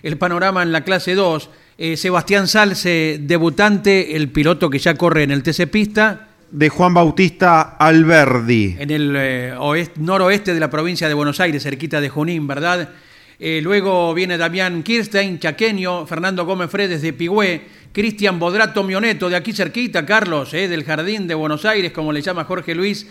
el 0.02 0.16
panorama 0.18 0.62
en 0.62 0.72
la 0.72 0.82
clase 0.84 1.14
2. 1.14 1.50
Eh, 1.78 1.96
Sebastián 1.96 2.48
Salce, 2.48 3.18
debutante, 3.20 4.16
el 4.16 4.28
piloto 4.30 4.68
que 4.68 4.78
ya 4.78 4.94
corre 4.94 5.22
en 5.22 5.30
el 5.30 5.42
TC 5.42 5.66
Pista, 5.68 6.28
De 6.50 6.68
Juan 6.70 6.92
Bautista 6.94 7.76
Alberdi. 7.78 8.76
en 8.78 8.90
el 8.90 9.14
eh, 9.16 9.54
oest- 9.58 9.96
noroeste 9.96 10.54
de 10.54 10.60
la 10.60 10.70
provincia 10.70 11.06
de 11.08 11.14
Buenos 11.14 11.38
Aires, 11.40 11.62
cerquita 11.62 12.00
de 12.00 12.08
Junín, 12.08 12.46
¿verdad? 12.46 12.88
Eh, 13.38 13.60
luego 13.62 14.12
viene 14.14 14.36
Damián 14.36 14.82
Kirstein, 14.82 15.38
chaqueño, 15.38 16.06
Fernando 16.06 16.44
Gómez 16.44 16.70
Fredes 16.70 17.02
de 17.02 17.12
Pigüé, 17.12 17.62
Cristian 17.92 18.38
Bodrato 18.40 18.82
Mioneto, 18.82 19.28
de 19.28 19.36
aquí 19.36 19.52
cerquita, 19.52 20.04
Carlos, 20.04 20.50
del 20.52 20.82
Jardín 20.84 21.28
de 21.28 21.34
Buenos 21.34 21.64
Aires, 21.64 21.92
como 21.92 22.12
le 22.12 22.20
llama 22.22 22.42
Jorge 22.44 22.74
Luis, 22.74 23.06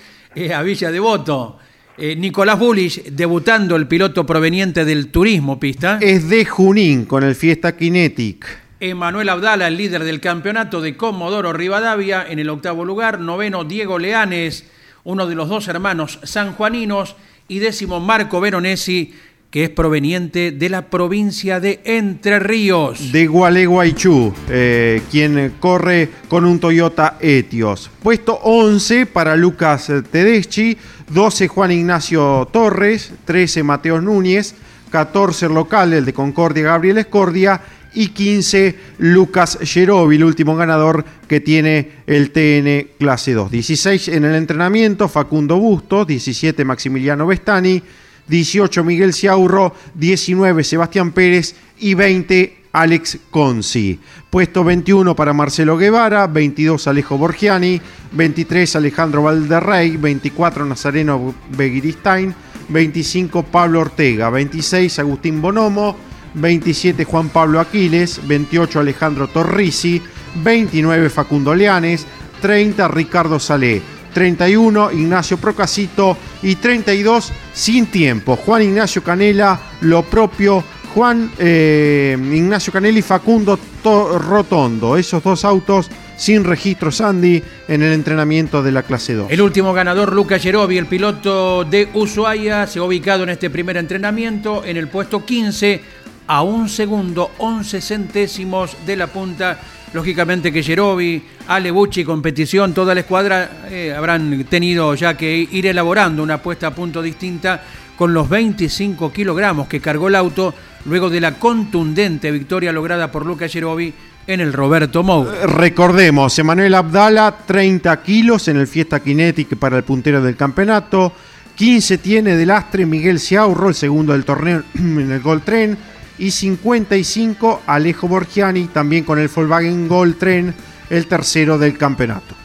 a 0.53 0.61
Villa 0.63 0.91
Devoto. 0.91 1.57
Eh, 1.99 2.15
Nicolás 2.15 2.59
Bullich, 2.59 3.05
debutando 3.05 3.75
el 3.75 3.87
piloto 3.87 4.23
proveniente 4.23 4.85
del 4.85 5.07
turismo 5.07 5.59
pista. 5.59 5.97
Es 5.99 6.29
de 6.29 6.45
Junín 6.45 7.05
con 7.05 7.23
el 7.23 7.33
Fiesta 7.33 7.75
Kinetic. 7.75 8.45
Emanuel 8.79 9.29
Abdala, 9.29 9.67
el 9.67 9.77
líder 9.77 10.03
del 10.03 10.19
campeonato 10.19 10.79
de 10.79 10.95
Comodoro 10.95 11.53
Rivadavia, 11.53 12.23
en 12.29 12.37
el 12.37 12.49
octavo 12.49 12.85
lugar. 12.85 13.19
Noveno, 13.19 13.63
Diego 13.63 13.97
Leanes, 13.97 14.65
uno 15.05 15.25
de 15.25 15.33
los 15.33 15.49
dos 15.49 15.67
hermanos 15.69 16.19
sanjuaninos. 16.21 17.15
Y 17.47 17.57
décimo, 17.57 17.99
Marco 17.99 18.39
Veronesi, 18.41 19.15
que 19.49 19.63
es 19.63 19.69
proveniente 19.71 20.51
de 20.51 20.69
la 20.69 20.89
provincia 20.89 21.59
de 21.59 21.79
Entre 21.83 22.37
Ríos. 22.37 23.11
de 23.11 23.25
Gualeguaychú, 23.25 24.33
eh, 24.49 25.01
quien 25.09 25.53
corre 25.59 26.09
con 26.27 26.45
un 26.45 26.59
Toyota 26.59 27.17
Etios. 27.19 27.89
Puesto 28.03 28.35
11 28.43 29.07
para 29.07 29.35
Lucas 29.35 29.91
Tedeschi, 30.11 30.77
12 31.09 31.47
Juan 31.47 31.71
Ignacio 31.71 32.47
Torres, 32.51 33.11
13 33.25 33.63
Mateo 33.63 34.01
Núñez, 34.01 34.55
14 34.91 35.45
el 35.45 35.53
local, 35.53 35.93
el 35.93 36.05
de 36.05 36.13
Concordia 36.13 36.63
Gabriel 36.63 36.97
Escordia 36.97 37.61
y 37.93 38.09
15 38.09 38.75
Lucas 38.99 39.57
Gerovi, 39.61 40.17
el 40.17 40.25
último 40.25 40.55
ganador 40.55 41.05
que 41.27 41.39
tiene 41.39 41.91
el 42.07 42.31
TN 42.31 42.95
clase 42.99 43.33
2. 43.33 43.51
16 43.51 44.09
en 44.09 44.25
el 44.25 44.35
entrenamiento, 44.35 45.07
Facundo 45.07 45.57
Bustos, 45.57 46.05
17 46.05 46.65
Maximiliano 46.65 47.25
Vestani, 47.25 47.81
18 48.27 48.83
Miguel 48.83 49.13
Ciaurro, 49.13 49.73
19 49.95 50.63
Sebastián 50.63 51.11
Pérez 51.11 51.55
y 51.79 51.93
20 51.93 52.57
Alex 52.73 53.17
Consi. 53.31 53.99
Puesto 54.37 54.63
21 54.63 55.15
para 55.15 55.33
Marcelo 55.33 55.77
Guevara, 55.77 56.27
22 56.27 56.85
Alejo 56.85 57.17
Borgiani, 57.17 57.81
23 58.11 58.75
Alejandro 58.75 59.23
Valderrey, 59.23 59.97
24 59.97 60.63
Nazareno 60.63 61.33
Begiristain, 61.57 62.35
25 62.69 63.41
Pablo 63.41 63.79
Ortega, 63.79 64.29
26 64.29 64.99
Agustín 64.99 65.41
Bonomo, 65.41 65.95
27 66.35 67.03
Juan 67.03 67.29
Pablo 67.29 67.59
Aquiles, 67.59 68.21
28 68.27 68.79
Alejandro 68.79 69.27
Torrisi, 69.27 69.99
29 70.43 71.09
Facundo 71.09 71.55
Leanes, 71.55 72.05
30 72.39 72.87
Ricardo 72.89 73.39
Salé, 73.39 73.81
31 74.13 74.91
Ignacio 74.91 75.37
Procasito 75.37 76.15
y 76.43 76.53
32 76.57 77.33
sin 77.55 77.87
tiempo. 77.87 78.35
Juan 78.35 78.61
Ignacio 78.61 79.03
Canela, 79.03 79.59
lo 79.81 80.03
propio 80.03 80.63
Juan 80.93 81.31
eh, 81.37 82.17
Ignacio 82.19 82.73
Canela 82.73 82.97
y 82.99 83.01
Facundo 83.01 83.59
To- 83.83 84.17
Rotondo. 84.17 84.97
Esos 84.97 85.23
dos 85.23 85.45
autos 85.45 85.89
sin 86.15 86.43
registro 86.43 86.91
Sandy 86.91 87.41
en 87.67 87.83
el 87.83 87.93
entrenamiento 87.93 88.63
de 88.63 88.71
la 88.71 88.83
clase 88.83 89.13
2. 89.13 89.27
El 89.31 89.41
último 89.41 89.73
ganador, 89.73 90.13
Luca 90.13 90.39
Gerovi, 90.39 90.77
el 90.77 90.87
piloto 90.87 91.63
de 91.63 91.89
Ushuaia, 91.93 92.65
se 92.65 92.79
ha 92.79 92.83
ubicado 92.83 93.23
en 93.23 93.29
este 93.29 93.49
primer 93.49 93.77
entrenamiento 93.77 94.63
en 94.65 94.77
el 94.77 94.87
puesto 94.87 95.23
15 95.23 95.81
a 96.27 96.41
un 96.41 96.67
segundo, 96.69 97.31
11 97.37 97.81
centésimos 97.81 98.75
de 98.85 98.95
la 98.95 99.07
punta. 99.07 99.59
Lógicamente 99.93 100.51
que 100.51 100.63
Gerovi, 100.63 101.21
Ale 101.47 101.71
Bucci, 101.71 102.03
competición, 102.03 102.73
toda 102.73 102.93
la 102.93 103.01
escuadra 103.01 103.67
eh, 103.69 103.93
habrán 103.95 104.43
tenido 104.49 104.93
ya 104.95 105.15
que 105.15 105.47
ir 105.49 105.67
elaborando 105.67 106.21
una 106.23 106.41
puesta 106.41 106.67
a 106.67 106.75
punto 106.75 107.01
distinta 107.01 107.63
con 107.95 108.13
los 108.13 108.27
25 108.27 109.11
kilogramos 109.13 109.67
que 109.67 109.79
cargó 109.79 110.07
el 110.09 110.15
auto 110.15 110.53
luego 110.87 111.09
de 111.09 111.21
la 111.21 111.35
contundente 111.35 112.31
victoria 112.31 112.71
lograda 112.71 113.11
por 113.11 113.25
Luca 113.25 113.47
Gerovi 113.47 113.93
en 114.25 114.39
el 114.39 114.53
Roberto 114.53 115.03
Mou. 115.03 115.27
Recordemos, 115.45 116.37
Emanuel 116.39 116.73
Abdala, 116.75 117.35
30 117.45 118.01
kilos 118.01 118.47
en 118.47 118.57
el 118.57 118.67
Fiesta 118.67 119.01
Kinetic 119.01 119.57
para 119.57 119.77
el 119.77 119.83
puntero 119.83 120.21
del 120.21 120.35
campeonato. 120.35 121.13
15 121.55 121.97
tiene 121.97 122.35
de 122.35 122.45
lastre 122.45 122.85
Miguel 122.85 123.19
Ciaurro, 123.19 123.69
el 123.69 123.75
segundo 123.75 124.13
del 124.13 124.25
torneo 124.25 124.63
en 124.75 125.11
el 125.11 125.21
Gold 125.21 125.43
Tren. 125.43 125.77
Y 126.19 126.31
55 126.31 127.61
Alejo 127.67 128.07
Borgiani, 128.07 128.67
también 128.67 129.03
con 129.03 129.19
el 129.19 129.27
Volkswagen 129.27 129.87
Gold 129.87 130.17
Tren, 130.17 130.53
el 130.89 131.05
tercero 131.05 131.57
del 131.57 131.77
campeonato. 131.77 132.35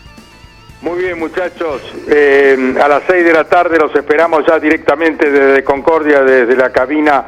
Muy 0.83 0.99
bien, 0.99 1.19
muchachos. 1.19 1.81
Eh, 2.09 2.75
a 2.83 2.89
las 2.89 3.05
6 3.07 3.25
de 3.25 3.33
la 3.33 3.45
tarde 3.45 3.79
los 3.79 3.95
esperamos 3.95 4.45
ya 4.47 4.59
directamente 4.59 5.31
desde 5.31 5.63
Concordia, 5.63 6.23
desde 6.23 6.57
la 6.57 6.71
cabina 6.71 7.25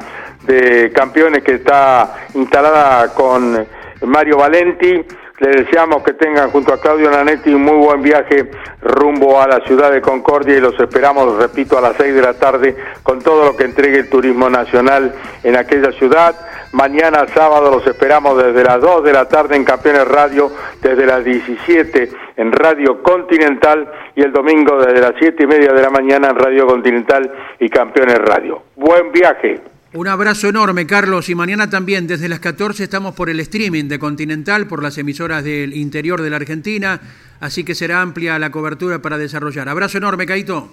de 0.47 0.93
campeones 0.93 1.43
que 1.43 1.55
está 1.55 2.27
instalada 2.35 3.13
con 3.15 3.67
Mario 4.03 4.39
Valenti. 4.39 5.05
Les 5.41 5.67
deseamos 5.67 6.05
que 6.05 6.13
tengan 6.13 6.51
junto 6.51 6.73
a 6.73 6.81
Claudio 6.81 7.11
Nanetti 7.11 7.53
un 7.53 7.63
muy 7.63 7.77
buen 7.77 8.03
viaje 8.03 8.49
rumbo 8.83 9.41
a 9.41 9.49
la 9.49 9.61
ciudad 9.67 9.91
de 9.91 10.01
Concordia 10.01 10.57
y 10.57 10.61
los 10.61 10.79
esperamos, 10.79 11.37
repito, 11.37 11.77
a 11.77 11.81
las 11.81 11.97
6 11.97 12.15
de 12.15 12.23
la 12.23 12.35
tarde 12.35 12.77
con 13.03 13.21
todo 13.21 13.45
lo 13.47 13.57
que 13.57 13.65
entregue 13.65 13.99
el 13.99 14.09
turismo 14.09 14.49
nacional 14.49 15.13
en 15.43 15.57
aquella 15.57 15.91
ciudad. 15.91 16.37
Mañana 16.71 17.27
sábado 17.35 17.71
los 17.71 17.87
esperamos 17.87 18.37
desde 18.45 18.63
las 18.63 18.81
2 18.81 19.03
de 19.03 19.13
la 19.13 19.29
tarde 19.29 19.57
en 19.57 19.65
Campeones 19.65 20.07
Radio, 20.07 20.53
desde 20.81 21.05
las 21.05 21.25
17 21.25 22.11
en 22.37 22.53
Radio 22.53 23.03
Continental 23.03 23.91
y 24.15 24.23
el 24.23 24.33
domingo 24.33 24.79
desde 24.79 25.01
las 25.01 25.15
7 25.19 25.43
y 25.43 25.47
media 25.49 25.73
de 25.73 25.83
la 25.83 25.91
mañana 25.91 26.31
en 26.31 26.37
Radio 26.37 26.67
Continental 26.69 27.33
y 27.59 27.69
Campeones 27.69 28.19
Radio. 28.19 28.63
Buen 28.77 29.11
viaje. 29.11 29.74
Un 29.97 30.09
abrazo 30.09 30.49
enorme, 30.49 30.89
Carlos. 30.89 31.29
Y 31.29 31.37
mañana 31.37 31.71
también, 31.71 32.09
desde 32.09 32.29
las 32.29 32.41
14, 32.41 32.83
estamos 32.83 33.15
por 33.15 33.31
el 33.31 33.39
streaming 33.39 33.85
de 33.85 34.01
Continental, 34.01 34.67
por 34.67 34.83
las 34.83 34.99
emisoras 34.99 35.45
del 35.45 35.73
interior 35.73 36.21
de 36.21 36.31
la 36.31 36.37
Argentina. 36.37 37.01
Así 37.39 37.65
que 37.65 37.77
será 37.77 38.01
amplia 38.01 38.37
la 38.41 38.51
cobertura 38.51 38.99
para 38.99 39.19
desarrollar. 39.19 39.69
Abrazo 39.69 39.99
enorme, 39.99 40.27
Caito. 40.27 40.69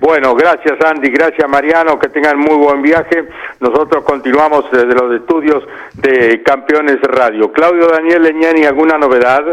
Bueno, 0.00 0.34
gracias 0.34 0.78
Andy, 0.84 1.10
gracias 1.10 1.48
Mariano, 1.48 1.98
que 1.98 2.08
tengan 2.10 2.38
muy 2.38 2.56
buen 2.56 2.82
viaje. 2.82 3.26
Nosotros 3.58 4.04
continuamos 4.04 4.70
desde 4.70 4.94
los 4.94 5.18
estudios 5.18 5.64
de 5.94 6.42
Campeones 6.42 7.00
Radio. 7.02 7.50
Claudio 7.50 7.88
Daniel 7.88 8.22
Leñani, 8.22 8.64
¿alguna 8.64 8.98
novedad? 8.98 9.44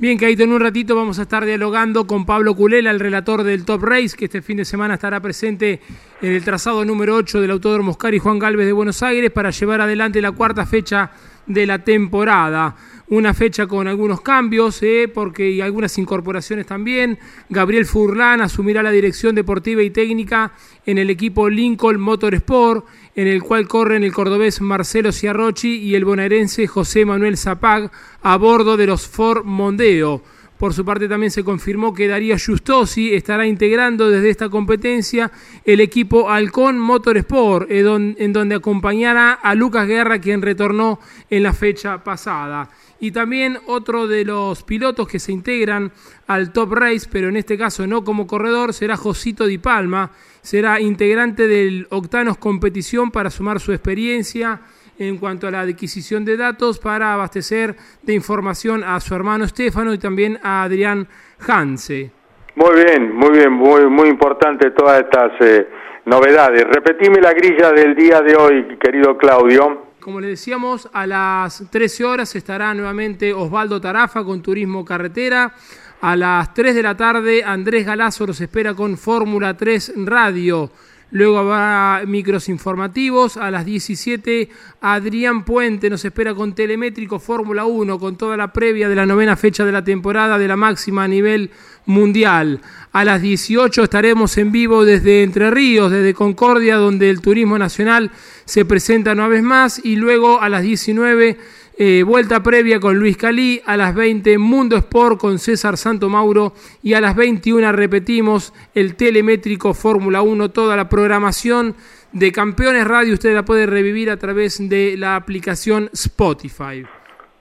Bien, 0.00 0.16
Caito, 0.16 0.44
en 0.44 0.52
un 0.52 0.60
ratito 0.60 0.94
vamos 0.94 1.18
a 1.18 1.22
estar 1.22 1.44
dialogando 1.44 2.06
con 2.06 2.24
Pablo 2.24 2.54
Culela, 2.54 2.92
el 2.92 3.00
relator 3.00 3.42
del 3.42 3.64
Top 3.64 3.82
Race, 3.82 4.16
que 4.16 4.26
este 4.26 4.42
fin 4.42 4.58
de 4.58 4.64
semana 4.64 4.94
estará 4.94 5.18
presente 5.18 5.80
en 6.22 6.30
el 6.30 6.44
trazado 6.44 6.84
número 6.84 7.16
8 7.16 7.40
del 7.40 7.50
Autódromo 7.50 7.90
Oscar 7.90 8.14
y 8.14 8.20
Juan 8.20 8.38
Galvez 8.38 8.64
de 8.66 8.72
Buenos 8.72 9.02
Aires 9.02 9.32
para 9.32 9.50
llevar 9.50 9.80
adelante 9.80 10.22
la 10.22 10.30
cuarta 10.30 10.64
fecha 10.66 11.10
de 11.48 11.66
la 11.66 11.80
temporada. 11.80 12.76
Una 13.08 13.34
fecha 13.34 13.66
con 13.66 13.88
algunos 13.88 14.20
cambios, 14.20 14.80
eh, 14.84 15.10
porque 15.12 15.50
y 15.50 15.60
algunas 15.62 15.98
incorporaciones 15.98 16.66
también. 16.66 17.18
Gabriel 17.48 17.84
Furlan 17.84 18.40
asumirá 18.40 18.84
la 18.84 18.92
dirección 18.92 19.34
deportiva 19.34 19.82
y 19.82 19.90
técnica 19.90 20.52
en 20.86 20.98
el 20.98 21.10
equipo 21.10 21.48
Lincoln 21.48 21.98
Motorsport. 21.98 22.86
En 23.18 23.26
el 23.26 23.42
cual 23.42 23.66
corren 23.66 24.04
el 24.04 24.12
cordobés 24.12 24.60
Marcelo 24.60 25.10
Ciarrochi 25.10 25.74
y 25.78 25.96
el 25.96 26.04
bonaerense 26.04 26.68
José 26.68 27.04
Manuel 27.04 27.36
Zapag 27.36 27.90
a 28.22 28.36
bordo 28.36 28.76
de 28.76 28.86
los 28.86 29.08
Ford 29.08 29.44
Mondeo. 29.44 30.22
Por 30.56 30.72
su 30.72 30.84
parte 30.84 31.08
también 31.08 31.32
se 31.32 31.42
confirmó 31.42 31.92
que 31.92 32.06
Darío 32.06 32.36
Justosi 32.38 33.12
estará 33.12 33.44
integrando 33.44 34.08
desde 34.08 34.30
esta 34.30 34.48
competencia 34.48 35.32
el 35.64 35.80
equipo 35.80 36.30
Halcón 36.30 36.78
Motorsport, 36.78 37.68
en 37.68 38.32
donde 38.32 38.54
acompañará 38.54 39.32
a 39.32 39.52
Lucas 39.56 39.88
Guerra, 39.88 40.20
quien 40.20 40.40
retornó 40.40 41.00
en 41.28 41.42
la 41.42 41.52
fecha 41.52 42.04
pasada. 42.04 42.70
Y 43.00 43.12
también 43.12 43.58
otro 43.66 44.08
de 44.08 44.24
los 44.24 44.64
pilotos 44.64 45.06
que 45.06 45.18
se 45.18 45.32
integran 45.32 45.92
al 46.26 46.52
Top 46.52 46.72
Race, 46.72 47.08
pero 47.10 47.28
en 47.28 47.36
este 47.36 47.56
caso 47.56 47.86
no 47.86 48.02
como 48.04 48.26
corredor, 48.26 48.72
será 48.72 48.96
Josito 48.96 49.46
Di 49.46 49.58
Palma. 49.58 50.10
Será 50.40 50.80
integrante 50.80 51.46
del 51.46 51.86
Octanos 51.90 52.38
Competición 52.38 53.10
para 53.10 53.30
sumar 53.30 53.60
su 53.60 53.72
experiencia 53.72 54.60
en 54.98 55.18
cuanto 55.18 55.46
a 55.46 55.50
la 55.50 55.60
adquisición 55.60 56.24
de 56.24 56.36
datos 56.36 56.78
para 56.78 57.14
abastecer 57.14 57.76
de 58.02 58.14
información 58.14 58.82
a 58.82 58.98
su 59.00 59.14
hermano 59.14 59.44
Estefano 59.44 59.92
y 59.94 59.98
también 59.98 60.38
a 60.42 60.64
Adrián 60.64 61.06
Hanse. 61.46 62.10
Muy 62.56 62.74
bien, 62.82 63.14
muy 63.14 63.30
bien, 63.30 63.52
muy, 63.52 63.86
muy 63.86 64.08
importante 64.08 64.72
todas 64.72 65.00
estas 65.00 65.32
eh, 65.40 65.68
novedades. 66.06 66.64
Repetime 66.64 67.20
la 67.20 67.32
grilla 67.32 67.70
del 67.70 67.94
día 67.94 68.20
de 68.20 68.34
hoy, 68.34 68.78
querido 68.80 69.16
Claudio. 69.16 69.87
Como 70.00 70.20
le 70.20 70.28
decíamos, 70.28 70.88
a 70.92 71.06
las 71.06 71.64
13 71.70 72.04
horas 72.04 72.34
estará 72.36 72.72
nuevamente 72.72 73.32
Osvaldo 73.32 73.80
Tarafa 73.80 74.22
con 74.22 74.40
Turismo 74.40 74.84
Carretera. 74.84 75.52
A 76.00 76.14
las 76.14 76.54
3 76.54 76.76
de 76.76 76.82
la 76.82 76.96
tarde, 76.96 77.42
Andrés 77.42 77.84
Galazo 77.84 78.26
los 78.26 78.40
espera 78.40 78.74
con 78.74 78.96
Fórmula 78.96 79.56
3 79.56 79.94
Radio. 80.04 80.70
Luego 81.10 81.38
habrá 81.38 82.04
micros 82.06 82.48
informativos. 82.48 83.38
A 83.38 83.50
las 83.50 83.64
17, 83.64 84.50
Adrián 84.82 85.44
Puente 85.44 85.88
nos 85.88 86.04
espera 86.04 86.34
con 86.34 86.54
Telemétrico 86.54 87.18
Fórmula 87.18 87.64
1, 87.64 87.98
con 87.98 88.16
toda 88.16 88.36
la 88.36 88.52
previa 88.52 88.88
de 88.88 88.94
la 88.94 89.06
novena 89.06 89.36
fecha 89.36 89.64
de 89.64 89.72
la 89.72 89.82
temporada 89.82 90.36
de 90.36 90.48
la 90.48 90.56
máxima 90.56 91.04
a 91.04 91.08
nivel 91.08 91.50
mundial. 91.86 92.60
A 92.92 93.04
las 93.04 93.22
18 93.22 93.84
estaremos 93.84 94.36
en 94.36 94.52
vivo 94.52 94.84
desde 94.84 95.22
Entre 95.22 95.50
Ríos, 95.50 95.90
desde 95.90 96.12
Concordia, 96.12 96.76
donde 96.76 97.08
el 97.08 97.22
turismo 97.22 97.58
nacional 97.58 98.10
se 98.44 98.66
presenta 98.66 99.12
una 99.12 99.28
vez 99.28 99.42
más. 99.42 99.82
Y 99.82 99.96
luego 99.96 100.42
a 100.42 100.50
las 100.50 100.62
19 100.62 101.38
eh, 101.80 102.02
vuelta 102.02 102.42
previa 102.42 102.80
con 102.80 102.98
Luis 102.98 103.16
Calí, 103.16 103.62
a 103.64 103.76
las 103.76 103.94
20 103.94 104.36
Mundo 104.38 104.76
Sport 104.76 105.20
con 105.20 105.38
César 105.38 105.76
Santo 105.76 106.08
Mauro 106.08 106.52
y 106.82 106.94
a 106.94 107.00
las 107.00 107.14
21 107.14 107.70
repetimos 107.70 108.52
el 108.74 108.96
telemétrico 108.96 109.74
Fórmula 109.74 110.20
1, 110.22 110.50
toda 110.50 110.76
la 110.76 110.88
programación 110.88 111.76
de 112.12 112.32
Campeones 112.32 112.84
Radio 112.84 113.14
usted 113.14 113.32
la 113.32 113.44
puede 113.44 113.66
revivir 113.66 114.10
a 114.10 114.16
través 114.16 114.68
de 114.68 114.96
la 114.96 115.14
aplicación 115.14 115.88
Spotify. 115.92 116.84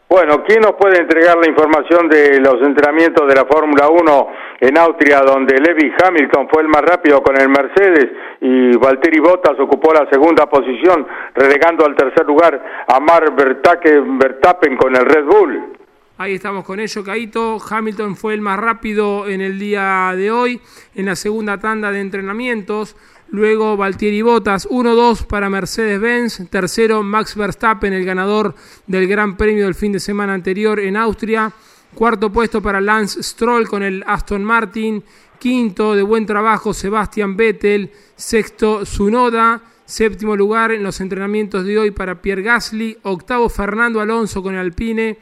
Bueno, 0.09 0.41
¿quién 0.45 0.61
nos 0.61 0.75
puede 0.75 1.01
entregar 1.01 1.37
la 1.37 1.49
información 1.49 2.07
de 2.07 2.39
los 2.39 2.61
entrenamientos 2.61 3.27
de 3.27 3.35
la 3.35 3.43
Fórmula 3.43 3.89
1 3.89 4.27
en 4.61 4.77
Austria, 4.77 5.19
donde 5.19 5.59
Levi 5.59 5.91
Hamilton 6.01 6.47
fue 6.49 6.61
el 6.61 6.69
más 6.69 6.81
rápido 6.81 7.21
con 7.21 7.35
el 7.35 7.49
Mercedes 7.49 8.09
y 8.39 8.77
Valtteri 8.77 9.19
Bottas 9.19 9.59
ocupó 9.59 9.93
la 9.93 10.09
segunda 10.09 10.45
posición, 10.49 11.05
relegando 11.35 11.85
al 11.85 11.93
tercer 11.93 12.25
lugar 12.25 12.85
a 12.87 12.99
Mark 13.01 13.35
Verstappen 13.35 14.77
con 14.77 14.95
el 14.95 15.05
Red 15.05 15.25
Bull? 15.25 15.77
Ahí 16.19 16.35
estamos 16.35 16.63
con 16.63 16.79
ello, 16.79 17.03
Caito. 17.03 17.57
Hamilton 17.69 18.15
fue 18.15 18.33
el 18.33 18.41
más 18.41 18.57
rápido 18.57 19.27
en 19.27 19.41
el 19.41 19.59
día 19.59 20.13
de 20.15 20.31
hoy, 20.31 20.61
en 20.95 21.05
la 21.05 21.15
segunda 21.17 21.59
tanda 21.59 21.91
de 21.91 21.99
entrenamientos. 21.99 22.95
Luego 23.29 23.75
Valtieri 23.75 24.21
Bottas, 24.21 24.67
1-2 24.69 25.25
para 25.25 25.49
Mercedes-Benz. 25.49 26.49
Tercero 26.49 27.03
Max 27.03 27.35
Verstappen, 27.35 27.91
el 27.91 28.05
ganador 28.05 28.55
del 28.87 29.07
Gran 29.07 29.35
Premio 29.35 29.65
del 29.65 29.75
fin 29.75 29.91
de 29.91 29.99
semana 29.99 30.33
anterior 30.33 30.79
en 30.79 30.95
Austria. 30.95 31.51
Cuarto 31.93 32.31
puesto 32.31 32.61
para 32.61 32.79
Lance 32.79 33.21
Stroll 33.21 33.67
con 33.67 33.83
el 33.83 34.03
Aston 34.07 34.43
Martin. 34.43 35.03
Quinto, 35.39 35.93
de 35.93 36.03
buen 36.03 36.25
trabajo, 36.25 36.73
Sebastian 36.73 37.35
Vettel. 37.35 37.91
Sexto, 38.15 38.85
Zunoda. 38.85 39.61
Séptimo 39.85 40.35
lugar 40.35 40.71
en 40.71 40.83
los 40.83 40.99
entrenamientos 41.01 41.65
de 41.65 41.77
hoy 41.79 41.91
para 41.91 42.21
Pierre 42.21 42.43
Gasly. 42.43 42.97
Octavo, 43.03 43.49
Fernando 43.49 43.99
Alonso 43.99 44.41
con 44.41 44.53
el 44.53 44.61
Alpine. 44.61 45.17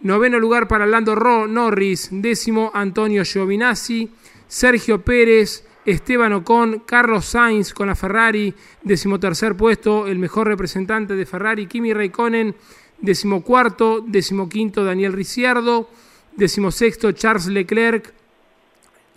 Noveno 0.00 0.38
lugar 0.38 0.66
para 0.66 0.86
Lando 0.86 1.14
Norris. 1.14 2.08
Décimo, 2.10 2.70
Antonio 2.72 3.22
Giovinazzi. 3.22 4.10
Sergio 4.48 5.02
Pérez. 5.02 5.64
Esteban 5.86 6.32
Ocon, 6.32 6.82
Carlos 6.86 7.24
Sainz 7.24 7.72
con 7.72 7.88
la 7.88 7.94
Ferrari, 7.94 8.54
decimotercer 8.82 9.56
puesto, 9.56 10.06
el 10.06 10.18
mejor 10.18 10.46
representante 10.46 11.16
de 11.16 11.26
Ferrari, 11.26 11.66
Kimi 11.66 11.92
Raikkonen, 11.92 12.54
decimocuarto, 13.00 14.00
decimoquinto 14.06 14.84
Daniel 14.84 15.12
Ricciardo, 15.12 15.88
decimosexto 16.36 17.12
Charles 17.12 17.46
Leclerc, 17.46 18.12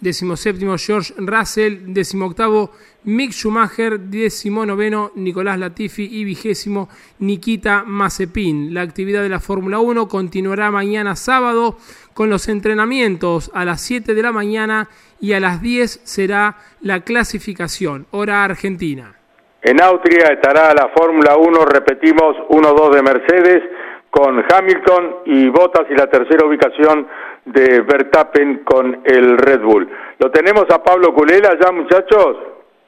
decimoséptimo 0.03 0.75
George 0.77 1.13
Russell, 1.17 1.93
decimoctavo 1.93 2.71
Mick 3.05 3.31
Schumacher, 3.31 3.99
decimonoveno 3.99 5.11
Nicolás 5.15 5.57
Latifi 5.57 6.07
y 6.11 6.23
vigésimo 6.23 6.89
Nikita 7.19 7.83
Mazepin. 7.85 8.73
La 8.73 8.81
actividad 8.81 9.23
de 9.23 9.29
la 9.29 9.39
Fórmula 9.39 9.79
1 9.79 10.07
continuará 10.07 10.69
mañana 10.71 11.15
sábado 11.15 11.77
con 12.13 12.29
los 12.29 12.47
entrenamientos 12.47 13.49
a 13.53 13.65
las 13.65 13.81
7 13.81 14.13
de 14.13 14.21
la 14.21 14.31
mañana 14.31 14.89
y 15.19 15.33
a 15.33 15.39
las 15.39 15.61
10 15.61 16.01
será 16.03 16.57
la 16.81 17.01
clasificación, 17.01 18.05
hora 18.11 18.43
argentina. 18.43 19.15
En 19.61 19.81
Austria 19.81 20.27
estará 20.33 20.73
la 20.73 20.89
Fórmula 20.95 21.37
1, 21.37 21.65
repetimos, 21.65 22.35
1-2 22.49 22.93
de 22.93 23.01
Mercedes 23.01 23.63
con 24.09 24.43
Hamilton 24.47 25.15
y 25.25 25.49
Bottas 25.49 25.87
y 25.89 25.95
la 25.95 26.07
tercera 26.07 26.45
ubicación 26.45 27.07
de 27.45 27.81
Verstappen 27.81 28.63
con 28.63 29.01
el 29.05 29.37
Red 29.37 29.61
Bull. 29.61 29.89
¿Lo 30.19 30.31
tenemos 30.31 30.65
a 30.69 30.81
Pablo 30.83 31.13
Culela 31.13 31.57
ya, 31.59 31.71
muchachos? 31.71 32.37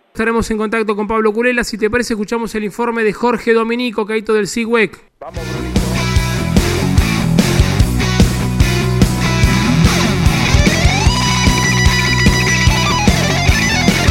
Estaremos 0.08 0.49
en 0.49 0.58
contacto 0.58 0.95
con 0.95 1.08
Pablo 1.08 1.34
Culela. 1.34 1.64
Si 1.64 1.78
te 1.78 1.89
parece, 1.89 2.14
escuchamos 2.14 2.56
el 2.56 2.64
informe 2.64 3.03
de 3.03 3.12
Jorge 3.12 3.53
Dominico, 3.53 4.06
Caito 4.06 4.34
del 4.34 4.47
SIGWEC. 4.47 4.97
Vamos, 5.20 5.41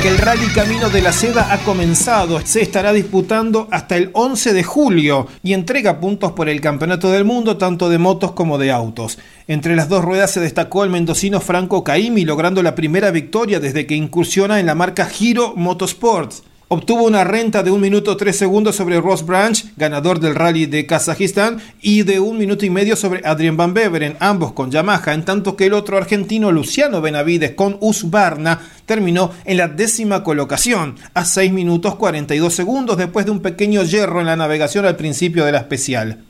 el 0.04 0.18
Rally 0.18 0.48
Camino 0.48 0.90
de 0.90 1.00
la 1.00 1.14
Seda 1.14 1.50
ha 1.50 1.58
comenzado. 1.64 2.38
Se 2.44 2.60
estará 2.60 2.92
disputando 2.92 3.68
hasta 3.70 3.96
el 3.96 4.10
11 4.12 4.52
de 4.52 4.62
julio 4.62 5.26
y 5.42 5.54
entrega 5.54 5.98
puntos 5.98 6.32
por 6.32 6.50
el 6.50 6.60
Campeonato 6.60 7.10
del 7.10 7.24
Mundo 7.24 7.56
tanto 7.56 7.88
de 7.88 7.96
motos 7.96 8.32
como 8.32 8.58
de 8.58 8.70
autos. 8.70 9.18
Entre 9.48 9.74
las 9.74 9.88
dos 9.88 10.04
ruedas 10.04 10.30
se 10.30 10.40
destacó 10.40 10.84
el 10.84 10.90
mendocino 10.90 11.40
Franco 11.40 11.84
Caimi 11.84 12.26
logrando 12.26 12.62
la 12.62 12.74
primera 12.74 13.10
victoria 13.10 13.60
desde 13.60 13.86
que 13.86 13.94
incursiona 13.94 14.60
en 14.60 14.66
la 14.66 14.74
marca 14.74 15.06
Giro 15.06 15.54
Motorsports. 15.56 16.42
Obtuvo 16.74 17.04
una 17.04 17.22
renta 17.22 17.62
de 17.62 17.70
un 17.70 17.80
minuto 17.80 18.16
tres 18.16 18.36
segundos 18.36 18.74
sobre 18.74 19.00
Ross 19.00 19.24
Branch, 19.24 19.64
ganador 19.76 20.18
del 20.18 20.34
rally 20.34 20.66
de 20.66 20.86
Kazajistán, 20.86 21.62
y 21.80 22.02
de 22.02 22.18
un 22.18 22.36
minuto 22.36 22.66
y 22.66 22.70
medio 22.70 22.96
sobre 22.96 23.24
Adrian 23.24 23.56
Van 23.56 23.72
Beveren, 23.72 24.16
ambos 24.18 24.54
con 24.54 24.72
Yamaha, 24.72 25.14
en 25.14 25.24
tanto 25.24 25.54
que 25.54 25.66
el 25.66 25.72
otro 25.72 25.96
argentino, 25.96 26.50
Luciano 26.50 27.00
Benavides, 27.00 27.52
con 27.52 27.76
Usbarna, 27.78 28.60
terminó 28.86 29.30
en 29.44 29.58
la 29.58 29.68
décima 29.68 30.24
colocación, 30.24 30.96
a 31.14 31.24
6 31.24 31.52
minutos 31.52 31.94
42 31.94 32.52
segundos 32.52 32.96
después 32.96 33.24
de 33.24 33.30
un 33.30 33.38
pequeño 33.38 33.84
hierro 33.84 34.18
en 34.18 34.26
la 34.26 34.34
navegación 34.34 34.84
al 34.84 34.96
principio 34.96 35.44
de 35.44 35.52
la 35.52 35.58
especial. 35.58 36.24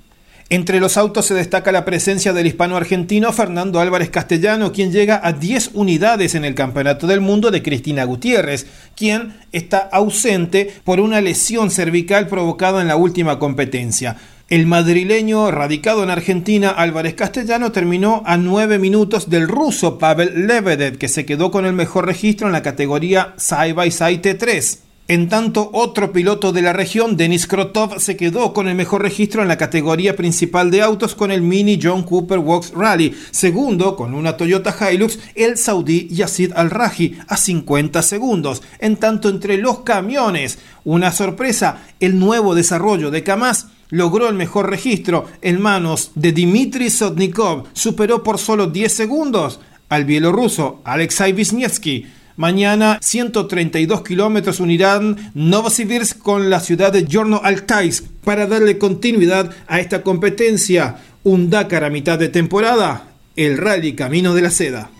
Entre 0.51 0.79
los 0.79 0.99
autos 0.99 1.25
se 1.25 1.35
destaca 1.35 1.73
la 1.73 1.87
presencia 1.87 2.35
del 2.35 2.47
hispano-argentino 2.47 3.33
Fernando 3.33 3.81
Álvarez 3.81 4.11
Castellano, 4.11 4.73
quien 4.73 4.93
llega 4.93 5.21
a 5.25 5.33
10 5.33 5.71
unidades 5.73 6.35
en 6.35 6.45
el 6.45 6.55
Campeonato 6.55 7.07
del 7.07 7.23
Mundo 7.23 7.51
de 7.51 7.63
Cristina 7.63 8.05
Gutiérrez, 8.05 8.67
quien 8.95 9.35
está 9.53 9.79
ausente 9.79 10.71
por 10.85 11.01
una 11.01 11.23
lesión 11.23 11.71
cervical 11.71 12.29
provocada 12.29 12.83
en 12.83 12.89
la 12.89 12.97
última 12.97 13.39
competencia. 13.39 14.19
El 14.51 14.67
madrileño 14.67 15.51
radicado 15.51 16.05
en 16.05 16.11
Argentina, 16.11 16.69
Álvarez 16.69 17.15
Castellano, 17.15 17.73
terminó 17.73 18.23
a 18.27 18.37
9 18.37 18.79
minutos 18.79 19.31
del 19.31 19.49
ruso 19.49 19.99
Pavel 19.99 20.47
Lebedev, 20.47 20.99
que 20.99 21.09
se 21.09 21.25
quedó 21.25 21.51
con 21.51 21.65
el 21.65 21.73
mejor 21.73 22.05
registro 22.05 22.47
en 22.47 22.53
la 22.53 22.63
categoría 22.63 23.33
Side 23.39 23.73
by 23.73 23.91
Side 23.91 24.21
T3. 24.21 24.84
En 25.07 25.29
tanto, 25.29 25.69
otro 25.75 26.13
piloto 26.13 26.51
de 26.51 26.63
la 26.63 26.73
región, 26.73 27.19
Denis 27.19 27.47
Krotov, 27.47 28.01
se 28.01 28.17
quedó 28.17 28.55
con 28.55 28.69
el 28.69 28.75
mejor 28.75 29.03
registro 29.03 29.43
en 29.43 29.49
la 29.49 29.59
categoría 29.59 30.17
principal 30.17 30.71
de 30.71 30.81
autos 30.81 31.15
con 31.15 31.31
el 31.31 31.43
Mini 31.43 31.79
John 31.81 32.05
Cooper 32.05 32.39
Works 32.39 32.73
Rally. 32.75 33.15
Segundo, 33.31 33.97
con 33.97 34.15
una 34.15 34.39
Toyota 34.39 34.75
Hilux, 34.75 35.19
el 35.35 35.59
saudí 35.59 36.09
Yassid 36.09 36.55
Al-Raji, 36.55 37.19
a 37.29 37.37
50 37.37 38.01
segundos. 38.01 38.63
En 38.79 38.97
tanto, 38.97 39.29
entre 39.29 39.59
los 39.59 39.81
camiones, 39.81 40.59
una 40.85 41.13
sorpresa, 41.13 41.83
el 42.01 42.19
nuevo 42.19 42.55
desarrollo 42.55 43.11
de 43.11 43.23
Kamaz 43.23 43.67
logró 43.91 44.31
el 44.31 44.37
mejor 44.37 44.71
registro 44.71 45.27
en 45.43 45.61
manos 45.61 46.13
de 46.15 46.33
Dmitry 46.33 46.89
Sotnikov. 46.89 47.65
Superó 47.75 48.23
por 48.23 48.39
solo 48.39 48.69
10 48.69 48.91
segundos 48.91 49.61
al 49.91 50.07
bielorruso 50.07 50.81
Alexei 50.83 51.35
Wisniewski 51.35 52.07
Mañana 52.37 52.99
132 53.01 54.03
kilómetros 54.03 54.59
unirán 54.59 55.17
Novosibirsk 55.35 56.19
con 56.19 56.51
la 56.51 56.59
ciudad 56.59 56.93
de 56.93 57.05
Yorno 57.05 57.41
Altais 57.45 58.03
para 58.25 58.49
darle 58.49 58.77
continuidad 58.77 59.55
a 59.69 59.79
esta 59.79 60.03
competencia. 60.03 60.97
Un 61.23 61.49
Dakar 61.49 61.85
a 61.85 61.91
mitad 61.91 62.19
de 62.19 62.29
temporada, 62.29 63.05
el 63.37 63.57
Rally 63.57 63.95
Camino 63.95 64.35
de 64.35 64.43
la 64.43 64.51
Seda. 64.51 64.91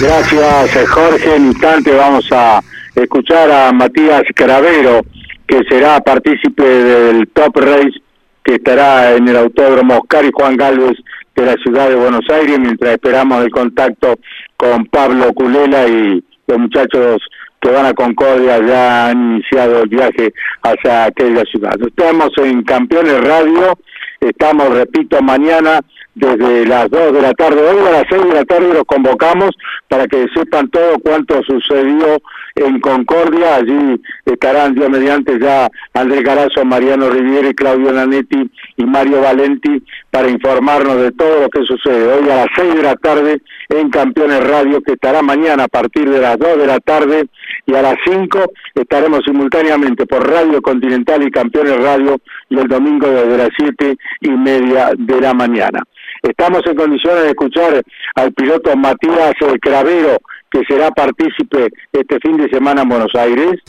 Gracias 0.00 0.88
Jorge. 0.88 1.34
En 1.34 1.46
instante 1.46 1.90
vamos 1.90 2.24
a 2.30 2.60
escuchar 2.94 3.50
a 3.50 3.72
Matías 3.72 4.22
Cravero, 4.32 5.00
que 5.44 5.60
será 5.68 5.98
partícipe 6.00 6.62
del 6.62 7.28
Top 7.30 7.56
Race 7.56 8.00
que 8.48 8.54
estará 8.54 9.14
en 9.14 9.28
el 9.28 9.36
Autódromo 9.36 9.98
Oscar 9.98 10.24
y 10.24 10.30
Juan 10.32 10.56
Galvez 10.56 10.96
de 11.38 11.46
la 11.46 11.54
ciudad 11.62 11.88
de 11.88 11.94
Buenos 11.94 12.28
Aires, 12.30 12.58
mientras 12.58 12.94
esperamos 12.94 13.44
el 13.44 13.50
contacto 13.50 14.18
con 14.56 14.86
Pablo 14.86 15.32
Culela 15.32 15.86
y 15.86 16.22
los 16.48 16.58
muchachos 16.58 17.22
que 17.60 17.70
van 17.70 17.86
a 17.86 17.94
Concordia 17.94 18.58
ya 18.66 19.08
han 19.08 19.34
iniciado 19.34 19.82
el 19.82 19.88
viaje 19.88 20.32
hacia 20.62 21.04
aquella 21.04 21.44
ciudad. 21.44 21.74
Estamos 21.80 22.30
en 22.38 22.62
Campeones 22.62 23.20
Radio, 23.20 23.78
estamos, 24.20 24.70
repito, 24.70 25.22
mañana 25.22 25.80
desde 26.16 26.66
las 26.66 26.90
2 26.90 27.12
de 27.12 27.22
la 27.22 27.32
tarde, 27.34 27.60
hoy 27.60 27.86
a 27.86 27.92
las 27.92 28.04
6 28.10 28.22
de 28.24 28.34
la 28.34 28.44
tarde 28.44 28.74
los 28.74 28.84
convocamos 28.84 29.50
para 29.86 30.08
que 30.08 30.26
sepan 30.34 30.68
todo 30.70 30.98
cuánto 30.98 31.40
sucedió 31.44 32.18
en 32.58 32.80
Concordia, 32.80 33.56
allí 33.56 34.00
estarán 34.24 34.74
Dios 34.74 34.90
mediante 34.90 35.38
ya 35.38 35.68
Andrés 35.94 36.22
Garazo, 36.22 36.64
Mariano 36.64 37.08
Riviere, 37.10 37.54
Claudio 37.54 37.92
Nanetti 37.92 38.50
y 38.76 38.84
Mario 38.84 39.20
Valenti 39.22 39.82
para 40.10 40.28
informarnos 40.28 41.00
de 41.00 41.12
todo 41.12 41.42
lo 41.42 41.48
que 41.48 41.62
sucede 41.64 42.12
hoy 42.12 42.28
a 42.30 42.36
las 42.36 42.46
6 42.56 42.74
de 42.74 42.82
la 42.82 42.96
tarde 42.96 43.42
en 43.68 43.90
Campeones 43.90 44.46
Radio, 44.46 44.80
que 44.82 44.92
estará 44.92 45.22
mañana 45.22 45.64
a 45.64 45.68
partir 45.68 46.08
de 46.08 46.20
las 46.20 46.38
2 46.38 46.58
de 46.58 46.66
la 46.66 46.80
tarde 46.80 47.28
y 47.66 47.74
a 47.74 47.82
las 47.82 47.96
5 48.06 48.52
estaremos 48.74 49.20
simultáneamente 49.24 50.06
por 50.06 50.28
Radio 50.28 50.60
Continental 50.62 51.22
y 51.22 51.30
Campeones 51.30 51.80
Radio 51.82 52.18
y 52.48 52.58
el 52.58 52.68
domingo 52.68 53.08
desde 53.08 53.36
las 53.36 53.50
7 53.56 53.96
y 54.20 54.30
media 54.30 54.90
de 54.96 55.20
la 55.20 55.34
mañana. 55.34 55.82
Estamos 56.22 56.62
en 56.66 56.74
condiciones 56.74 57.22
de 57.22 57.28
escuchar 57.28 57.82
al 58.16 58.32
piloto 58.32 58.74
Matías 58.76 59.34
Cravero, 59.60 60.18
que 60.50 60.62
será 60.64 60.90
partícipe 60.90 61.68
este 61.92 62.18
fin 62.20 62.36
de 62.36 62.48
semana 62.48 62.82
en 62.82 62.88
Buenos 62.88 63.14
Aires. 63.14 63.60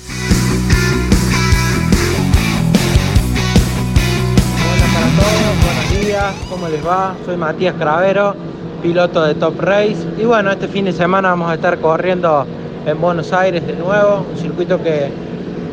Hola 4.65 4.85
para 4.93 5.07
todos, 5.15 5.55
buenos 5.65 6.05
días, 6.05 6.35
¿cómo 6.49 6.67
les 6.69 6.85
va? 6.85 7.15
Soy 7.25 7.37
Matías 7.37 7.75
Cravero, 7.75 8.35
piloto 8.81 9.25
de 9.25 9.35
Top 9.35 9.59
Race. 9.59 10.07
Y 10.17 10.23
bueno, 10.23 10.51
este 10.51 10.67
fin 10.67 10.85
de 10.85 10.93
semana 10.93 11.29
vamos 11.29 11.51
a 11.51 11.55
estar 11.55 11.79
corriendo 11.79 12.47
en 12.85 12.99
Buenos 13.01 13.33
Aires 13.33 13.65
de 13.67 13.73
nuevo, 13.73 14.25
un 14.29 14.37
circuito 14.37 14.81
que 14.81 15.09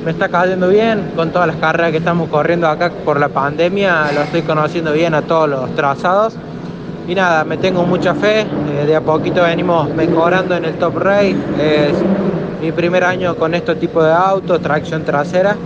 me 0.04 0.10
está 0.10 0.28
cayendo 0.28 0.68
bien 0.68 1.12
con 1.14 1.30
todas 1.30 1.48
las 1.48 1.56
carreras 1.56 1.92
que 1.92 1.98
estamos 1.98 2.28
corriendo 2.28 2.68
acá 2.68 2.90
por 3.04 3.18
la 3.18 3.28
pandemia, 3.28 4.10
lo 4.12 4.22
estoy 4.22 4.42
conociendo 4.42 4.92
bien 4.92 5.14
a 5.14 5.22
todos 5.22 5.48
los 5.48 5.74
trazados 5.74 6.36
y 7.08 7.14
nada, 7.14 7.44
me 7.44 7.56
tengo 7.56 7.84
mucha 7.84 8.14
fe, 8.14 8.40
eh, 8.40 8.84
de 8.86 8.96
a 8.96 9.00
poquito 9.00 9.42
venimos 9.42 9.88
mejorando 9.94 10.56
en 10.56 10.64
el 10.64 10.74
top 10.74 10.98
race, 10.98 11.36
es 11.60 11.94
mi 12.60 12.72
primer 12.72 13.04
año 13.04 13.36
con 13.36 13.54
este 13.54 13.74
tipo 13.76 14.02
de 14.02 14.12
auto, 14.12 14.58
tracción 14.58 15.04
trasera. 15.04 15.56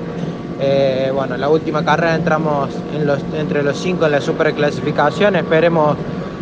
Eh, 0.62 1.10
bueno, 1.14 1.38
la 1.38 1.48
última 1.48 1.82
carrera 1.82 2.14
entramos 2.14 2.68
entre 3.34 3.62
los 3.62 3.78
cinco 3.78 4.04
en 4.04 4.12
la 4.12 4.20
super 4.20 4.52
clasificación, 4.52 5.36
esperemos 5.36 5.96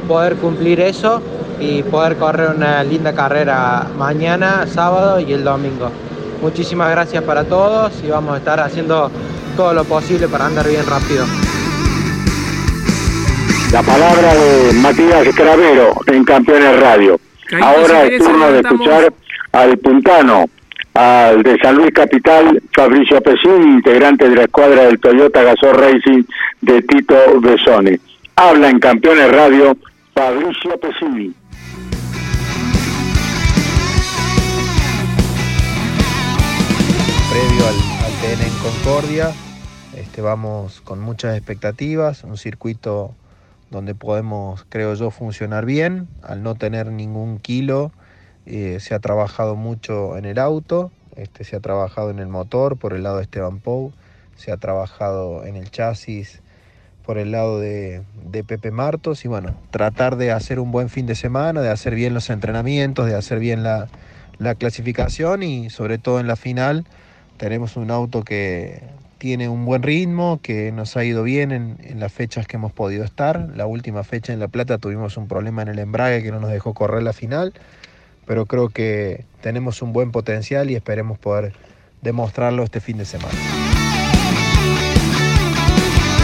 poder 0.08 0.34
cumplir 0.36 0.80
eso 0.80 1.22
y 1.60 1.84
poder 1.84 2.16
correr 2.16 2.50
una 2.56 2.82
linda 2.82 3.12
carrera 3.12 3.86
mañana, 3.96 4.66
sábado 4.66 5.20
y 5.20 5.32
el 5.32 5.44
domingo. 5.44 5.90
Muchísimas 6.42 6.90
gracias 6.90 7.22
para 7.22 7.44
todos 7.44 7.92
y 8.02 8.08
vamos 8.08 8.34
a 8.34 8.38
estar 8.38 8.58
haciendo 8.58 9.10
todo 9.56 9.72
lo 9.72 9.84
posible 9.84 10.26
para 10.26 10.46
andar 10.46 10.66
bien 10.66 10.84
rápido. 10.86 11.24
La 13.72 13.82
palabra 13.82 14.34
de 14.34 14.72
Matías 14.72 15.28
Cravero 15.34 15.92
en 16.06 16.24
Campeones 16.24 16.80
Radio. 16.80 17.20
Ahora 17.60 18.06
es 18.06 18.16
turno 18.18 18.50
de 18.50 18.60
escuchar 18.60 19.12
al 19.52 19.76
puntano, 19.76 20.46
al 20.94 21.42
de 21.42 21.58
San 21.58 21.76
Luis 21.76 21.90
Capital, 21.92 22.62
Fabricio 22.72 23.20
Pesini, 23.20 23.74
integrante 23.74 24.26
de 24.26 24.36
la 24.36 24.44
escuadra 24.44 24.84
del 24.84 24.98
Toyota 24.98 25.42
Gasol 25.42 25.76
Racing 25.76 26.22
de 26.62 26.80
Tito 26.80 27.14
Besone. 27.42 28.00
Habla 28.36 28.70
en 28.70 28.80
Campeones 28.80 29.30
Radio 29.32 29.76
Fabricio 30.14 30.80
Pesini. 30.80 31.34
Previo 37.30 37.66
al, 37.66 37.74
al 38.06 38.12
TN 38.22 38.46
en 38.46 38.54
Concordia, 38.62 39.32
este, 39.94 40.22
vamos 40.22 40.80
con 40.80 41.00
muchas 41.00 41.36
expectativas, 41.36 42.24
un 42.24 42.38
circuito 42.38 43.14
donde 43.70 43.94
podemos, 43.94 44.64
creo 44.68 44.94
yo, 44.94 45.10
funcionar 45.10 45.64
bien. 45.66 46.08
Al 46.22 46.42
no 46.42 46.54
tener 46.54 46.90
ningún 46.90 47.38
kilo, 47.38 47.92
eh, 48.46 48.78
se 48.80 48.94
ha 48.94 48.98
trabajado 48.98 49.56
mucho 49.56 50.16
en 50.16 50.24
el 50.24 50.38
auto, 50.38 50.90
este, 51.16 51.44
se 51.44 51.56
ha 51.56 51.60
trabajado 51.60 52.10
en 52.10 52.18
el 52.18 52.28
motor 52.28 52.76
por 52.78 52.94
el 52.94 53.02
lado 53.02 53.16
de 53.16 53.24
Esteban 53.24 53.58
Pou, 53.58 53.92
se 54.36 54.52
ha 54.52 54.56
trabajado 54.56 55.44
en 55.44 55.56
el 55.56 55.70
chasis 55.70 56.40
por 57.04 57.18
el 57.18 57.32
lado 57.32 57.58
de, 57.58 58.02
de, 58.24 58.44
Pepe 58.44 58.70
Martos 58.70 59.24
y 59.24 59.28
bueno, 59.28 59.54
tratar 59.70 60.16
de 60.16 60.30
hacer 60.30 60.60
un 60.60 60.70
buen 60.70 60.90
fin 60.90 61.06
de 61.06 61.14
semana, 61.14 61.62
de 61.62 61.70
hacer 61.70 61.94
bien 61.94 62.14
los 62.14 62.30
entrenamientos, 62.30 63.06
de 63.06 63.14
hacer 63.14 63.38
bien 63.38 63.62
la, 63.62 63.88
la 64.38 64.54
clasificación 64.54 65.42
y 65.42 65.70
sobre 65.70 65.98
todo 65.98 66.20
en 66.20 66.26
la 66.26 66.36
final 66.36 66.84
tenemos 67.36 67.76
un 67.76 67.90
auto 67.90 68.22
que 68.22 68.82
tiene 69.18 69.48
un 69.48 69.64
buen 69.64 69.82
ritmo, 69.82 70.40
que 70.42 70.72
nos 70.72 70.96
ha 70.96 71.04
ido 71.04 71.24
bien 71.24 71.50
en, 71.52 72.00
las 72.00 72.12
fechas 72.12 72.46
que 72.46 72.56
hemos 72.56 72.72
podido 72.72 73.04
estar. 73.04 73.48
La 73.54 73.66
última 73.66 74.04
fecha 74.04 74.32
en 74.32 74.38
La 74.38 74.48
Plata 74.48 74.78
tuvimos 74.78 75.16
un 75.16 75.26
problema 75.26 75.62
en 75.62 75.68
el 75.68 75.78
embrague 75.80 76.22
que 76.22 76.30
no 76.30 76.40
nos 76.40 76.50
dejó 76.50 76.72
correr 76.72 77.02
la 77.02 77.12
final, 77.12 77.52
pero 78.26 78.46
creo 78.46 78.68
que 78.68 79.24
tenemos 79.40 79.82
un 79.82 79.92
buen 79.92 80.12
potencial 80.12 80.70
y 80.70 80.76
esperemos 80.76 81.18
poder 81.18 81.52
demostrarlo 82.00 82.62
este 82.62 82.80
fin 82.80 82.98
de 82.98 83.04
semana. 83.04 83.34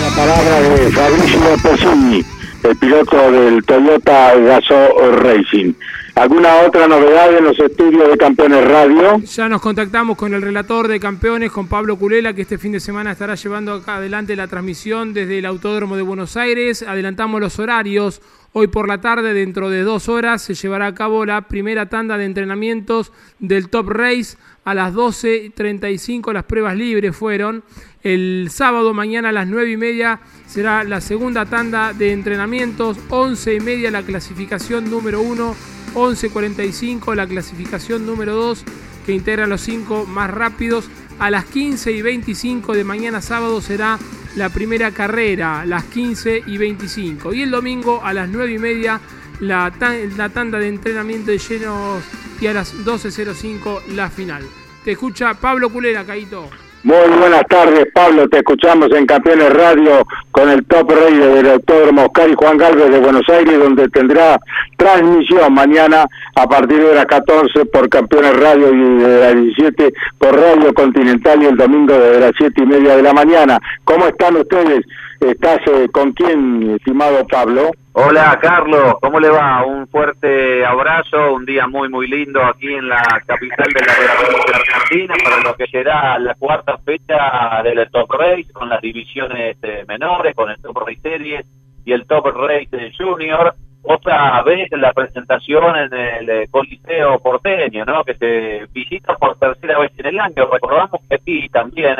La 0.01 0.17
palabra 0.17 0.61
de 0.61 0.91
Fabricio 0.93 1.41
Pesini, 1.63 2.25
el 2.63 2.77
piloto 2.77 3.33
del 3.33 3.65
Toyota 3.65 4.37
Gaso 4.37 5.11
Racing. 5.17 5.73
¿Alguna 6.15 6.61
otra 6.61 6.87
novedad 6.87 7.37
en 7.37 7.43
los 7.43 7.59
estudios 7.59 8.09
de 8.09 8.17
Campeones 8.17 8.65
Radio? 8.65 9.19
Ya 9.19 9.49
nos 9.49 9.61
contactamos 9.61 10.17
con 10.17 10.33
el 10.33 10.43
relator 10.43 10.87
de 10.87 11.01
Campeones, 11.01 11.51
con 11.51 11.67
Pablo 11.67 11.97
Culela, 11.97 12.33
que 12.33 12.43
este 12.43 12.57
fin 12.57 12.71
de 12.71 12.79
semana 12.79 13.11
estará 13.11 13.35
llevando 13.35 13.73
acá 13.73 13.97
adelante 13.97 14.37
la 14.37 14.47
transmisión 14.47 15.13
desde 15.13 15.39
el 15.39 15.45
Autódromo 15.45 15.97
de 15.97 16.03
Buenos 16.03 16.37
Aires. 16.37 16.85
Adelantamos 16.87 17.41
los 17.41 17.59
horarios. 17.59 18.23
Hoy 18.53 18.69
por 18.69 18.87
la 18.87 19.01
tarde, 19.01 19.35
dentro 19.35 19.71
de 19.71 19.83
dos 19.83 20.09
horas, 20.09 20.41
se 20.41 20.55
llevará 20.55 20.87
a 20.87 20.95
cabo 20.95 21.27
la 21.27 21.49
primera 21.49 21.89
tanda 21.89 22.17
de 22.17 22.27
entrenamientos 22.27 23.11
del 23.41 23.69
Top 23.69 23.89
Race. 23.89 24.37
A 24.65 24.73
las 24.73 24.95
12.35 24.95 26.33
las 26.33 26.45
pruebas 26.45 26.77
libres 26.77 27.17
fueron. 27.17 27.65
El 28.05 28.51
sábado 28.53 28.95
mañana 28.95 29.31
a 29.31 29.33
las 29.33 29.49
9 29.49 29.73
y 29.73 29.77
media 29.77 30.21
será 30.47 30.85
la 30.85 31.01
segunda 31.01 31.47
tanda 31.47 31.93
de 31.93 32.13
entrenamientos. 32.13 32.99
11 33.09 33.57
y 33.57 33.61
media 33.61 33.91
la 33.91 34.05
clasificación 34.05 34.89
número 34.89 35.21
1 35.21 35.75
11.45 35.95 37.15
la 37.15 37.27
clasificación 37.27 38.07
número 38.07 38.35
2 38.35 38.65
que 39.07 39.13
integra 39.13 39.47
los 39.47 39.61
5 39.63 40.07
más 40.07 40.31
rápidos. 40.31 40.89
A 41.19 41.31
las 41.31 41.45
15 41.45 41.93
y 41.93 42.03
25 42.03 42.75
de 42.75 42.85
mañana 42.85 43.21
sábado 43.21 43.61
será 43.61 43.99
la 44.35 44.49
primera 44.49 44.91
carrera, 44.91 45.65
las 45.65 45.85
15 45.85 46.43
y 46.47 46.59
25. 46.59 47.33
Y 47.35 47.43
el 47.43 47.51
domingo 47.51 48.01
a 48.03 48.13
las 48.13 48.29
9 48.29 48.53
y 48.53 48.59
media 48.59 49.01
la, 49.41 49.73
la 50.17 50.29
tanda 50.31 50.59
de 50.59 50.69
entrenamiento 50.69 51.31
de 51.31 51.39
llenos 51.39 52.03
y 52.41 52.47
a 52.47 52.53
las 52.53 52.75
12.05 52.85 53.87
la 53.95 54.11
final. 54.11 54.45
Te 54.85 54.93
escucha 54.93 55.35
Pablo 55.35 55.71
Culera, 55.71 56.05
Caito. 56.05 56.51
Muy 56.85 57.09
buenas 57.19 57.47
tardes, 57.49 57.87
Pablo. 57.95 58.29
Te 58.29 58.41
escuchamos 58.41 58.91
en 58.93 59.07
Campeones 59.07 59.51
Radio 59.55 60.07
con 60.31 60.51
el 60.51 60.67
Top 60.67 60.91
Rey 60.91 61.17
del 61.17 61.49
Autódromo 61.53 62.03
Oscar 62.03 62.29
y 62.29 62.35
Juan 62.35 62.59
Galvez 62.59 62.91
de 62.91 62.99
Buenos 62.99 63.27
Aires, 63.31 63.59
donde 63.59 63.89
tendrá 63.89 64.39
transmisión 64.77 65.55
mañana 65.55 66.05
a 66.37 66.47
partir 66.47 66.85
de 66.85 66.95
las 66.95 67.07
14 67.07 67.65
por 67.73 67.89
Campeones 67.89 68.37
Radio 68.37 68.75
y 68.75 69.03
de 69.03 69.19
las 69.19 69.35
17 69.35 69.95
por 70.19 70.39
Radio 70.39 70.75
Continental 70.75 71.43
y 71.43 71.47
el 71.47 71.57
domingo 71.57 71.95
desde 71.95 72.21
las 72.21 72.33
7 72.37 72.63
y 72.63 72.67
media 72.67 72.97
de 72.97 73.03
la 73.03 73.15
mañana. 73.15 73.59
¿Cómo 73.85 74.07
están 74.07 74.37
ustedes? 74.37 74.85
¿Estás 75.25 75.61
con 75.91 76.13
quién, 76.13 76.75
estimado 76.77 77.27
Pablo? 77.27 77.71
Hola 77.95 78.39
Carlos, 78.43 78.97
¿cómo 79.01 79.19
le 79.19 79.31
va? 79.31 79.65
Un 79.65 79.89
fuerte 79.89 80.67
abrazo, 80.67 81.33
un 81.33 81.47
día 81.47 81.67
muy 81.67 81.89
muy 81.89 82.07
lindo 82.09 82.45
aquí 82.45 82.75
en 82.75 82.91
la 82.91 83.03
capital 83.27 83.67
de 83.73 83.87
la 83.87 83.95
República 83.95 84.59
Argentina 84.59 85.15
para 85.25 85.41
lo 85.41 85.55
que 85.55 85.67
será 85.69 86.19
la 86.19 86.35
cuarta 86.35 86.77
fecha 86.77 87.63
del 87.63 87.89
Top 87.91 88.13
Race 88.13 88.53
con 88.53 88.69
las 88.69 88.83
divisiones 88.83 89.57
eh, 89.63 89.85
menores, 89.89 90.35
con 90.35 90.51
el 90.51 90.61
Top 90.61 90.77
Race 90.87 91.01
Series 91.01 91.47
y 91.87 91.93
el 91.93 92.07
Top 92.07 92.27
Race 92.27 92.93
Junior. 92.99 93.55
otra 93.83 94.43
vez 94.43 94.69
la 94.73 94.93
presentación 94.93 95.75
en 95.77 95.95
el 95.95 96.29
eh, 96.29 96.49
Coliseo 96.51 97.19
porteño, 97.21 97.87
¿no? 97.87 98.05
Que 98.05 98.15
se 98.15 98.67
visita 98.75 99.15
por 99.17 99.39
tercera 99.39 99.79
vez 99.79 99.93
en 99.97 100.07
el 100.07 100.21
año. 100.21 100.51
Recordamos 100.53 101.01
que 101.09 101.15
aquí 101.15 101.49
también 101.49 101.97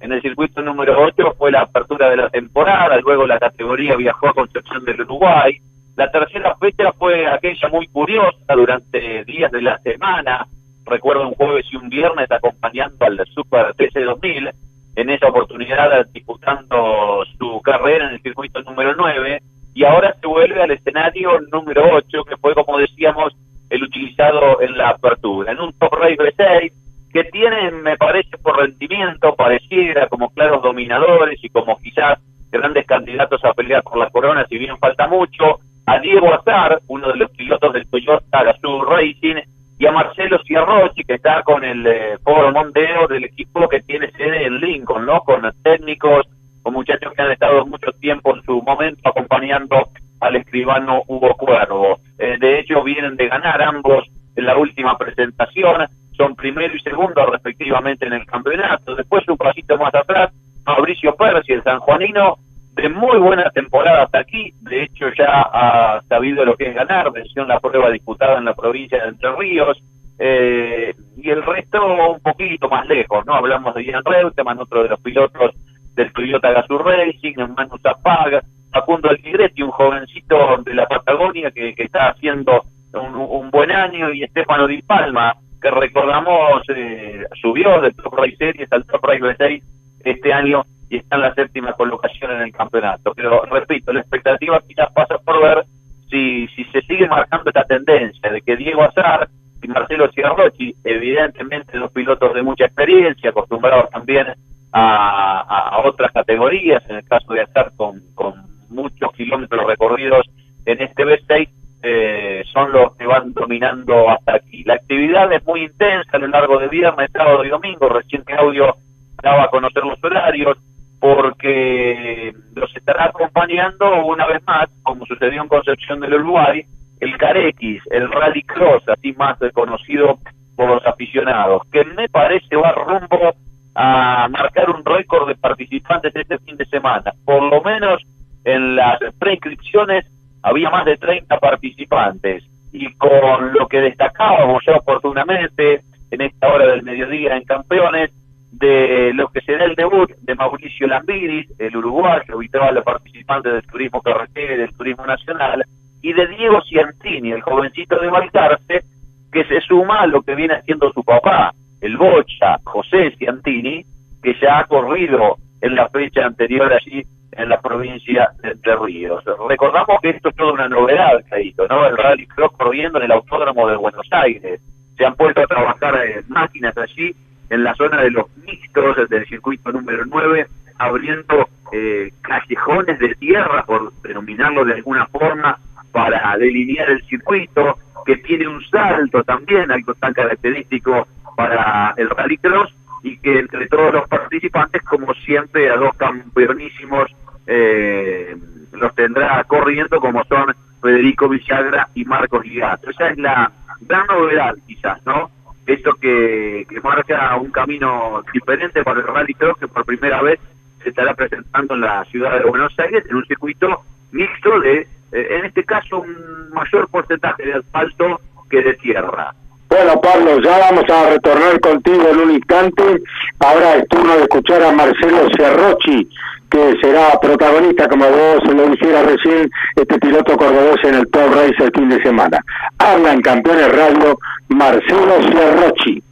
en 0.00 0.12
el 0.12 0.22
circuito 0.22 0.62
número 0.62 1.00
8 1.02 1.34
fue 1.36 1.50
la 1.50 1.62
apertura 1.62 2.10
de 2.10 2.16
la 2.16 2.30
temporada, 2.30 2.98
luego 3.00 3.26
la 3.26 3.38
categoría 3.38 3.96
viajó 3.96 4.28
a 4.28 4.34
Concepción 4.34 4.84
del 4.84 5.00
Uruguay. 5.02 5.58
La 5.96 6.10
tercera 6.10 6.54
fecha 6.56 6.92
fue 6.92 7.26
aquella 7.26 7.68
muy 7.68 7.88
curiosa 7.88 8.54
durante 8.54 9.24
días 9.24 9.50
de 9.50 9.62
la 9.62 9.78
semana, 9.78 10.46
recuerdo 10.84 11.28
un 11.28 11.34
jueves 11.34 11.66
y 11.72 11.76
un 11.76 11.88
viernes 11.88 12.30
acompañando 12.30 13.04
al 13.04 13.20
Super 13.34 13.74
TC 13.74 14.04
2000, 14.04 14.50
en 14.96 15.10
esa 15.10 15.28
oportunidad 15.28 16.06
disputando 16.12 17.24
su 17.38 17.60
carrera 17.62 18.08
en 18.08 18.14
el 18.14 18.22
circuito 18.22 18.62
número 18.62 18.94
9, 18.96 19.40
y 19.74 19.84
ahora 19.84 20.14
se 20.20 20.26
vuelve 20.26 20.62
al 20.62 20.70
escenario 20.70 21.40
número 21.52 21.82
8, 21.92 22.24
que 22.24 22.36
fue, 22.36 22.54
como 22.54 22.78
decíamos, 22.78 23.34
el 23.70 23.82
utilizado 23.82 24.60
en 24.60 24.76
la 24.78 24.90
apertura, 24.90 25.52
en 25.52 25.60
un 25.60 25.72
Top 25.74 25.92
Race 25.94 26.16
B6, 26.16 26.72
que 27.12 27.24
tienen, 27.24 27.82
me 27.82 27.96
parece, 27.96 28.36
por 28.38 28.58
rendimiento, 28.58 29.34
pareciera 29.34 30.08
como 30.08 30.30
claros 30.30 30.62
dominadores 30.62 31.42
y 31.42 31.48
como 31.48 31.78
quizás 31.78 32.18
grandes 32.50 32.86
candidatos 32.86 33.44
a 33.44 33.52
pelear 33.54 33.82
por 33.82 33.98
la 33.98 34.10
corona, 34.10 34.46
si 34.48 34.58
bien 34.58 34.78
falta 34.78 35.06
mucho, 35.06 35.60
a 35.86 35.98
Diego 35.98 36.32
Azar, 36.34 36.80
uno 36.88 37.08
de 37.08 37.16
los 37.16 37.30
pilotos 37.30 37.72
del 37.72 37.88
Toyota 37.88 38.44
Gazoo 38.44 38.84
Racing, 38.84 39.36
y 39.78 39.86
a 39.86 39.92
Marcelo 39.92 40.38
Ciarrochi, 40.44 41.04
que 41.04 41.14
está 41.14 41.42
con 41.42 41.64
el 41.64 41.86
eh, 41.86 42.18
Foro 42.24 42.52
Mondeo 42.52 43.06
del 43.06 43.24
equipo 43.24 43.68
que 43.68 43.80
tiene 43.80 44.10
sede 44.10 44.46
en 44.46 44.58
Lincoln, 44.60 45.06
¿no? 45.06 45.20
Con 45.20 45.42
técnicos, 45.62 46.26
con 46.62 46.74
muchachos 46.74 47.12
que 47.14 47.22
han 47.22 47.30
estado 47.30 47.64
mucho 47.64 47.92
tiempo 47.92 48.34
en 48.34 48.42
su 48.42 48.60
momento 48.60 49.08
acompañando 49.08 49.90
al 50.20 50.36
escribano 50.36 51.02
Hugo 51.06 51.34
Cuervo. 51.36 52.00
Eh, 52.18 52.36
de 52.40 52.58
hecho, 52.58 52.82
vienen 52.82 53.16
de 53.16 53.28
ganar 53.28 53.62
ambos 53.62 54.04
en 54.34 54.46
la 54.46 54.56
última 54.56 54.98
presentación 54.98 55.86
son 56.18 56.34
primero 56.34 56.76
y 56.76 56.80
segundo 56.80 57.24
respectivamente 57.26 58.06
en 58.06 58.12
el 58.12 58.26
campeonato. 58.26 58.94
Después 58.94 59.26
un 59.28 59.38
pasito 59.38 59.78
más 59.78 59.94
atrás, 59.94 60.32
Mauricio 60.66 61.14
Percy, 61.16 61.54
el 61.54 61.62
sanjuanino, 61.62 62.36
de 62.72 62.88
muy 62.88 63.18
buena 63.18 63.50
temporada 63.50 64.04
hasta 64.04 64.20
aquí, 64.20 64.52
de 64.60 64.84
hecho 64.84 65.06
ya 65.16 65.42
ha 65.52 66.02
sabido 66.08 66.44
lo 66.44 66.56
que 66.56 66.68
es 66.68 66.74
ganar, 66.74 67.10
venció 67.10 67.42
en 67.42 67.48
la 67.48 67.58
prueba 67.58 67.90
disputada 67.90 68.38
en 68.38 68.44
la 68.44 68.54
provincia 68.54 69.02
de 69.02 69.08
Entre 69.08 69.32
Ríos, 69.32 69.82
eh, 70.18 70.94
y 71.16 71.30
el 71.30 71.42
resto 71.42 72.12
un 72.12 72.20
poquito 72.20 72.68
más 72.68 72.86
lejos, 72.86 73.24
¿no? 73.24 73.34
Hablamos 73.34 73.74
de 73.74 73.84
Ian 73.84 74.04
Reutemann, 74.04 74.58
otro 74.58 74.82
de 74.82 74.88
los 74.90 75.00
pilotos 75.00 75.54
del 75.94 76.12
Toyota 76.12 76.52
Gazoo 76.52 76.78
Racing, 76.78 77.34
Manu 77.56 77.78
Zapag, 77.82 78.42
Facundo 78.72 79.10
Altigretti, 79.10 79.62
un 79.62 79.70
jovencito 79.70 80.58
de 80.64 80.74
la 80.74 80.86
Patagonia 80.86 81.50
que, 81.50 81.74
está 81.76 82.10
haciendo 82.10 82.64
un, 82.92 83.50
buen 83.50 83.70
año, 83.70 84.12
y 84.12 84.22
Estefano 84.24 84.66
Di 84.66 84.82
Palma, 84.82 85.34
que 85.60 85.70
recordamos 85.70 86.62
eh, 86.68 87.24
subió 87.40 87.80
del 87.80 87.94
Top 87.94 88.14
Race 88.14 88.36
Series 88.36 88.72
al 88.72 88.84
Top 88.86 89.04
Race 89.04 89.36
6 89.38 89.64
este 90.04 90.32
año 90.32 90.64
y 90.90 90.96
está 90.98 91.16
en 91.16 91.22
la 91.22 91.34
séptima 91.34 91.72
colocación 91.72 92.30
en 92.32 92.42
el 92.42 92.52
campeonato. 92.52 93.12
Pero 93.14 93.42
repito, 93.42 93.92
la 93.92 94.00
expectativa 94.00 94.62
quizás 94.66 94.90
pasa 94.92 95.18
por 95.18 95.42
ver 95.42 95.64
si, 96.10 96.46
si 96.48 96.64
se 96.64 96.80
sigue 96.82 97.06
marcando 97.08 97.50
esta 97.50 97.64
tendencia 97.64 98.30
de 98.30 98.40
que 98.40 98.56
Diego 98.56 98.82
Azar 98.82 99.28
y 99.62 99.68
Marcelo 99.68 100.10
Ciarrochi, 100.12 100.74
evidentemente 100.84 101.78
dos 101.78 101.92
pilotos 101.92 102.32
de 102.34 102.42
mucha 102.42 102.66
experiencia, 102.66 103.30
acostumbrados 103.30 103.90
también 103.90 104.28
a, 104.72 105.40
a, 105.40 105.78
otras 105.86 106.12
categorías, 106.12 106.82
en 106.88 106.96
el 106.96 107.04
caso 107.04 107.32
de 107.32 107.42
Azar 107.42 107.72
con, 107.76 108.00
con 108.14 108.34
muchos 108.68 109.12
kilómetros 109.12 109.66
recorridos 109.66 110.26
en 110.64 110.80
este 110.82 111.04
B6, 111.04 111.48
eh, 111.82 112.42
son 112.52 112.72
los 112.72 112.96
que 112.96 113.06
van 113.06 113.32
dominando 113.32 114.08
hasta 114.10 114.36
aquí. 114.36 114.64
La 114.64 114.74
actividad 114.74 115.32
es 115.32 115.44
muy 115.44 115.64
intensa 115.64 116.16
a 116.16 116.18
lo 116.18 116.28
largo 116.28 116.58
de 116.58 116.68
viernes, 116.68 117.10
sábado 117.12 117.44
y 117.44 117.48
domingo. 117.48 117.88
Reciente 117.88 118.34
audio 118.34 118.76
daba 119.22 119.44
a 119.44 119.48
conocer 119.48 119.84
los 119.84 120.02
horarios 120.02 120.58
porque 121.00 122.34
los 122.54 122.76
estará 122.76 123.06
acompañando 123.06 124.04
una 124.04 124.26
vez 124.26 124.42
más, 124.46 124.68
como 124.82 125.06
sucedió 125.06 125.42
en 125.42 125.48
Concepción 125.48 126.00
del 126.00 126.14
Uruguay, 126.14 126.64
el 127.00 127.16
Carex, 127.16 127.58
el 127.90 128.10
Rally 128.10 128.42
Cross, 128.42 128.88
así 128.88 129.12
más 129.12 129.38
conocido 129.52 130.18
por 130.56 130.68
los 130.68 130.84
aficionados, 130.84 131.62
que 131.70 131.84
me 131.84 132.08
parece 132.08 132.56
va 132.56 132.72
rumbo 132.72 133.32
a 133.76 134.26
marcar 134.28 134.70
un 134.70 134.84
récord 134.84 135.28
de 135.28 135.36
participantes 135.36 136.14
este 136.16 136.38
fin 136.38 136.56
de 136.56 136.66
semana. 136.66 137.12
Por 137.24 137.44
lo 137.44 137.62
menos 137.62 138.02
en 138.44 138.74
las 138.74 138.98
preinscripciones 139.20 140.06
había 140.42 140.70
más 140.70 140.84
de 140.84 140.96
30 140.96 141.38
participantes. 141.38 142.44
Y 142.72 142.92
con 142.94 143.52
lo 143.52 143.66
que 143.66 143.80
destacábamos 143.80 144.62
ya 144.66 144.76
oportunamente 144.76 145.82
en 146.10 146.20
esta 146.20 146.48
hora 146.48 146.66
del 146.66 146.82
mediodía 146.82 147.36
en 147.36 147.44
Campeones, 147.44 148.10
de 148.52 149.12
lo 149.14 149.28
que 149.28 149.40
será 149.42 149.64
el 149.64 149.74
debut 149.74 150.10
de 150.22 150.34
Mauricio 150.34 150.86
Lambiris, 150.86 151.48
el 151.58 151.76
uruguayo, 151.76 152.34
habitual 152.34 152.82
participante 152.82 153.50
del 153.50 153.66
turismo 153.66 154.00
carretera 154.00 154.54
y 154.54 154.58
del 154.58 154.74
turismo 154.74 155.06
nacional, 155.06 155.64
y 156.00 156.12
de 156.12 156.26
Diego 156.28 156.62
Ciantini, 156.62 157.32
el 157.32 157.42
jovencito 157.42 157.98
de 157.98 158.08
Balcarce, 158.08 158.84
que 159.30 159.44
se 159.44 159.60
suma 159.60 160.00
a 160.00 160.06
lo 160.06 160.22
que 160.22 160.34
viene 160.34 160.54
haciendo 160.54 160.90
su 160.92 161.04
papá, 161.04 161.52
el 161.80 161.96
bocha 161.96 162.58
José 162.64 163.14
Ciantini, 163.18 163.84
que 164.22 164.34
ya 164.40 164.60
ha 164.60 164.64
corrido 164.64 165.36
en 165.60 165.74
la 165.74 165.88
fecha 165.88 166.24
anterior 166.24 166.72
allí 166.72 167.02
en 167.38 167.48
la 167.48 167.60
provincia 167.60 168.30
de 168.42 168.50
Entre 168.50 168.76
Ríos. 168.76 169.24
Recordamos 169.48 170.00
que 170.02 170.10
esto 170.10 170.28
es 170.28 170.36
toda 170.36 170.52
una 170.52 170.68
novedad, 170.68 171.24
Caíto, 171.30 171.66
¿no? 171.68 171.86
El 171.86 171.96
Rally 171.96 172.26
Cross 172.26 172.52
corriendo 172.58 172.98
en 172.98 173.04
el 173.04 173.12
Autódromo 173.12 173.68
de 173.68 173.76
Buenos 173.76 174.06
Aires. 174.10 174.60
Se 174.96 175.06
han 175.06 175.14
puesto 175.14 175.40
a 175.40 175.46
trabajar 175.46 176.04
eh, 176.04 176.22
máquinas 176.26 176.76
allí 176.76 177.14
en 177.48 177.62
la 177.62 177.74
zona 177.76 178.02
de 178.02 178.10
los 178.10 178.26
mixtos 178.38 179.08
del 179.08 179.24
circuito 179.26 179.70
número 179.70 180.04
9, 180.04 180.46
abriendo 180.78 181.48
eh, 181.72 182.10
callejones 182.22 182.98
de 182.98 183.14
tierra, 183.14 183.64
por 183.64 183.92
denominarlo 184.02 184.64
de 184.64 184.74
alguna 184.74 185.06
forma, 185.06 185.58
para 185.92 186.36
delinear 186.36 186.90
el 186.90 187.02
circuito, 187.04 187.78
que 188.04 188.16
tiene 188.16 188.48
un 188.48 188.64
salto 188.66 189.22
también, 189.22 189.70
algo 189.70 189.94
tan 189.94 190.12
característico 190.12 191.06
para 191.36 191.94
el 191.96 192.10
Rally 192.10 192.38
Cross, 192.38 192.74
y 193.04 193.16
que 193.18 193.38
entre 193.38 193.68
todos 193.68 193.94
los 193.94 194.08
participantes, 194.08 194.82
como 194.82 195.14
siempre, 195.14 195.70
a 195.70 195.76
dos 195.76 195.94
campeonísimos 195.96 197.08
eh, 197.48 198.36
los 198.72 198.94
tendrá 198.94 199.42
corriendo, 199.44 199.98
como 200.00 200.22
son 200.24 200.54
Federico 200.82 201.28
Villagra 201.28 201.88
y 201.94 202.04
Marcos 202.04 202.44
Ligato. 202.44 202.90
Esa 202.90 203.08
es 203.08 203.18
la 203.18 203.50
gran 203.80 204.06
novedad, 204.06 204.54
quizás, 204.66 205.04
¿no? 205.06 205.30
Esto 205.66 205.94
que, 205.94 206.66
marca 206.82 207.36
un 207.36 207.50
camino 207.50 208.22
diferente 208.32 208.82
para 208.84 209.00
el 209.00 209.06
Rally 209.06 209.34
Cross, 209.34 209.58
que 209.58 209.68
por 209.68 209.84
primera 209.84 210.22
vez 210.22 210.38
se 210.82 210.90
estará 210.90 211.14
presentando 211.14 211.74
en 211.74 211.80
la 211.80 212.04
ciudad 212.04 212.38
de 212.38 212.48
Buenos 212.48 212.78
Aires, 212.78 213.04
en 213.08 213.16
un 213.16 213.26
circuito 213.26 213.82
mixto 214.12 214.60
de, 214.60 214.86
eh, 215.12 215.26
en 215.30 215.46
este 215.46 215.64
caso, 215.64 216.00
un 216.00 216.50
mayor 216.52 216.88
porcentaje 216.88 217.44
de 217.44 217.54
asfalto 217.54 218.20
que 218.50 218.62
de 218.62 218.74
tierra. 218.74 219.34
Bueno, 219.68 220.00
Pablo, 220.00 220.40
ya 220.40 220.58
vamos 220.58 220.84
a 220.88 221.10
retornar 221.10 221.60
contigo 221.60 222.08
en 222.08 222.18
un 222.18 222.30
instante. 222.30 223.02
Ahora 223.40 223.76
es 223.76 223.88
turno 223.88 224.16
de 224.16 224.22
escuchar 224.22 224.62
a 224.62 224.72
Marcelo 224.72 225.28
Cerrochi, 225.36 226.08
que 226.50 226.74
será 226.80 227.18
protagonista, 227.20 227.88
como 227.88 228.04
vos 228.06 228.54
lo 228.54 228.68
dijera 228.68 229.02
recién, 229.02 229.50
este 229.76 229.98
piloto 229.98 230.36
cordobés 230.36 230.82
en 230.84 230.94
el 230.94 231.08
Top 231.08 231.32
Race 231.34 231.54
el 231.58 231.70
fin 231.74 231.88
de 231.88 232.02
semana. 232.02 232.38
Habla 232.78 233.12
en 233.12 233.20
Campeones 233.22 233.74
Radio 233.74 234.18
Marcelo 234.48 235.14
Cerrochi. 235.30 236.02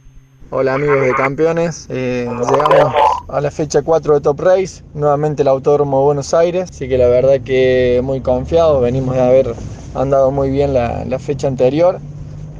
Hola 0.49 0.75
amigos 0.75 1.01
de 1.01 1.13
Campeones, 1.13 1.87
eh, 1.89 2.25
llegamos 2.29 2.95
a 3.27 3.41
la 3.41 3.51
fecha 3.51 3.81
4 3.81 4.13
de 4.13 4.21
Top 4.21 4.39
Race, 4.39 4.81
nuevamente 4.93 5.41
el 5.41 5.49
Autódromo 5.49 6.05
Buenos 6.05 6.33
Aires, 6.33 6.69
así 6.69 6.87
que 6.87 6.97
la 6.97 7.09
verdad 7.09 7.41
que 7.43 7.99
muy 8.01 8.21
confiado, 8.21 8.79
venimos 8.79 9.15
de 9.15 9.21
haber 9.21 9.55
andado 9.93 10.31
muy 10.31 10.49
bien 10.49 10.73
la, 10.73 11.03
la 11.03 11.19
fecha 11.19 11.47
anterior 11.47 11.99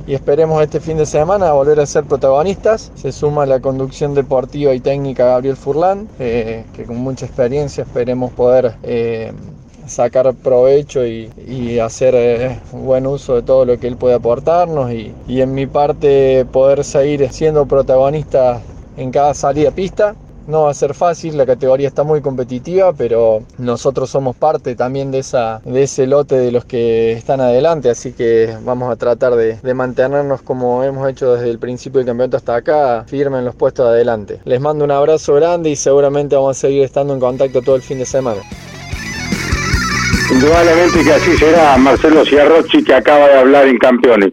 y 0.08 0.14
esperemos 0.14 0.64
este 0.64 0.80
fin 0.80 0.98
de 0.98 1.06
semana 1.06 1.52
volver 1.52 1.82
a 1.82 1.86
ser 1.86 2.06
protagonistas. 2.06 2.92
Se 2.96 3.12
suma 3.12 3.46
la 3.46 3.60
conducción 3.60 4.16
deportiva 4.16 4.74
y 4.74 4.80
técnica 4.80 5.26
Gabriel 5.26 5.58
Furlan, 5.58 6.08
eh, 6.18 6.64
que 6.74 6.86
con 6.86 6.96
mucha 6.96 7.26
experiencia 7.26 7.84
esperemos 7.84 8.32
poder 8.32 8.76
eh, 8.84 9.34
sacar 9.86 10.34
provecho 10.34 11.06
y, 11.06 11.30
hacer 11.80 12.16
eh, 12.16 12.60
buen 12.72 13.06
uso 13.06 13.36
de 13.36 13.44
todo 13.44 13.66
lo 13.66 13.78
que 13.78 13.88
él 13.88 13.98
puede 13.98 14.16
aportarnos 14.16 14.92
y, 14.92 15.14
y 15.28 15.42
en 15.42 15.54
mi 15.54 15.68
parte 15.68 16.46
poder 16.52 16.84
seguir 16.84 17.28
siendo 17.32 17.66
protagonista 17.66 18.62
en 18.96 19.12
cada 19.12 19.34
salida 19.34 19.72
pista 19.72 20.16
no 20.48 20.64
va 20.64 20.72
a 20.72 20.74
ser 20.74 20.94
fácil, 20.94 21.38
la 21.38 21.46
categoría 21.46 21.88
está 21.88 22.04
muy 22.04 22.22
competitiva, 22.22 22.94
pero 22.94 23.44
nosotros 23.58 24.10
somos 24.10 24.36
parte 24.36 24.76
también 24.76 25.12
de, 25.12 25.20
esa, 25.20 25.60
de 25.64 25.84
ese 25.84 26.08
lote 26.08 26.36
de 26.36 26.52
los 26.52 26.66
que 26.66 27.12
están 27.12 27.42
adelante, 27.42 27.90
así 27.90 28.14
que 28.14 28.56
vamos 28.64 28.92
a 28.92 28.96
tratar 28.96 29.36
de, 29.36 29.60
mantenernos 29.74 30.42
como 30.42 30.84
hemos 30.84 31.08
hecho 31.10 31.36
desde 31.36 31.52
el 31.52 31.60
principio 31.60 32.00
del 32.00 32.08
campeonato 32.08 32.38
hasta 32.38 32.56
acá, 32.56 33.04
firme 33.08 33.40
en 33.40 33.46
los 33.46 33.56
puestos 33.56 33.86
de 33.86 33.92
adelante. 33.92 34.40
Les 34.46 34.60
mando 34.60 34.86
un 34.86 34.92
abrazo 34.92 35.36
grande 35.36 35.70
y 35.70 35.76
seguramente 35.76 36.36
vamos 36.36 36.58
a 36.58 36.60
seguir 36.60 36.84
estando 36.84 37.14
en 37.14 37.20
contacto 37.20 37.62
todo 37.62 37.76
el 37.76 37.82
fin 37.82 38.00
de 38.00 38.06
semana. 38.06 38.42
Indudablemente 40.32 41.04
que 41.04 41.14
así 41.14 41.38
será 41.38 41.78
Marcelo 41.78 42.26
Ciarrochi 42.26 42.84
que 42.84 42.94
acaba 42.94 43.28
de 43.28 43.40
hablar 43.40 43.68
en 43.68 43.78
Campeones. 43.78 44.32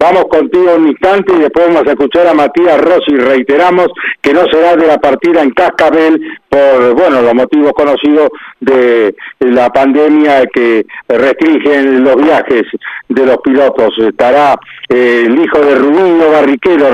Vamos 0.00 0.24
contigo 0.30 0.74
un 0.76 0.88
instante 0.88 1.34
y 1.36 1.40
después 1.40 1.66
vamos 1.66 1.86
a 1.86 1.90
escuchar 1.90 2.26
a 2.26 2.34
Matías 2.34 2.80
Rossi. 2.80 3.16
Reiteramos 3.16 3.88
que 4.22 4.32
no 4.32 4.46
será 4.50 4.74
de 4.74 4.86
la 4.86 4.98
partida 4.98 5.42
en 5.42 5.50
Cascabel 5.50 6.38
por, 6.48 6.94
bueno, 6.94 7.20
los 7.20 7.34
motivos 7.34 7.72
conocidos 7.74 8.30
de 8.60 9.14
la 9.40 9.68
pandemia 9.70 10.46
que 10.46 10.86
restringen 11.06 12.02
los 12.02 12.16
viajes 12.16 12.62
de 13.08 13.26
los 13.26 13.36
pilotos. 13.38 13.96
Estará 13.98 14.58
eh, 14.88 15.24
el 15.26 15.38
hijo 15.38 15.60
de 15.60 15.74
Rubino 15.74 16.30
Barriquero, 16.30 16.88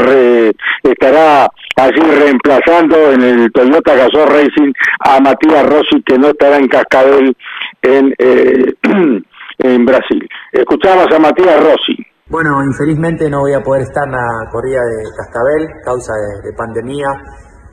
estará 0.82 1.48
allí 1.76 2.00
reemplazando 2.00 3.12
en 3.12 3.22
el 3.22 3.52
Toyota 3.52 3.94
Gazoo 3.94 4.26
Racing 4.26 4.72
a 5.00 5.20
Matías 5.20 5.64
Rossi 5.66 6.02
que 6.02 6.18
no 6.18 6.28
estará 6.28 6.56
en 6.56 6.68
Cascabel 6.68 7.36
en, 7.82 8.14
eh, 8.18 8.74
en 9.58 9.86
Brasil. 9.86 10.28
Escuchamos 10.52 11.06
a 11.12 11.18
Matías 11.20 11.62
Rossi. 11.62 11.96
Bueno, 12.28 12.58
infelizmente 12.64 13.30
no 13.30 13.42
voy 13.42 13.52
a 13.54 13.62
poder 13.62 13.82
estar 13.82 14.02
en 14.02 14.10
la 14.10 14.50
corrida 14.50 14.82
de 14.82 15.04
Cascabel, 15.16 15.68
causa 15.84 16.12
de, 16.42 16.52
pandemia. 16.54 17.06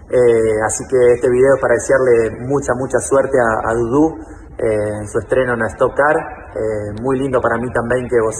Eh, 0.07 0.61
así 0.63 0.85
que 0.87 1.15
este 1.15 1.27
video 1.27 1.55
es 1.55 1.59
para 1.59 1.73
desearle 1.73 2.45
mucha, 2.45 2.75
mucha 2.77 2.99
suerte 2.99 3.33
a, 3.41 3.67
a 3.67 3.73
Dudú 3.73 4.13
eh, 4.59 4.99
en 5.01 5.07
su 5.07 5.17
estreno 5.17 5.55
en 5.55 5.61
Stock 5.73 5.97
Car. 5.97 6.17
Eh, 6.53 7.01
muy 7.01 7.17
lindo 7.17 7.41
para 7.41 7.57
mí 7.57 7.65
también 7.73 8.07
que 8.07 8.21
vos 8.21 8.39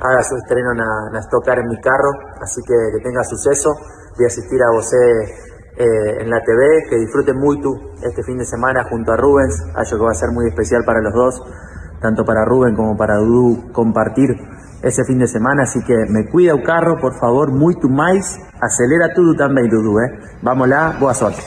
haga 0.00 0.22
su 0.22 0.34
estreno 0.34 0.72
en 0.72 0.78
la, 1.12 1.20
Stock 1.20 1.44
Car 1.44 1.58
en 1.58 1.68
mi 1.68 1.78
carro. 1.78 2.08
Así 2.40 2.62
que 2.64 2.96
que 2.96 3.04
tenga 3.04 3.22
suceso. 3.22 3.68
Voy 4.16 4.24
a 4.24 4.28
asistir 4.28 4.62
a 4.62 4.72
vos 4.72 4.90
en 5.76 6.30
la 6.30 6.40
TV. 6.40 6.88
Que 6.88 6.96
disfruten 6.96 7.36
mucho 7.36 7.68
este 8.00 8.22
fin 8.22 8.38
de 8.38 8.46
semana 8.46 8.82
junto 8.88 9.12
a 9.12 9.16
Rubens. 9.18 9.60
Algo 9.76 9.98
que 9.98 10.04
va 10.04 10.12
a 10.12 10.14
ser 10.14 10.30
muy 10.32 10.48
especial 10.48 10.84
para 10.86 11.02
los 11.02 11.12
dos, 11.12 11.42
tanto 12.00 12.24
para 12.24 12.46
Rubén 12.46 12.74
como 12.74 12.96
para 12.96 13.16
Dudú 13.16 13.70
compartir 13.74 14.32
ese 14.82 15.04
fin 15.04 15.18
de 15.18 15.26
semana, 15.26 15.64
así 15.64 15.80
que 15.86 15.94
me 16.08 16.26
cuida 16.30 16.52
el 16.52 16.62
carro, 16.62 16.96
por 17.00 17.18
favor, 17.18 17.52
muy 17.52 17.74
tu 17.76 17.88
mais, 17.88 18.38
acelera 18.60 19.12
todo 19.14 19.34
también, 19.34 19.68
Dudu, 19.68 20.00
eh. 20.00 20.18
Vámonos, 20.42 20.98
boa 21.00 21.14
suerte. 21.14 21.42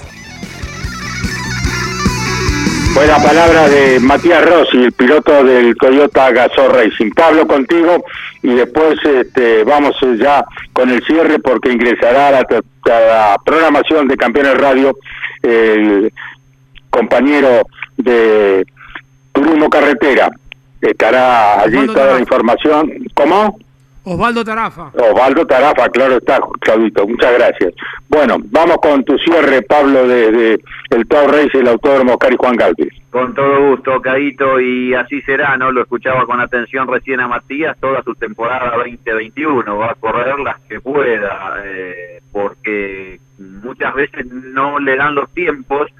Fue 2.93 3.07
la 3.07 3.23
palabra 3.23 3.69
de 3.69 4.01
Matías 4.01 4.43
Rossi, 4.45 4.84
el 4.84 4.91
piloto 4.91 5.45
del 5.45 5.75
Toyota 5.75 6.29
Gazoo 6.32 6.67
Racing. 6.67 7.11
Pablo, 7.15 7.47
contigo 7.47 8.03
y 8.43 8.53
después 8.53 8.99
este, 9.05 9.63
vamos 9.63 9.95
ya 10.19 10.43
con 10.73 10.89
el 10.89 11.01
cierre 11.05 11.39
porque 11.39 11.71
ingresará 11.71 12.27
a 12.27 12.32
la, 12.32 13.38
programación 13.45 14.09
de 14.09 14.17
Campeones 14.17 14.57
Radio 14.57 14.97
el 15.41 16.11
compañero 16.89 17.61
de 17.95 18.65
Turismo 19.32 19.69
Carretera, 19.69 20.29
estará 20.82 21.61
allí 21.61 21.86
toda 21.88 22.13
la 22.13 22.19
información. 22.19 22.91
¿Cómo? 23.13 23.57
Osvaldo 24.03 24.43
Tarafa. 24.43 24.91
Osvaldo 24.95 25.45
Tarafa, 25.45 25.89
claro 25.89 26.17
está, 26.17 26.39
Claudito, 26.59 27.07
muchas 27.07 27.34
gracias. 27.34 27.73
Bueno, 28.09 28.38
vamos 28.45 28.77
con 28.82 29.03
tu 29.03 29.15
cierre, 29.19 29.61
Pablo, 29.61 30.07
de, 30.07 30.59
el 30.89 31.07
Top 31.07 31.27
Race, 31.27 31.51
el 31.53 31.67
Autódromo 31.67 32.17
Cari 32.17 32.36
Juan 32.36 32.55
Galvez. 32.55 32.89
Con 33.11 33.36
todo 33.36 33.69
gusto, 33.69 34.01
Caito, 34.01 34.59
y 34.59 34.95
así 34.95 35.21
será, 35.21 35.55
¿no? 35.57 35.71
Lo 35.71 35.82
escuchaba 35.82 36.25
con 36.25 36.39
atención 36.39 36.88
recién 36.88 37.19
a 37.19 37.27
Matías, 37.27 37.77
toda 37.79 38.01
su 38.01 38.15
temporada 38.15 38.75
2021, 38.77 39.77
va 39.77 39.91
a 39.91 39.95
correr 39.95 40.39
las 40.39 40.59
que 40.61 40.79
pueda, 40.79 41.57
eh, 41.63 42.21
porque 42.32 43.19
muchas 43.38 43.93
veces 43.93 44.25
no 44.25 44.79
le 44.79 44.95
dan 44.95 45.13
los 45.13 45.29
tiempos. 45.32 45.91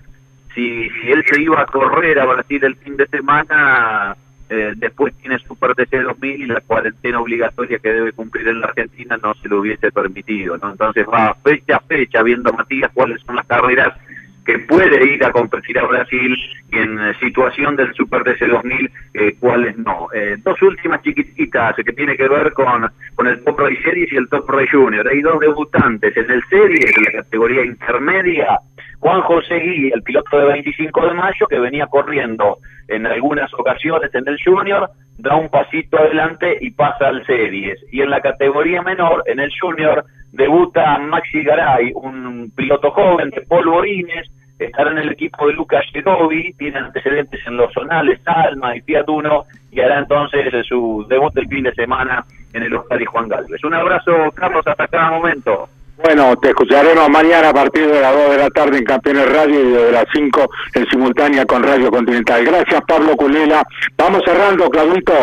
Si, 0.56 0.90
si 0.90 1.12
él 1.12 1.24
se 1.30 1.40
iba 1.40 1.62
a 1.62 1.66
correr 1.66 2.20
a 2.20 2.26
Brasil 2.26 2.64
el 2.64 2.76
fin 2.78 2.98
de 2.98 3.08
semana, 3.08 4.16
eh, 4.54 4.74
después 4.76 5.14
tiene 5.16 5.40
Super 5.40 5.74
TC 5.74 6.02
2000 6.02 6.42
y 6.42 6.46
la 6.46 6.60
cuarentena 6.60 7.22
obligatoria 7.22 7.80
que 7.80 7.94
debe 7.94 8.12
cumplir 8.12 8.50
en 8.50 8.60
la 8.60 8.68
Argentina 8.68 9.18
no 9.24 9.34
se 9.36 9.48
lo 9.48 9.62
hubiese 9.62 9.94
permitido, 9.94 10.58
¿no? 10.58 10.72
Entonces 10.72 11.06
va 11.08 11.34
fecha 11.42 11.78
a 11.78 11.80
fecha 11.80 12.22
viendo 12.22 12.52
Matías 12.52 12.92
cuáles 12.94 13.22
son 13.22 13.38
las 13.38 13.46
carreras 13.48 13.98
que 14.46 14.60
puede 14.60 15.14
ir 15.14 15.24
a 15.26 15.32
competir 15.32 15.78
a 15.80 15.86
Brasil 15.86 16.36
y 16.72 16.78
en 16.78 16.98
situación 17.20 17.76
del 17.76 17.94
Super 17.94 18.24
TC 18.24 18.48
2000 18.48 18.92
eh, 19.14 19.36
cuáles 19.40 19.78
no. 19.78 20.08
Eh, 20.14 20.38
dos 20.44 20.62
últimas 20.62 21.02
chiquititas 21.04 21.76
que 21.76 21.94
tiene 21.94 22.16
que 22.18 22.28
ver 22.28 22.54
con, 22.54 22.90
con 23.16 23.28
el 23.28 23.44
Top 23.44 23.60
Race 23.60 23.82
Series 23.84 24.12
y 24.12 24.16
el 24.16 24.30
Top 24.30 24.50
Race 24.50 24.72
Junior. 24.72 25.08
Hay 25.08 25.22
dos 25.22 25.40
debutantes 25.40 26.16
en 26.18 26.32
el 26.32 26.44
Series, 26.50 26.98
en 26.98 27.04
la 27.04 27.12
categoría 27.24 27.66
intermedia, 27.66 28.60
Juan 29.00 29.22
José 29.22 29.60
Gui, 29.60 29.92
el 29.92 30.04
piloto 30.04 30.38
de 30.38 30.46
25 30.46 31.08
de 31.08 31.14
mayo, 31.16 31.48
que 31.48 31.60
venía 31.60 31.88
corriendo 31.88 32.60
en 32.88 33.08
algunas 33.08 33.52
ocasiones 33.54 34.14
en 34.14 34.28
el 34.28 34.38
Junior, 34.44 34.90
da 35.18 35.36
un 35.36 35.50
pasito 35.50 35.98
adelante 35.98 36.58
y 36.62 36.70
pasa 36.72 37.08
al 37.08 37.26
Series. 37.26 37.80
Y 37.92 38.02
en 38.02 38.12
la 38.12 38.22
categoría 38.22 38.82
menor, 38.84 39.24
en 39.26 39.40
el 39.40 39.52
Junior, 39.60 40.06
debuta 40.32 40.98
Maxi 41.00 41.44
Garay, 41.44 41.92
un 41.94 42.52
piloto 42.56 42.92
joven 42.92 43.30
de 43.30 43.42
polvorines, 43.42 44.30
estará 44.60 44.92
en 44.92 45.00
el 45.00 45.12
equipo 45.12 45.48
de 45.48 45.54
Lucas 45.54 45.84
Gerovi, 45.92 46.54
tiene 46.54 46.80
antecedentes 46.80 47.40
en 47.48 47.58
los 47.58 47.74
zonales, 47.74 48.20
Alma 48.26 48.76
y 48.76 48.82
Fiat 48.82 49.10
Uno, 49.10 49.46
y 49.72 49.82
hará 49.82 50.00
entonces 50.00 50.54
su 50.68 51.06
debut 51.10 51.34
del 51.34 51.48
fin 51.48 51.64
de 51.64 51.74
semana 51.74 52.26
en 52.54 52.64
el 52.64 52.76
Oscar 52.76 53.02
y 53.02 53.06
Juan 53.06 53.28
Galvez. 53.28 53.64
Un 53.64 53.74
abrazo, 53.74 54.12
Carlos, 54.36 54.66
hasta 54.68 54.88
cada 54.88 55.12
momento. 55.12 55.68
Bueno, 56.04 56.36
te 56.38 56.50
escucharemos 56.50 57.10
mañana 57.10 57.50
a 57.50 57.54
partir 57.54 57.88
de 57.88 58.02
las 58.02 58.14
2 58.14 58.32
de 58.32 58.38
la 58.38 58.50
tarde 58.50 58.78
en 58.78 58.84
Campeones 58.84 59.32
Radio 59.32 59.60
y 59.60 59.72
de 59.72 59.92
las 59.92 60.06
5 60.12 60.50
en 60.74 60.90
simultánea 60.90 61.46
con 61.46 61.62
Radio 61.62 61.92
Continental. 61.92 62.44
Gracias, 62.44 62.82
Pablo 62.88 63.16
Culela. 63.16 63.62
Vamos 63.98 64.22
cerrando, 64.26 64.68
Claudito. 64.70 65.14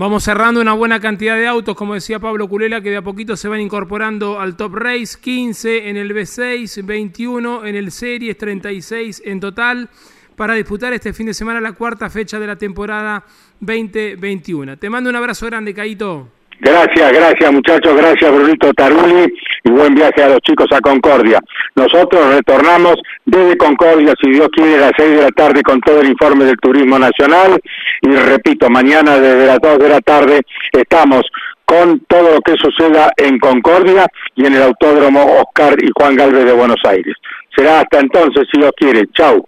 Vamos 0.00 0.22
cerrando 0.22 0.60
una 0.60 0.74
buena 0.74 1.00
cantidad 1.00 1.34
de 1.34 1.48
autos, 1.48 1.74
como 1.74 1.94
decía 1.94 2.20
Pablo 2.20 2.46
Culela, 2.46 2.80
que 2.80 2.90
de 2.90 2.98
a 2.98 3.02
poquito 3.02 3.36
se 3.36 3.48
van 3.48 3.60
incorporando 3.60 4.38
al 4.38 4.56
Top 4.56 4.76
Race, 4.76 5.18
15 5.20 5.88
en 5.88 5.96
el 5.96 6.14
B6, 6.14 6.86
21 6.86 7.66
en 7.66 7.74
el 7.74 7.90
Series, 7.90 8.38
36 8.38 9.22
en 9.24 9.40
total, 9.40 9.88
para 10.36 10.54
disputar 10.54 10.92
este 10.92 11.12
fin 11.12 11.26
de 11.26 11.34
semana 11.34 11.60
la 11.60 11.72
cuarta 11.72 12.08
fecha 12.10 12.38
de 12.38 12.46
la 12.46 12.54
temporada 12.54 13.24
2021. 13.58 14.76
Te 14.76 14.88
mando 14.88 15.10
un 15.10 15.16
abrazo 15.16 15.46
grande, 15.46 15.74
Caito. 15.74 16.28
Gracias, 16.60 17.12
gracias 17.12 17.52
muchachos, 17.52 17.96
gracias 17.96 18.32
Brunito 18.32 18.72
Taruli 18.74 19.32
y 19.64 19.70
buen 19.70 19.94
viaje 19.94 20.22
a 20.22 20.28
los 20.28 20.40
chicos 20.40 20.66
a 20.72 20.80
Concordia. 20.80 21.40
Nosotros 21.74 22.34
retornamos 22.34 22.96
desde 23.24 23.56
Concordia, 23.56 24.14
si 24.20 24.30
Dios 24.30 24.48
quiere, 24.52 24.76
a 24.76 24.80
las 24.88 24.92
seis 24.96 25.10
de 25.10 25.22
la 25.22 25.30
tarde 25.30 25.62
con 25.62 25.80
todo 25.80 26.00
el 26.00 26.08
informe 26.08 26.44
del 26.44 26.56
turismo 26.58 26.98
nacional 26.98 27.60
y 28.02 28.08
repito, 28.08 28.68
mañana 28.70 29.18
desde 29.18 29.46
las 29.46 29.58
dos 29.60 29.78
de 29.78 29.88
la 29.88 30.00
tarde 30.00 30.40
estamos 30.72 31.22
con 31.64 32.00
todo 32.08 32.34
lo 32.34 32.40
que 32.40 32.56
suceda 32.56 33.12
en 33.16 33.38
Concordia 33.38 34.06
y 34.34 34.46
en 34.46 34.54
el 34.54 34.62
Autódromo 34.62 35.40
Oscar 35.42 35.76
y 35.82 35.90
Juan 35.94 36.16
Galvez 36.16 36.46
de 36.46 36.52
Buenos 36.52 36.80
Aires. 36.84 37.14
Será 37.54 37.80
hasta 37.80 38.00
entonces, 38.00 38.46
si 38.50 38.58
Dios 38.58 38.72
quiere. 38.76 39.04
Chau, 39.12 39.46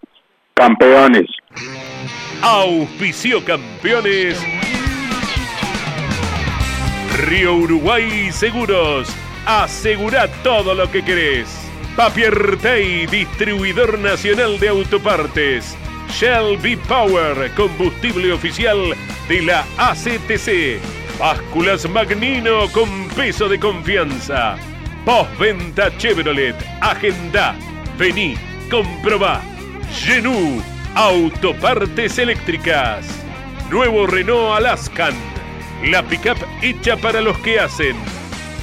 campeones. 0.54 1.26
Auspicio 2.42 3.44
campeones 3.44 4.42
Río 7.26 7.54
Uruguay 7.54 8.30
Seguros. 8.32 9.14
Asegura 9.46 10.28
todo 10.42 10.74
lo 10.74 10.90
que 10.90 11.02
querés. 11.04 11.48
Papier 11.96 12.56
Tay, 12.62 13.06
distribuidor 13.06 13.98
nacional 13.98 14.58
de 14.60 14.68
autopartes. 14.68 15.76
Shell 16.10 16.58
V-Power, 16.58 17.50
combustible 17.54 18.32
oficial 18.32 18.94
de 19.28 19.42
la 19.42 19.64
ACTC. 19.78 20.80
Básculas 21.18 21.88
Magnino 21.88 22.70
con 22.72 23.08
peso 23.10 23.48
de 23.48 23.58
confianza. 23.58 24.56
Postventa 25.04 25.96
Chevrolet. 25.98 26.56
Agenda. 26.80 27.54
Vení, 27.98 28.36
comprobá. 28.70 29.42
Genú, 29.92 30.62
autopartes 30.94 32.18
eléctricas. 32.18 33.06
Nuevo 33.70 34.06
Renault 34.06 34.56
Alaskan 34.56 35.14
la 35.84 36.02
pickup 36.02 36.36
hecha 36.62 36.96
para 36.96 37.20
los 37.20 37.38
que 37.38 37.58
hacen. 37.58 37.96